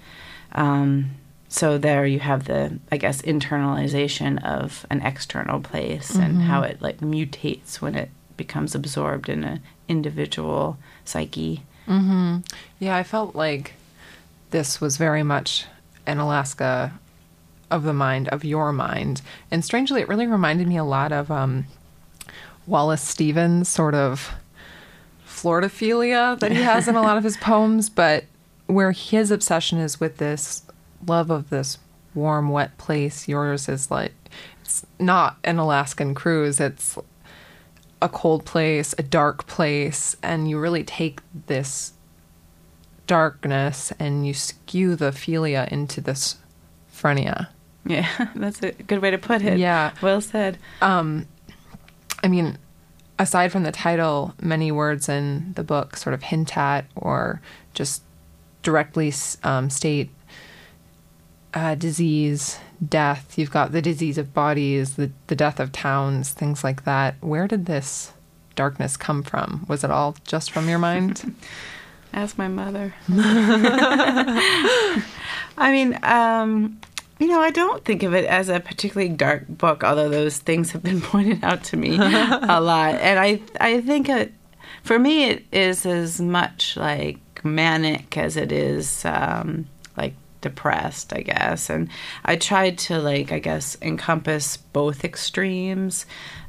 Um, 0.53 1.11
so 1.53 1.77
there 1.77 2.07
you 2.07 2.19
have 2.19 2.47
the 2.47 2.79
i 2.91 2.97
guess 2.97 3.21
internalization 3.23 4.43
of 4.43 4.87
an 4.91 5.03
external 5.03 5.61
place 5.61 6.13
mm-hmm. 6.13 6.23
and 6.23 6.43
how 6.43 6.63
it 6.63 6.81
like 6.81 6.99
mutates 6.99 7.81
when 7.81 7.95
it 7.95 8.11
becomes 8.37 8.75
absorbed 8.75 9.29
in 9.29 9.45
an 9.45 9.61
individual 9.87 10.79
psyche 11.05 11.63
mm-hmm. 11.87 12.39
yeah 12.79 12.97
i 12.97 13.03
felt 13.03 13.37
like 13.37 13.75
this 14.51 14.81
was 14.81 14.97
very 14.97 15.23
much 15.23 15.67
an 16.07 16.19
alaska 16.19 16.99
of 17.71 17.85
the 17.85 17.93
mind 17.93 18.29
of 18.31 18.45
your 18.45 18.73
mind 18.73 19.21
and 19.51 19.63
strangely 19.65 20.01
it 20.01 20.09
really 20.09 20.27
reminded 20.27 20.67
me 20.67 20.79
a 20.79 20.85
lot 20.85 21.13
of 21.13 21.31
um, 21.31 21.67
wallace 22.67 23.03
stevens 23.03 23.69
sort 23.69 23.95
of 23.95 24.33
floridophilia 25.27 26.39
that 26.41 26.53
he 26.53 26.63
has 26.63 26.89
in 26.89 26.97
a 26.97 27.03
lot 27.03 27.19
of 27.19 27.25
his 27.25 27.37
poems 27.37 27.91
but 27.91 28.25
where 28.67 28.93
his 28.93 29.31
obsession 29.31 29.79
is 29.79 30.01
with 30.01 30.17
this 30.17 30.63
love 31.07 31.31
of 31.31 31.51
this 31.51 31.79
warm, 32.15 32.51
wet 32.51 32.77
place. 32.79 33.29
Yours 33.29 33.69
is 33.69 33.91
like, 33.91 34.13
it's 34.63 34.87
not 34.99 35.37
an 35.45 35.59
Alaskan 35.59 36.15
cruise, 36.15 36.61
it's 36.61 36.99
a 38.01 38.09
cold 38.09 38.45
place, 38.45 38.95
a 38.99 39.03
dark 39.03 39.47
place, 39.47 40.17
and 40.23 40.49
you 40.49 40.59
really 40.59 40.85
take 40.85 41.21
this 41.47 41.93
darkness 43.07 43.93
and 43.99 44.27
you 44.27 44.35
skew 44.35 44.97
the 44.97 45.11
philia 45.11 45.69
into 45.69 46.01
this 46.01 46.37
phrenia. 46.91 47.49
Yeah, 47.85 48.29
that's 48.35 48.63
a 48.63 48.73
good 48.73 49.01
way 49.01 49.11
to 49.11 49.19
put 49.19 49.43
it. 49.43 49.59
Yeah. 49.59 49.93
Well 50.03 50.21
said. 50.21 50.59
Um, 50.81 51.27
I 52.23 52.29
mean, 52.29 52.59
aside 53.19 53.53
from 53.53 53.65
the 53.65 53.73
title, 53.73 54.35
many 54.41 54.71
words 54.73 55.09
in 55.09 55.53
the 55.55 55.65
book 55.65 55.97
sort 55.97 56.15
of 56.15 56.23
hint 56.23 56.57
at 56.57 56.87
or 56.95 57.41
just 57.75 58.03
directly 58.63 59.13
um, 59.43 59.71
state 59.71 60.11
uh, 61.55 61.75
disease, 61.75 62.59
death. 62.87 63.39
You've 63.39 63.51
got 63.51 63.73
the 63.73 63.83
disease 63.83 64.19
of 64.19 64.35
bodies, 64.35 64.97
the, 64.97 65.11
the 65.27 65.37
death 65.37 65.61
of 65.61 65.73
towns, 65.73 66.31
things 66.31 66.65
like 66.65 66.85
that. 66.85 67.17
Where 67.21 67.47
did 67.49 67.67
this 67.67 68.13
darkness 68.55 68.97
come 68.97 69.23
from? 69.23 69.65
Was 69.69 69.85
it 69.85 69.91
all 69.91 70.17
just 70.25 70.51
from 70.51 70.69
your 70.69 70.79
mind? 70.79 71.35
Ask 72.13 72.37
my 72.37 72.49
mother. 72.49 72.95
I 73.09 75.03
mean, 75.59 75.99
um, 76.03 76.79
you 77.19 77.27
know, 77.29 77.41
I 77.41 77.51
don't 77.51 77.85
think 77.85 78.03
of 78.03 78.15
it 78.15 78.27
as 78.27 78.49
a 78.49 78.61
particularly 78.61 79.13
dark 79.15 79.49
book, 79.49 79.83
although 79.83 80.09
those 80.09 80.39
things 80.39 80.73
have 80.73 80.83
been 80.83 81.01
pointed 81.13 81.43
out 81.43 81.65
to 81.65 81.77
me 81.77 81.97
a 81.97 82.61
lot. 82.61 82.97
And 82.97 83.19
I, 83.19 83.41
I 83.61 83.81
think 83.81 84.09
it, 84.09 84.33
for 84.83 84.99
me, 84.99 85.25
it 85.31 85.45
is 85.53 85.87
as 85.87 86.21
much 86.21 86.77
like 86.77 87.19
manic 87.45 88.19
as 88.19 88.37
it 88.37 88.53
is 88.53 89.05
um, 89.05 89.67
like 89.97 90.15
depressed, 90.43 91.13
I 91.15 91.23
guess. 91.23 91.71
And 91.71 91.89
I 92.25 92.37
tried 92.37 92.77
to 92.79 92.99
like 92.99 93.33
I 93.33 93.39
guess 93.39 93.79
encompass 93.81 94.59
both 94.59 95.05
extremes 95.05 96.05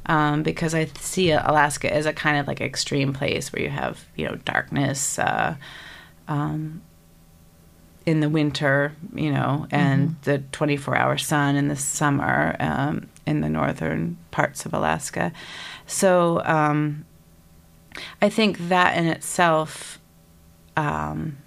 um, 0.06 0.42
because 0.42 0.74
I 0.74 0.86
see 0.98 1.30
Alaska 1.30 1.92
as 1.92 2.04
a 2.04 2.12
kind 2.12 2.38
of 2.38 2.46
like 2.46 2.60
extreme 2.60 3.14
place 3.14 3.52
where 3.52 3.62
you 3.62 3.70
have 3.70 4.04
you 4.16 4.26
know 4.26 4.36
darkness. 4.44 5.18
Uh, 5.18 5.56
um, 6.28 6.82
in 8.06 8.20
the 8.20 8.28
winter, 8.28 8.92
you 9.14 9.32
know, 9.32 9.66
and 9.70 10.10
mm-hmm. 10.10 10.22
the 10.24 10.38
24 10.52 10.96
hour 10.96 11.16
sun 11.16 11.56
in 11.56 11.68
the 11.68 11.76
summer 11.76 12.54
um, 12.60 13.08
in 13.26 13.40
the 13.40 13.48
northern 13.48 14.18
parts 14.30 14.66
of 14.66 14.74
Alaska. 14.74 15.32
So 15.86 16.42
um, 16.44 17.04
I 18.20 18.28
think 18.28 18.68
that 18.68 18.96
in 18.96 19.06
itself 19.06 19.98
um, 20.76 21.38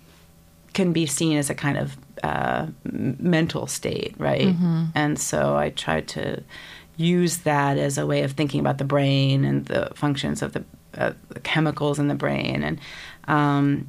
can 0.73 0.93
be 0.93 1.05
seen 1.05 1.37
as 1.37 1.49
a 1.49 1.55
kind 1.55 1.77
of 1.77 1.97
uh, 2.23 2.67
mental 2.83 3.67
state, 3.67 4.15
right? 4.17 4.47
Mm-hmm. 4.47 4.85
And 4.95 5.19
so 5.19 5.55
I 5.55 5.69
tried 5.69 6.07
to 6.09 6.43
use 6.97 7.37
that 7.39 7.77
as 7.77 7.97
a 7.97 8.05
way 8.05 8.23
of 8.23 8.31
thinking 8.31 8.59
about 8.59 8.79
the 8.79 8.83
brain 8.83 9.45
and 9.45 9.65
the 9.65 9.91
functions 9.93 10.41
of 10.41 10.53
the, 10.53 10.63
uh, 10.97 11.13
the 11.29 11.39
chemicals 11.41 11.99
in 11.99 12.07
the 12.07 12.15
brain. 12.15 12.63
And 12.63 12.79
um, 13.27 13.87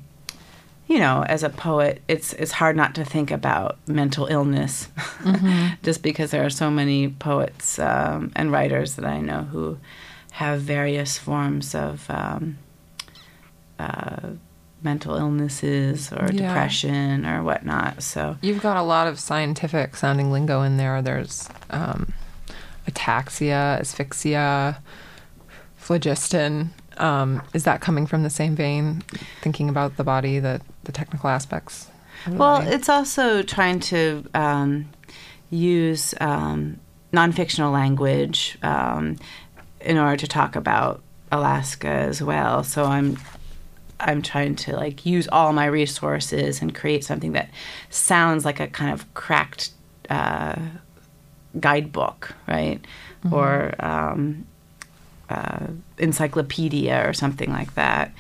you 0.89 0.99
know, 0.99 1.23
as 1.29 1.43
a 1.43 1.51
poet, 1.51 2.01
it's 2.09 2.33
it's 2.33 2.53
hard 2.53 2.75
not 2.75 2.95
to 2.95 3.05
think 3.05 3.31
about 3.31 3.79
mental 3.87 4.27
illness, 4.27 4.89
mm-hmm. 4.97 5.75
just 5.83 6.03
because 6.03 6.31
there 6.31 6.45
are 6.45 6.51
so 6.51 6.71
many 6.71 7.09
poets 7.09 7.79
um, 7.79 8.33
and 8.35 8.51
writers 8.51 8.97
that 8.97 9.05
I 9.05 9.21
know 9.21 9.43
who 9.43 9.79
have 10.33 10.63
various 10.63 11.19
forms 11.19 11.75
of 11.75 12.09
um, 12.09 12.57
uh, 13.79 14.31
mental 14.83 15.17
illnesses 15.17 16.13
or 16.13 16.29
yeah. 16.33 16.49
depression 16.49 17.27
or 17.27 17.43
whatnot. 17.43 18.03
So 18.03 18.37
you've 18.41 18.63
got 18.63 18.77
a 18.77 18.83
lot 18.83 19.07
of 19.07 19.19
scientific 19.19 19.97
sounding 19.97 20.31
lingo 20.31 20.63
in 20.63 20.77
there. 20.77 21.03
There's 21.03 21.49
um, 21.71 22.13
ataxia, 22.87 23.81
asphyxia, 23.81 24.81
phlogiston. 25.77 26.71
Um, 26.99 27.43
is 27.55 27.65
that 27.65 27.81
coming 27.81 28.07
from 28.07 28.23
the 28.23 28.31
same 28.31 28.57
vein, 28.57 29.03
thinking 29.41 29.69
about 29.69 29.97
the 29.97 30.05
body, 30.05 30.39
the 30.39 30.61
the 30.85 30.93
technical 30.93 31.29
aspects? 31.29 31.89
Well, 32.27 32.59
body? 32.59 32.71
it's 32.71 32.89
also 32.89 33.43
trying 33.43 33.81
to 33.81 34.25
um, 34.35 34.89
use 35.51 36.15
um, 36.21 36.81
non-fictional 37.13 37.73
language 37.73 38.59
um, 38.63 39.17
in 39.81 39.97
order 39.97 40.17
to 40.17 40.27
talk 40.27 40.57
about 40.57 41.03
Alaska 41.31 41.89
as 41.89 42.23
well. 42.23 42.65
So 42.65 42.85
I'm 42.85 43.17
I'm 44.01 44.23
trying 44.23 44.57
to 44.57 44.77
like 44.77 45.05
use 45.05 45.29
all 45.29 45.53
my 45.53 45.67
resources 45.67 46.63
and 46.63 46.75
create 46.75 47.05
something 47.05 47.33
that 47.33 47.51
sounds 47.91 48.45
like 48.45 48.61
a 48.61 48.67
kind 48.69 48.93
of 48.93 49.13
cracked 49.15 49.71
uh, 50.09 50.57
guidebook, 51.59 52.35
right? 52.47 52.81
Mm-hmm. 53.25 53.35
Or 53.35 53.75
um, 53.81 54.47
uh, 55.29 55.67
encyclopedia 55.99 57.07
or 57.07 57.13
something 57.13 57.51
like 57.51 57.75
that. 57.75 58.13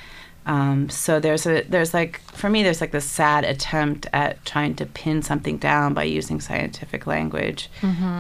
Um, 0.47 0.89
so 0.89 1.21
there's 1.21 1.47
a 1.47 1.63
there's 1.69 1.93
like 1.93 2.21
for 2.33 2.49
me 2.49 2.63
there's 2.63 2.81
like 2.81 2.91
this 2.91 3.05
sad 3.05 3.45
attempt 3.45 4.07
at 4.15 4.43
trying 4.47 4.75
to 4.77 4.87
pin 4.87 5.21
something 5.21 5.59
down 5.59 5.93
by 5.93 6.05
using 6.05 6.41
scientific 6.41 7.07
language 7.07 7.69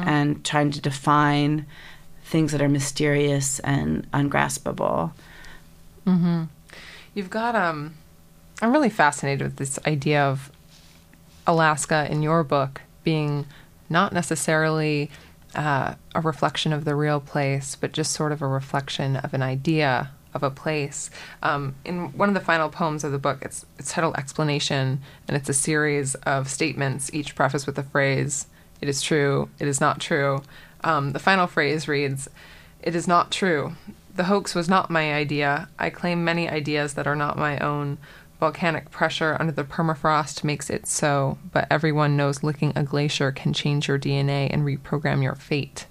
and 0.06 0.44
trying 0.44 0.70
to 0.72 0.80
define 0.80 1.64
things 2.24 2.52
that 2.52 2.60
are 2.60 2.68
mysterious 2.68 3.60
and 3.60 4.06
ungraspable. 4.12 5.12
You've 7.18 7.30
got 7.30 7.56
um 7.56 7.94
I'm 8.62 8.70
really 8.70 8.90
fascinated 8.90 9.42
with 9.42 9.56
this 9.56 9.76
idea 9.84 10.22
of 10.22 10.52
Alaska 11.48 12.06
in 12.08 12.22
your 12.22 12.44
book 12.44 12.80
being 13.02 13.44
not 13.90 14.12
necessarily 14.12 15.10
uh, 15.52 15.96
a 16.14 16.20
reflection 16.20 16.72
of 16.72 16.84
the 16.84 16.94
real 16.94 17.18
place, 17.18 17.74
but 17.74 17.90
just 17.90 18.12
sort 18.12 18.30
of 18.30 18.40
a 18.40 18.46
reflection 18.46 19.16
of 19.16 19.34
an 19.34 19.42
idea 19.42 20.12
of 20.32 20.44
a 20.44 20.50
place. 20.50 21.10
Um, 21.42 21.74
in 21.84 22.16
one 22.16 22.28
of 22.28 22.36
the 22.36 22.40
final 22.40 22.68
poems 22.68 23.02
of 23.02 23.10
the 23.10 23.18
book, 23.18 23.38
it's, 23.42 23.66
it's 23.80 23.90
titled 23.90 24.14
Explanation, 24.14 25.00
and 25.26 25.36
it's 25.36 25.48
a 25.48 25.54
series 25.54 26.14
of 26.16 26.48
statements, 26.48 27.12
each 27.12 27.34
prefaced 27.34 27.66
with 27.66 27.74
the 27.74 27.82
phrase, 27.82 28.46
It 28.80 28.88
is 28.88 29.02
true, 29.02 29.48
it 29.58 29.66
is 29.66 29.80
not 29.80 30.00
true. 30.00 30.42
Um, 30.84 31.10
the 31.10 31.18
final 31.18 31.48
phrase 31.48 31.88
reads, 31.88 32.28
It 32.80 32.94
is 32.94 33.08
not 33.08 33.32
true. 33.32 33.72
The 34.18 34.24
hoax 34.24 34.52
was 34.52 34.68
not 34.68 34.90
my 34.90 35.14
idea. 35.14 35.68
I 35.78 35.90
claim 35.90 36.24
many 36.24 36.48
ideas 36.48 36.94
that 36.94 37.06
are 37.06 37.14
not 37.14 37.38
my 37.38 37.56
own. 37.60 37.98
Volcanic 38.40 38.90
pressure 38.90 39.36
under 39.38 39.52
the 39.52 39.62
permafrost 39.62 40.42
makes 40.42 40.70
it 40.70 40.88
so, 40.88 41.38
but 41.52 41.68
everyone 41.70 42.16
knows 42.16 42.42
licking 42.42 42.72
a 42.74 42.82
glacier 42.82 43.30
can 43.30 43.52
change 43.52 43.86
your 43.86 43.96
DNA 43.96 44.52
and 44.52 44.64
reprogram 44.64 45.22
your 45.22 45.36
fate. 45.36 45.86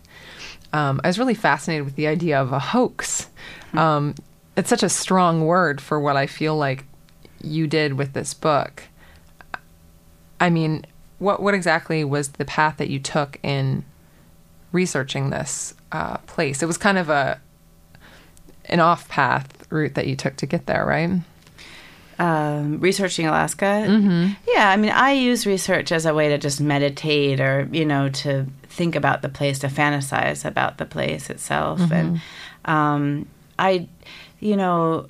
Um, 0.73 0.99
I 1.05 1.07
was 1.07 1.17
really 1.17 1.35
fascinated 1.35 1.85
with 1.85 1.95
the 1.95 2.07
idea 2.07 2.37
of 2.37 2.51
a 2.51 2.59
hoax. 2.59 3.29
Um, 3.71 4.13
it's 4.57 4.69
such 4.69 4.83
a 4.83 4.89
strong 4.89 5.45
word 5.45 5.79
for 5.79 5.97
what 5.97 6.17
I 6.17 6.27
feel 6.27 6.57
like 6.57 6.83
you 7.41 7.65
did 7.65 7.93
with 7.93 8.11
this 8.11 8.33
book. 8.33 8.83
I 10.41 10.49
mean, 10.49 10.85
what 11.19 11.41
what 11.41 11.53
exactly 11.53 12.03
was 12.03 12.27
the 12.27 12.43
path 12.43 12.75
that 12.75 12.89
you 12.89 12.99
took 12.99 13.39
in 13.41 13.85
researching 14.73 15.29
this 15.29 15.75
uh, 15.93 16.17
place? 16.17 16.61
It 16.61 16.65
was 16.65 16.77
kind 16.77 16.97
of 16.97 17.09
a 17.09 17.39
an 18.67 18.79
off 18.79 19.07
path 19.09 19.65
route 19.69 19.95
that 19.95 20.07
you 20.07 20.15
took 20.15 20.35
to 20.37 20.45
get 20.45 20.65
there, 20.65 20.85
right? 20.85 21.21
um, 22.19 22.79
researching 22.79 23.27
Alaska. 23.27 23.85
Yeah, 24.47 24.69
I 24.69 24.77
mean, 24.77 24.91
I 24.91 25.11
use 25.11 25.45
research 25.45 25.91
as 25.91 26.05
a 26.05 26.13
way 26.13 26.29
to 26.29 26.37
just 26.37 26.59
meditate 26.59 27.39
or, 27.39 27.69
you 27.71 27.85
know, 27.85 28.09
to 28.09 28.47
think 28.63 28.95
about 28.95 29.21
the 29.21 29.29
place, 29.29 29.59
to 29.59 29.67
fantasize 29.67 30.43
about 30.43 30.77
the 30.77 30.85
place 30.85 31.29
itself. 31.29 31.79
And 31.91 32.21
um, 32.65 33.27
I, 33.59 33.87
you 34.39 34.55
know, 34.55 35.07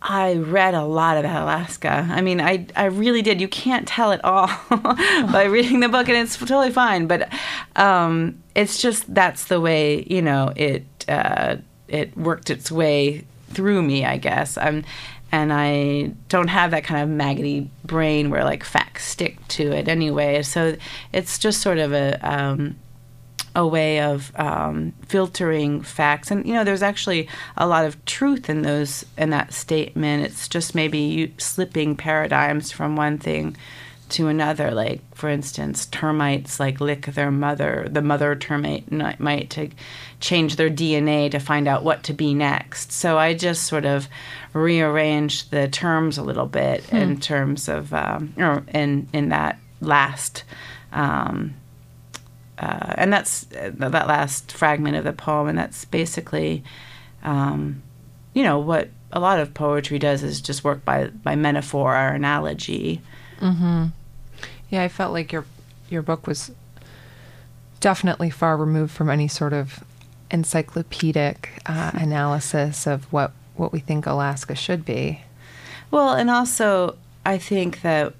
I 0.00 0.34
read 0.34 0.74
a 0.74 0.84
lot 0.84 1.18
about 1.18 1.42
Alaska. 1.42 2.06
I 2.10 2.20
mean, 2.20 2.40
I, 2.40 2.66
I 2.76 2.86
really 2.86 3.22
did. 3.22 3.40
You 3.40 3.48
can't 3.48 3.86
tell 3.86 4.12
it 4.12 4.24
all 4.24 4.46
by 4.70 5.44
reading 5.50 5.80
the 5.80 5.88
book, 5.88 6.08
and 6.08 6.16
it's 6.16 6.36
totally 6.36 6.70
fine. 6.70 7.06
But 7.06 7.28
um, 7.74 8.42
it's 8.54 8.80
just 8.80 9.12
that's 9.12 9.46
the 9.46 9.60
way 9.60 10.06
you 10.08 10.22
know 10.22 10.52
it 10.54 10.84
uh, 11.08 11.56
it 11.88 12.16
worked 12.16 12.50
its 12.50 12.70
way 12.70 13.24
through 13.50 13.82
me, 13.82 14.04
I 14.04 14.16
guess. 14.16 14.58
Um, 14.58 14.84
and 15.32 15.52
I 15.52 16.12
don't 16.28 16.48
have 16.48 16.70
that 16.70 16.84
kind 16.84 17.02
of 17.02 17.08
maggoty 17.08 17.70
brain 17.84 18.30
where 18.30 18.44
like 18.44 18.64
facts 18.64 19.04
stick 19.04 19.36
to 19.48 19.72
it 19.72 19.88
anyway. 19.88 20.42
So 20.42 20.76
it's 21.12 21.38
just 21.38 21.60
sort 21.60 21.78
of 21.78 21.92
a 21.92 22.18
um, 22.22 22.76
a 23.56 23.66
way 23.66 24.00
of 24.02 24.30
um, 24.36 24.92
filtering 25.08 25.82
facts. 25.82 26.30
And 26.30 26.46
you 26.46 26.54
know, 26.54 26.62
there's 26.62 26.82
actually 26.82 27.28
a 27.56 27.66
lot 27.66 27.84
of 27.84 28.02
truth 28.04 28.48
in 28.48 28.62
those 28.62 29.04
in 29.18 29.30
that 29.30 29.52
statement. 29.52 30.24
It's 30.24 30.46
just 30.46 30.74
maybe 30.74 30.98
you 30.98 31.32
slipping 31.38 31.96
paradigms 31.96 32.70
from 32.70 32.94
one 32.96 33.18
thing 33.18 33.56
to 34.10 34.28
another. 34.28 34.70
Like 34.70 35.00
for 35.14 35.28
instance, 35.28 35.86
termites 35.86 36.60
like 36.60 36.80
lick 36.80 37.06
their 37.06 37.30
mother. 37.30 37.86
The 37.90 38.02
mother 38.02 38.34
termite 38.34 38.90
might 39.20 39.50
to 39.50 39.70
change 40.20 40.56
their 40.56 40.70
DNA 40.70 41.30
to 41.30 41.38
find 41.38 41.68
out 41.68 41.84
what 41.84 42.02
to 42.04 42.12
be 42.12 42.34
next. 42.34 42.92
So 42.92 43.18
I 43.18 43.34
just 43.34 43.64
sort 43.64 43.84
of 43.84 44.08
rearranged 44.52 45.50
the 45.50 45.68
terms 45.68 46.18
a 46.18 46.22
little 46.22 46.46
bit 46.46 46.90
in 46.92 47.20
terms 47.20 47.68
of 47.68 47.92
um, 47.92 48.34
or 48.36 48.64
in 48.72 49.08
in 49.12 49.28
that 49.30 49.58
last. 49.80 50.44
Um, 50.92 51.54
uh, 52.58 52.94
and 52.96 53.12
that's 53.12 53.46
uh, 53.52 53.70
that 53.74 54.08
last 54.08 54.52
fragment 54.52 54.96
of 54.96 55.04
the 55.04 55.12
poem, 55.12 55.48
and 55.48 55.58
that's 55.58 55.84
basically, 55.84 56.64
um, 57.22 57.82
you 58.32 58.42
know, 58.42 58.58
what 58.58 58.88
a 59.12 59.20
lot 59.20 59.38
of 59.38 59.52
poetry 59.52 59.98
does 59.98 60.22
is 60.22 60.40
just 60.40 60.64
work 60.64 60.84
by 60.84 61.08
by 61.08 61.36
metaphor 61.36 61.94
or 61.94 62.08
analogy. 62.08 63.02
Yeah, 63.40 64.82
I 64.82 64.88
felt 64.88 65.12
like 65.12 65.32
your 65.32 65.44
your 65.88 66.02
book 66.02 66.26
was 66.26 66.50
definitely 67.80 68.30
far 68.30 68.56
removed 68.56 68.92
from 68.92 69.08
any 69.08 69.28
sort 69.28 69.52
of 69.52 69.84
encyclopedic 70.30 71.60
uh, 71.66 71.92
analysis 71.94 72.86
of 72.86 73.10
what 73.12 73.32
what 73.54 73.72
we 73.72 73.78
think 73.78 74.06
Alaska 74.06 74.54
should 74.54 74.84
be. 74.84 75.22
Well, 75.90 76.14
and 76.14 76.30
also 76.30 76.96
I 77.24 77.38
think 77.38 77.82
that 77.82 78.14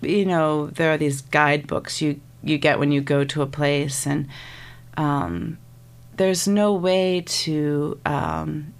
you 0.00 0.26
know 0.26 0.66
there 0.66 0.92
are 0.92 0.98
these 0.98 1.20
guidebooks 1.22 2.02
you 2.02 2.20
you 2.42 2.58
get 2.58 2.78
when 2.78 2.92
you 2.92 3.00
go 3.00 3.24
to 3.24 3.42
a 3.42 3.46
place, 3.46 4.06
and 4.06 4.28
um, 4.96 5.58
there's 6.16 6.46
no 6.46 6.74
way 6.74 7.22
to 7.26 7.98
um, 8.04 8.73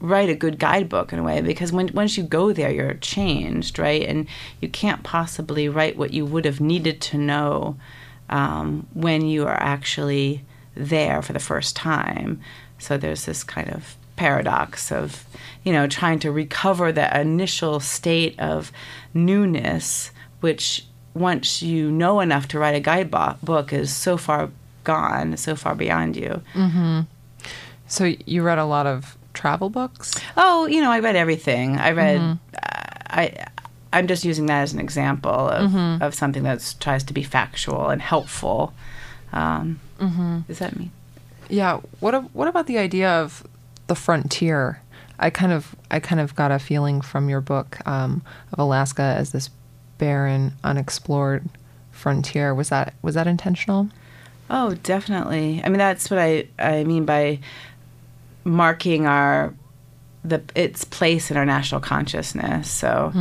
write 0.00 0.28
a 0.28 0.34
good 0.34 0.58
guidebook 0.58 1.12
in 1.12 1.18
a 1.18 1.22
way 1.22 1.40
because 1.40 1.72
when 1.72 1.90
once 1.94 2.16
you 2.16 2.22
go 2.22 2.52
there, 2.52 2.70
you're 2.70 2.94
changed, 2.94 3.78
right? 3.78 4.02
And 4.02 4.26
you 4.60 4.68
can't 4.68 5.02
possibly 5.02 5.68
write 5.68 5.96
what 5.96 6.12
you 6.12 6.26
would 6.26 6.44
have 6.44 6.60
needed 6.60 7.00
to 7.02 7.18
know 7.18 7.76
um, 8.28 8.86
when 8.92 9.26
you 9.26 9.46
are 9.46 9.60
actually 9.60 10.44
there 10.74 11.22
for 11.22 11.32
the 11.32 11.38
first 11.38 11.76
time. 11.76 12.40
So 12.78 12.98
there's 12.98 13.24
this 13.24 13.42
kind 13.42 13.70
of 13.70 13.96
paradox 14.16 14.92
of, 14.92 15.24
you 15.64 15.72
know, 15.72 15.86
trying 15.86 16.18
to 16.20 16.30
recover 16.30 16.92
that 16.92 17.18
initial 17.20 17.80
state 17.80 18.38
of 18.38 18.72
newness, 19.14 20.10
which 20.40 20.86
once 21.14 21.62
you 21.62 21.90
know 21.90 22.20
enough 22.20 22.48
to 22.48 22.58
write 22.58 22.74
a 22.74 22.80
guidebook 22.80 23.72
is 23.72 23.94
so 23.94 24.18
far 24.18 24.50
gone, 24.84 25.36
so 25.36 25.56
far 25.56 25.74
beyond 25.74 26.16
you. 26.16 26.42
So 27.88 28.12
you 28.26 28.42
read 28.42 28.58
a 28.58 28.64
lot 28.64 28.86
of 28.86 29.15
travel 29.36 29.70
books. 29.70 30.14
Oh, 30.36 30.66
you 30.66 30.80
know, 30.80 30.90
I 30.90 30.98
read 30.98 31.14
everything. 31.14 31.76
I 31.76 31.92
read. 31.92 32.20
Uh, 32.20 32.38
I. 33.06 33.46
I'm 33.92 34.08
just 34.08 34.24
using 34.24 34.46
that 34.46 34.62
as 34.62 34.72
an 34.74 34.80
example 34.80 35.30
of, 35.30 36.02
of 36.02 36.14
something 36.14 36.42
that 36.42 36.74
tries 36.80 37.02
to 37.04 37.14
be 37.14 37.22
factual 37.22 37.88
and 37.88 38.02
helpful. 38.02 38.74
Um, 39.32 39.80
mm-hmm. 39.98 40.40
Does 40.48 40.58
that 40.58 40.76
mean? 40.76 40.90
Yeah. 41.48 41.80
What 42.00 42.34
what 42.34 42.48
about 42.48 42.66
the 42.66 42.78
idea 42.78 43.08
of 43.08 43.46
the 43.86 43.94
frontier? 43.94 44.82
I 45.18 45.30
kind 45.30 45.52
of 45.52 45.74
I 45.90 46.00
kind 46.00 46.20
of 46.20 46.34
got 46.34 46.50
a 46.50 46.58
feeling 46.58 47.00
from 47.00 47.30
your 47.30 47.40
book 47.40 47.78
um, 47.86 48.22
of 48.52 48.58
Alaska 48.58 49.02
as 49.02 49.32
this 49.32 49.48
barren, 49.98 50.52
unexplored 50.62 51.48
frontier. 51.90 52.54
Was 52.54 52.68
that 52.68 52.94
was 53.00 53.14
that 53.14 53.26
intentional? 53.26 53.88
Oh, 54.50 54.74
definitely. 54.82 55.62
I 55.64 55.68
mean, 55.68 55.78
that's 55.78 56.10
what 56.10 56.18
I 56.18 56.48
I 56.58 56.84
mean 56.84 57.04
by 57.04 57.38
marking 58.46 59.06
our 59.06 59.52
the 60.24 60.42
its 60.54 60.84
place 60.84 61.30
in 61.30 61.36
our 61.36 61.44
national 61.44 61.80
consciousness. 61.80 62.70
So, 62.70 63.12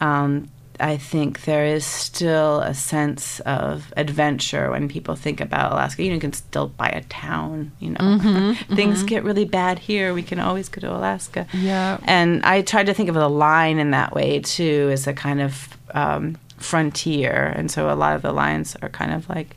um, 0.00 0.48
I 0.80 0.96
think 0.96 1.42
there 1.44 1.64
is 1.64 1.84
still 1.84 2.60
a 2.60 2.72
sense 2.72 3.40
of 3.40 3.92
adventure 3.96 4.70
when 4.70 4.88
people 4.88 5.16
think 5.16 5.40
about 5.40 5.72
Alaska. 5.72 6.04
You, 6.04 6.10
know, 6.10 6.14
you 6.14 6.20
can 6.20 6.32
still 6.32 6.68
buy 6.68 6.88
a 6.88 7.02
town. 7.02 7.72
You 7.80 7.90
know, 7.90 8.54
things 8.74 9.02
get 9.02 9.24
really 9.24 9.44
bad 9.44 9.80
here. 9.80 10.14
We 10.14 10.22
can 10.22 10.38
always 10.38 10.68
go 10.68 10.80
to 10.80 10.96
Alaska. 10.96 11.46
Yeah. 11.52 11.98
And 12.04 12.44
I 12.44 12.62
tried 12.62 12.86
to 12.86 12.94
think 12.94 13.08
of 13.08 13.16
the 13.16 13.28
line 13.28 13.78
in 13.78 13.90
that 13.90 14.14
way 14.14 14.38
too, 14.40 14.88
as 14.92 15.06
a 15.08 15.12
kind 15.12 15.40
of 15.40 15.76
um, 15.94 16.36
frontier. 16.58 17.52
And 17.56 17.70
so 17.70 17.90
a 17.90 17.94
lot 17.94 18.14
of 18.14 18.22
the 18.22 18.32
lines 18.32 18.76
are 18.80 18.88
kind 18.88 19.12
of 19.12 19.28
like 19.28 19.56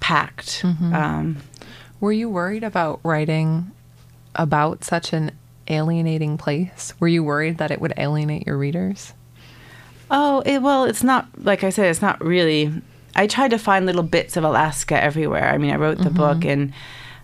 packed. 0.00 0.62
Um, 0.64 1.36
Were 2.00 2.12
you 2.12 2.28
worried 2.28 2.64
about 2.64 3.00
writing 3.04 3.70
about 4.38 4.84
such 4.84 5.12
an 5.12 5.32
alienating 5.68 6.38
place? 6.38 6.94
Were 6.98 7.08
you 7.08 7.22
worried 7.22 7.58
that 7.58 7.70
it 7.70 7.80
would 7.80 7.92
alienate 7.96 8.46
your 8.46 8.56
readers? 8.56 9.12
Oh, 10.10 10.40
it, 10.46 10.62
well, 10.62 10.84
it's 10.84 11.02
not 11.02 11.26
like 11.44 11.64
I 11.64 11.70
said. 11.70 11.86
It's 11.86 12.00
not 12.00 12.24
really. 12.24 12.72
I 13.14 13.26
tried 13.26 13.50
to 13.50 13.58
find 13.58 13.84
little 13.84 14.02
bits 14.02 14.36
of 14.36 14.44
Alaska 14.44 15.02
everywhere. 15.02 15.48
I 15.48 15.58
mean, 15.58 15.70
I 15.70 15.76
wrote 15.76 15.98
the 15.98 16.10
book 16.10 16.44
in, 16.44 16.72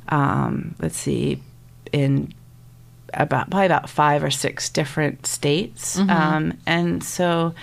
um, 0.08 0.74
let's 0.80 0.96
see, 0.98 1.40
in 1.92 2.34
about 3.14 3.48
probably 3.48 3.66
about 3.66 3.88
five 3.88 4.24
or 4.24 4.30
six 4.30 4.68
different 4.68 5.24
states, 5.26 5.98
um, 5.98 6.58
and 6.66 7.02
so 7.02 7.54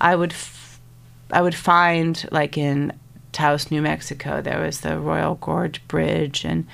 I 0.00 0.14
would 0.14 0.32
f- 0.32 0.78
I 1.32 1.40
would 1.40 1.54
find 1.54 2.28
like 2.30 2.58
in 2.58 2.92
Taos, 3.32 3.70
New 3.70 3.80
Mexico, 3.82 4.42
there 4.42 4.60
was 4.60 4.80
the 4.80 4.98
Royal 4.98 5.36
Gorge 5.36 5.86
Bridge, 5.88 6.44
and 6.44 6.66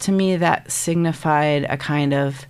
to 0.00 0.12
me 0.12 0.36
that 0.36 0.70
signified 0.70 1.64
a 1.64 1.76
kind 1.76 2.12
of 2.12 2.46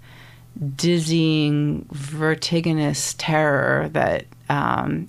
dizzying, 0.76 1.86
vertiginous 1.92 3.14
terror 3.18 3.88
that 3.92 4.24
um, 4.48 5.08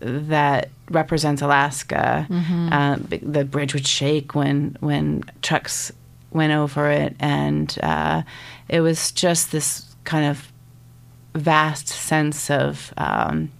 that 0.00 0.70
represents 0.90 1.42
Alaska. 1.42 2.26
Uh, 2.72 2.96
the 3.22 3.44
bridge 3.44 3.74
would 3.74 3.86
shake 3.86 4.34
when 4.34 4.76
when 4.80 5.24
trucks 5.42 5.92
went 6.30 6.52
over 6.52 6.90
it, 6.90 7.16
and 7.20 7.76
uh, 7.82 8.22
it 8.68 8.80
was 8.80 9.12
just 9.12 9.52
this 9.52 9.94
kind 10.04 10.26
of 10.26 10.52
vast 11.34 11.88
sense 11.88 12.50
of 12.50 12.92
um, 12.96 13.50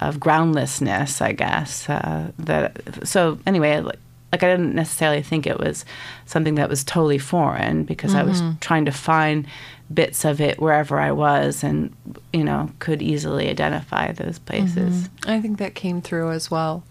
of 0.00 0.18
groundlessness, 0.18 1.20
I 1.20 1.32
guess. 1.32 1.88
Uh, 1.88 2.32
that 2.40 3.06
so 3.06 3.38
anyway, 3.46 3.80
like, 3.80 3.98
like 4.32 4.42
I 4.42 4.50
didn't 4.50 4.74
necessarily 4.74 5.22
think 5.22 5.46
it 5.46 5.58
was 5.60 5.84
something 6.26 6.54
that 6.56 6.68
was 6.70 6.82
totally 6.84 7.18
foreign 7.18 7.84
because 7.84 8.14
I 8.14 8.22
was 8.22 8.40
trying 8.60 8.86
to 8.86 8.92
find 8.92 9.46
bits 9.92 10.24
of 10.24 10.40
it 10.40 10.58
wherever 10.58 10.98
I 10.98 11.12
was, 11.12 11.62
and 11.62 11.94
you 12.32 12.42
know 12.42 12.70
could 12.78 13.02
easily 13.02 13.48
identify 13.50 14.10
those 14.12 14.38
places. 14.38 15.08
I 15.26 15.40
think 15.40 15.58
that 15.58 15.74
came 15.74 16.00
through 16.00 16.30
as 16.30 16.50
well. 16.50 16.82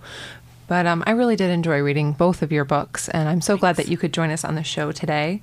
But 0.68 0.86
um, 0.86 1.04
I 1.06 1.12
really 1.12 1.36
did 1.36 1.50
enjoy 1.50 1.82
reading 1.82 2.14
both 2.14 2.42
of 2.42 2.52
your 2.52 2.64
books, 2.64 3.10
and 3.10 3.28
I'm 3.28 3.42
so 3.42 3.58
glad 3.58 3.76
that 3.76 3.90
you 3.90 3.98
could 3.98 4.14
join 4.14 4.30
us 4.30 4.46
on 4.46 4.56
the 4.56 4.64
show 4.64 4.92
today. 4.94 5.42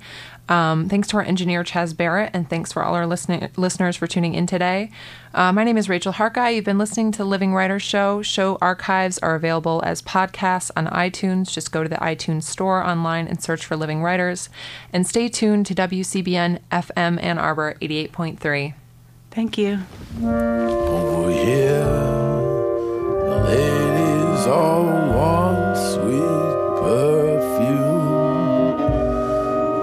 Um, 0.49 0.89
thanks 0.89 1.07
to 1.09 1.17
our 1.17 1.23
engineer, 1.23 1.63
Chaz 1.63 1.95
Barrett, 1.95 2.31
and 2.33 2.49
thanks 2.49 2.73
for 2.73 2.83
all 2.83 2.95
our 2.95 3.05
listening, 3.05 3.47
listeners 3.55 3.95
for 3.95 4.07
tuning 4.07 4.33
in 4.33 4.47
today. 4.47 4.91
Uh, 5.31 5.53
my 5.53 5.63
name 5.63 5.77
is 5.77 5.87
Rachel 5.87 6.11
Harkeye. 6.11 6.49
You've 6.49 6.65
been 6.65 6.79
listening 6.79 7.11
to 7.13 7.23
Living 7.23 7.53
Writers 7.53 7.83
Show. 7.83 8.23
Show 8.23 8.57
archives 8.59 9.19
are 9.19 9.35
available 9.35 9.83
as 9.85 10.01
podcasts 10.01 10.71
on 10.75 10.87
iTunes. 10.87 11.51
Just 11.53 11.71
go 11.71 11.83
to 11.83 11.89
the 11.89 11.97
iTunes 11.97 12.43
store 12.43 12.83
online 12.83 13.27
and 13.27 13.41
search 13.41 13.63
for 13.63 13.77
Living 13.77 14.01
Writers. 14.01 14.49
And 14.91 15.05
stay 15.05 15.29
tuned 15.29 15.67
to 15.67 15.75
WCBN 15.75 16.59
FM 16.71 17.21
Ann 17.21 17.37
Arbor 17.37 17.75
88.3. 17.79 18.73
Thank 19.29 19.57
you. 19.59 19.79
Over 20.23 21.31
here, 21.31 21.85
the 23.29 23.43
ladies 23.45 24.47
all 24.47 24.83
want 24.85 25.77
sweet 25.77 26.48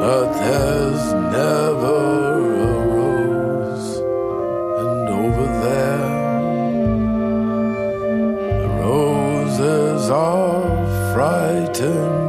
but 0.07 0.33
there's 0.35 1.05
never 1.35 1.99
a 2.63 2.79
rose. 2.95 3.89
And 4.83 5.09
over 5.09 5.47
there, 5.65 6.11
the 8.63 8.69
roses 8.85 10.09
are 10.09 11.13
frightened 11.13 12.26